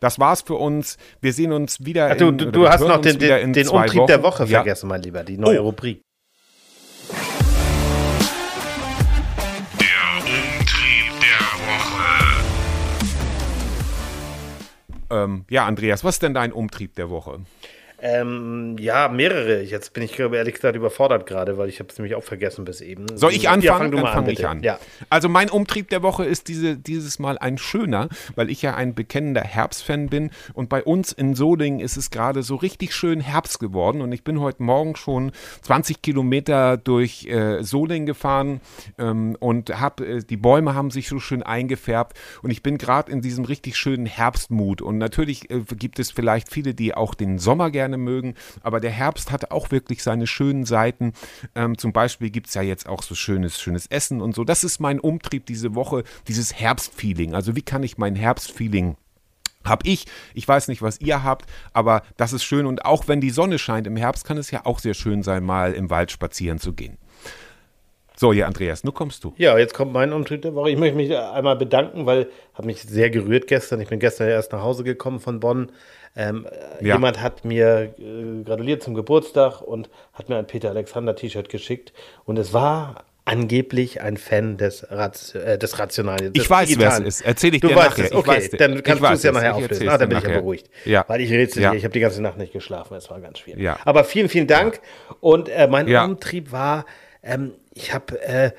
Das 0.00 0.18
war's 0.18 0.42
für 0.42 0.54
uns. 0.54 0.96
Wir 1.20 1.32
sehen 1.32 1.52
uns 1.52 1.84
wieder. 1.84 2.10
Ach, 2.12 2.16
du 2.16 2.28
in, 2.28 2.38
du, 2.38 2.50
du 2.50 2.68
hast 2.68 2.80
noch 2.80 3.00
den, 3.00 3.18
den, 3.18 3.52
den 3.52 3.68
Umtrieb 3.68 4.00
Wochen. 4.00 4.06
der 4.06 4.22
Woche 4.22 4.44
Ja. 4.44 4.58
vergessen, 4.60 4.88
mein 4.88 5.02
Lieber, 5.02 5.24
die 5.24 5.36
neue 5.38 5.60
Oh. 5.60 5.66
Rubrik. 5.66 6.02
Ähm, 15.10 15.44
ja, 15.50 15.66
Andreas, 15.66 16.04
was 16.04 16.16
ist 16.16 16.22
denn 16.22 16.34
dein 16.34 16.52
Umtrieb 16.52 16.94
der 16.94 17.10
Woche? 17.10 17.40
Ähm, 18.02 18.76
ja, 18.78 19.08
mehrere. 19.08 19.62
Jetzt 19.62 19.92
bin 19.92 20.02
ich 20.02 20.18
ehrlich 20.18 20.54
gesagt 20.54 20.76
überfordert 20.76 21.26
gerade, 21.26 21.58
weil 21.58 21.68
ich 21.68 21.80
habe 21.80 21.90
es 21.90 21.98
nämlich 21.98 22.14
auch 22.14 22.22
vergessen 22.22 22.64
bis 22.64 22.80
eben. 22.80 23.06
Soll 23.16 23.32
ich 23.32 23.42
Ja, 23.42 23.52
anfangen? 23.52 23.78
fang 23.78 23.90
du 23.90 23.96
Dann 23.98 24.04
mal 24.04 24.12
an, 24.12 24.28
ich 24.28 24.46
an. 24.46 24.62
Ja. 24.62 24.78
Also 25.10 25.28
mein 25.28 25.50
Umtrieb 25.50 25.88
der 25.90 26.02
Woche 26.02 26.24
ist 26.24 26.48
diese, 26.48 26.76
dieses 26.76 27.18
Mal 27.18 27.38
ein 27.38 27.58
schöner, 27.58 28.08
weil 28.36 28.50
ich 28.50 28.62
ja 28.62 28.74
ein 28.74 28.94
bekennender 28.94 29.42
Herbstfan 29.42 30.08
bin 30.08 30.30
und 30.54 30.68
bei 30.68 30.82
uns 30.82 31.12
in 31.12 31.34
Solingen 31.34 31.80
ist 31.80 31.96
es 31.96 32.10
gerade 32.10 32.42
so 32.42 32.56
richtig 32.56 32.94
schön 32.94 33.20
Herbst 33.20 33.60
geworden 33.60 34.00
und 34.00 34.12
ich 34.12 34.24
bin 34.24 34.40
heute 34.40 34.62
Morgen 34.62 34.96
schon 34.96 35.32
20 35.62 36.02
Kilometer 36.02 36.76
durch 36.76 37.26
äh, 37.26 37.62
Solingen 37.62 38.06
gefahren 38.06 38.60
ähm, 38.98 39.36
und 39.40 39.80
hab, 39.80 40.00
äh, 40.00 40.20
die 40.20 40.36
Bäume 40.36 40.74
haben 40.74 40.90
sich 40.90 41.08
so 41.08 41.18
schön 41.18 41.42
eingefärbt 41.42 42.16
und 42.42 42.50
ich 42.50 42.62
bin 42.62 42.78
gerade 42.78 43.12
in 43.12 43.20
diesem 43.20 43.44
richtig 43.44 43.76
schönen 43.76 44.06
Herbstmut 44.06 44.80
und 44.82 44.98
natürlich 44.98 45.50
äh, 45.50 45.60
gibt 45.76 45.98
es 45.98 46.10
vielleicht 46.10 46.50
viele, 46.50 46.74
die 46.74 46.94
auch 46.94 47.14
den 47.14 47.38
Sommer 47.38 47.70
gerne 47.70 47.89
mögen, 47.96 48.34
aber 48.62 48.80
der 48.80 48.90
Herbst 48.90 49.30
hat 49.30 49.50
auch 49.50 49.70
wirklich 49.70 50.02
seine 50.02 50.26
schönen 50.26 50.64
Seiten. 50.64 51.12
Ähm, 51.54 51.78
zum 51.78 51.92
Beispiel 51.92 52.30
gibt 52.30 52.48
es 52.48 52.54
ja 52.54 52.62
jetzt 52.62 52.88
auch 52.88 53.02
so 53.02 53.14
schönes, 53.14 53.60
schönes 53.60 53.86
Essen 53.86 54.20
und 54.20 54.34
so. 54.34 54.44
Das 54.44 54.64
ist 54.64 54.80
mein 54.80 55.00
Umtrieb 55.00 55.46
diese 55.46 55.74
Woche, 55.74 56.04
dieses 56.28 56.54
Herbstfeeling. 56.54 57.34
Also 57.34 57.56
wie 57.56 57.62
kann 57.62 57.82
ich 57.82 57.98
mein 57.98 58.16
Herbstfeeling 58.16 58.96
hab 59.64 59.86
ich. 59.86 60.06
Ich 60.34 60.48
weiß 60.48 60.68
nicht, 60.68 60.80
was 60.80 61.00
ihr 61.00 61.22
habt, 61.22 61.44
aber 61.72 62.02
das 62.16 62.32
ist 62.32 62.44
schön. 62.44 62.66
Und 62.66 62.84
auch 62.84 63.08
wenn 63.08 63.20
die 63.20 63.30
Sonne 63.30 63.58
scheint 63.58 63.86
im 63.86 63.96
Herbst, 63.96 64.24
kann 64.24 64.38
es 64.38 64.50
ja 64.50 64.64
auch 64.64 64.78
sehr 64.78 64.94
schön 64.94 65.22
sein, 65.22 65.44
mal 65.44 65.74
im 65.74 65.90
Wald 65.90 66.10
spazieren 66.10 66.58
zu 66.58 66.72
gehen. 66.72 66.96
So, 68.20 68.34
ja, 68.34 68.44
Andreas, 68.46 68.84
nun 68.84 68.92
kommst 68.92 69.24
du. 69.24 69.32
Ja, 69.38 69.56
jetzt 69.56 69.72
kommt 69.72 69.94
mein 69.94 70.12
Umtrieb 70.12 70.42
der 70.42 70.54
Woche. 70.54 70.68
Ich 70.68 70.76
möchte 70.76 70.94
mich 70.94 71.16
einmal 71.16 71.56
bedanken, 71.56 72.04
weil 72.04 72.28
habe 72.52 72.66
mich 72.66 72.82
sehr 72.82 73.08
gerührt 73.08 73.46
gestern. 73.46 73.80
Ich 73.80 73.88
bin 73.88 73.98
gestern 73.98 74.28
erst 74.28 74.52
nach 74.52 74.60
Hause 74.60 74.84
gekommen 74.84 75.20
von 75.20 75.40
Bonn. 75.40 75.72
Ähm, 76.14 76.44
äh, 76.44 76.86
Ja. 76.86 76.96
Jemand 76.96 77.22
hat 77.22 77.46
mir 77.46 77.94
äh, 77.98 78.42
gratuliert 78.44 78.82
zum 78.82 78.92
Geburtstag 78.92 79.62
und 79.62 79.88
hat 80.12 80.28
mir 80.28 80.36
ein 80.36 80.46
Peter 80.46 80.68
Alexander 80.68 81.16
T-Shirt 81.16 81.48
geschickt. 81.48 81.94
Und 82.26 82.38
es 82.38 82.52
war 82.52 83.04
angeblich 83.24 84.02
ein 84.02 84.18
Fan 84.18 84.58
des, 84.58 84.86
Rat, 84.90 85.34
äh, 85.34 85.56
des 85.56 85.78
Rationalen. 85.78 86.34
Des 86.34 86.44
ich 86.44 86.50
weiß, 86.50 86.78
wer 86.78 86.92
es 86.92 86.98
ist. 86.98 87.20
Erzähl 87.22 87.54
ich 87.54 87.62
du 87.62 87.68
dir 87.68 87.76
weißt 87.76 87.96
nachher. 87.96 88.04
Es. 88.04 88.12
Okay, 88.12 88.56
dann 88.58 88.82
kannst 88.82 89.02
du 89.02 89.06
es 89.14 89.22
ja 89.22 89.32
nachher 89.32 89.54
auflösen. 89.56 89.88
Ah, 89.88 89.96
dann 89.96 90.10
bin 90.10 90.18
nachher. 90.18 90.28
ich 90.28 90.34
ja 90.34 90.40
beruhigt. 90.40 90.70
Ja. 90.84 91.04
Weil 91.08 91.22
ich 91.22 91.32
rätsel 91.32 91.62
ja. 91.62 91.72
Ich 91.72 91.84
habe 91.84 91.94
die 91.94 92.00
ganze 92.00 92.20
Nacht 92.20 92.36
nicht 92.36 92.52
geschlafen. 92.52 92.96
Es 92.96 93.08
war 93.08 93.18
ganz 93.20 93.38
schwierig. 93.38 93.62
Ja. 93.62 93.78
Aber 93.86 94.04
vielen, 94.04 94.28
vielen 94.28 94.46
Dank. 94.46 94.74
Ja. 94.74 95.16
Und 95.20 95.48
äh, 95.48 95.66
mein. 95.68 95.88
Umtrieb 95.90 96.52
war, 96.52 96.84
ähm, 97.22 97.52
ich 97.74 97.94
habe, 97.94 98.20
äh, 98.22 98.50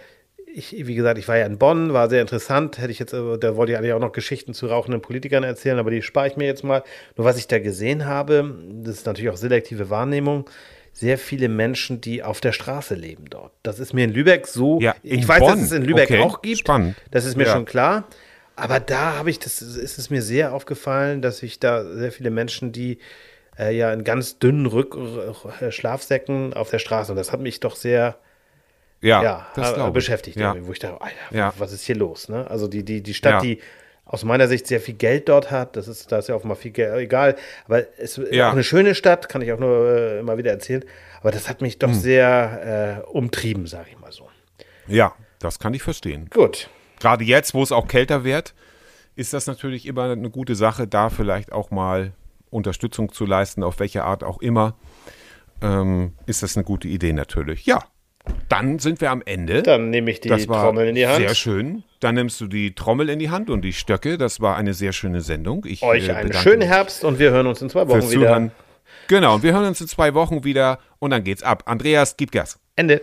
ich, 0.53 0.85
wie 0.85 0.95
gesagt, 0.95 1.17
ich 1.17 1.27
war 1.27 1.37
ja 1.37 1.45
in 1.45 1.57
Bonn, 1.57 1.93
war 1.93 2.09
sehr 2.09 2.21
interessant. 2.21 2.77
Hätte 2.77 2.91
ich 2.91 2.99
jetzt, 2.99 3.13
äh, 3.13 3.37
da 3.37 3.55
wollte 3.55 3.71
ich 3.71 3.77
eigentlich 3.77 3.93
auch 3.93 3.99
noch 3.99 4.11
Geschichten 4.11 4.53
zu 4.53 4.67
rauchenden 4.67 5.01
Politikern 5.01 5.43
erzählen, 5.43 5.79
aber 5.79 5.91
die 5.91 6.01
spare 6.01 6.27
ich 6.27 6.37
mir 6.37 6.45
jetzt 6.45 6.63
mal. 6.63 6.83
Nur 7.15 7.25
was 7.25 7.37
ich 7.37 7.47
da 7.47 7.59
gesehen 7.59 8.05
habe, 8.05 8.55
das 8.83 8.95
ist 8.97 9.05
natürlich 9.05 9.31
auch 9.31 9.37
selektive 9.37 9.89
Wahrnehmung 9.89 10.49
sehr 10.93 11.17
viele 11.17 11.47
Menschen, 11.47 12.01
die 12.01 12.21
auf 12.21 12.41
der 12.41 12.51
Straße 12.51 12.95
leben 12.95 13.25
dort. 13.29 13.53
Das 13.63 13.79
ist 13.79 13.93
mir 13.93 14.03
in 14.03 14.11
Lübeck 14.11 14.45
so. 14.45 14.79
Ja, 14.81 14.93
ich 15.03 15.25
weiß, 15.25 15.39
Bonn. 15.39 15.51
dass 15.51 15.61
es 15.61 15.71
in 15.71 15.83
Lübeck 15.83 16.09
okay. 16.09 16.19
auch 16.19 16.41
gibt. 16.41 16.59
Spannend. 16.59 16.95
Das 17.11 17.23
ist 17.25 17.37
mir 17.37 17.45
ja. 17.45 17.53
schon 17.53 17.65
klar. 17.65 18.05
Aber 18.57 18.79
da 18.79 19.17
habe 19.17 19.29
ich, 19.29 19.39
das 19.39 19.61
ist 19.61 19.97
es 19.97 20.09
mir 20.09 20.21
sehr 20.21 20.53
aufgefallen, 20.53 21.21
dass 21.21 21.41
ich 21.41 21.59
da 21.59 21.83
sehr 21.83 22.11
viele 22.11 22.29
Menschen, 22.29 22.73
die 22.73 22.99
äh, 23.57 23.75
ja 23.75 23.93
in 23.93 24.03
ganz 24.03 24.37
dünnen 24.37 24.65
Rück 24.65 24.97
Schlafsäcken 25.69 26.53
auf 26.53 26.69
der 26.69 26.79
Straße, 26.79 27.11
und 27.11 27.15
das 27.15 27.31
hat 27.31 27.39
mich 27.39 27.61
doch 27.61 27.75
sehr 27.75 28.17
ja, 29.01 29.23
ja 29.55 29.87
äh, 29.87 29.91
beschäftigt, 29.91 30.37
ja. 30.37 30.55
wo 30.61 30.71
ich 30.71 30.79
dachte, 30.79 31.01
Alter, 31.01 31.15
ja. 31.31 31.53
was 31.57 31.73
ist 31.73 31.83
hier 31.83 31.95
los? 31.95 32.29
Ne? 32.29 32.49
Also 32.49 32.67
die, 32.67 32.83
die, 32.83 33.01
die 33.01 33.13
Stadt, 33.13 33.43
die 33.43 33.59
aus 34.05 34.23
meiner 34.25 34.47
Sicht 34.47 34.67
sehr 34.67 34.81
viel 34.81 34.95
Geld 34.95 35.29
dort 35.29 35.51
hat. 35.51 35.75
Das 35.77 35.87
ist, 35.87 36.11
da 36.11 36.17
ist 36.19 36.27
ja 36.27 36.35
auch 36.35 36.43
mal 36.43 36.55
viel 36.55 36.71
Geld, 36.71 36.93
egal. 36.99 37.35
Aber 37.65 37.83
es 37.97 38.17
ist 38.17 38.33
Ja. 38.33 38.49
auch 38.49 38.53
eine 38.53 38.63
schöne 38.63 38.93
Stadt, 38.93 39.29
kann 39.29 39.41
ich 39.41 39.51
auch 39.53 39.59
nur 39.59 39.87
äh, 39.87 40.19
immer 40.19 40.37
wieder 40.37 40.51
erzählen. 40.51 40.83
Aber 41.21 41.31
das 41.31 41.47
hat 41.47 41.61
mich 41.61 41.79
doch 41.79 41.87
Hm. 41.89 41.93
sehr 41.95 43.03
äh, 43.05 43.09
umtrieben, 43.09 43.67
sage 43.67 43.87
ich 43.91 43.99
mal 43.99 44.11
so. 44.11 44.27
Ja, 44.87 45.13
das 45.39 45.59
kann 45.59 45.73
ich 45.73 45.81
verstehen. 45.81 46.29
Gut. 46.29 46.69
Gerade 46.99 47.23
jetzt, 47.23 47.53
wo 47.53 47.63
es 47.63 47.71
auch 47.71 47.87
kälter 47.87 48.23
wird, 48.23 48.53
ist 49.15 49.33
das 49.33 49.47
natürlich 49.47 49.85
immer 49.85 50.11
eine 50.11 50.29
gute 50.29 50.55
Sache, 50.55 50.87
da 50.87 51.09
vielleicht 51.09 51.51
auch 51.51 51.71
mal 51.71 52.11
Unterstützung 52.49 53.11
zu 53.13 53.25
leisten, 53.25 53.63
auf 53.63 53.79
welche 53.79 54.03
Art 54.03 54.23
auch 54.23 54.41
immer. 54.41 54.75
Ähm, 55.61 56.13
ist 56.25 56.43
das 56.43 56.57
eine 56.57 56.63
gute 56.65 56.87
Idee 56.87 57.13
natürlich. 57.13 57.65
Ja, 57.65 57.83
dann 58.49 58.79
sind 58.79 59.01
wir 59.01 59.11
am 59.11 59.21
Ende. 59.25 59.63
Dann 59.63 59.89
nehme 59.89 60.11
ich 60.11 60.19
die 60.19 60.29
Trommel 60.29 60.89
in 60.89 60.95
die 60.95 61.07
Hand. 61.07 61.17
Sehr 61.17 61.35
schön. 61.35 61.83
Dann 61.99 62.15
nimmst 62.15 62.41
du 62.41 62.47
die 62.47 62.73
Trommel 62.75 63.09
in 63.09 63.19
die 63.19 63.29
Hand 63.29 63.49
und 63.49 63.61
die 63.61 63.73
Stöcke. 63.73 64.17
Das 64.17 64.41
war 64.41 64.57
eine 64.57 64.73
sehr 64.73 64.91
schöne 64.91 65.21
Sendung. 65.21 65.65
Ich, 65.65 65.83
Euch 65.83 66.09
äh, 66.09 66.13
einen 66.13 66.33
schönen 66.33 66.61
Herbst 66.61 67.03
und 67.03 67.19
wir 67.19 67.31
hören 67.31 67.47
uns 67.47 67.61
in 67.61 67.69
zwei 67.69 67.87
Wochen 67.87 68.01
wieder. 68.01 68.09
Zuhören. 68.09 68.51
Genau, 69.07 69.35
und 69.35 69.43
wir 69.43 69.53
hören 69.53 69.65
uns 69.65 69.81
in 69.81 69.87
zwei 69.87 70.13
Wochen 70.13 70.43
wieder 70.43 70.79
und 70.99 71.11
dann 71.11 71.23
geht's 71.23 71.43
ab. 71.43 71.63
Andreas, 71.65 72.17
gib 72.17 72.31
Gas. 72.31 72.59
Ende. 72.75 73.01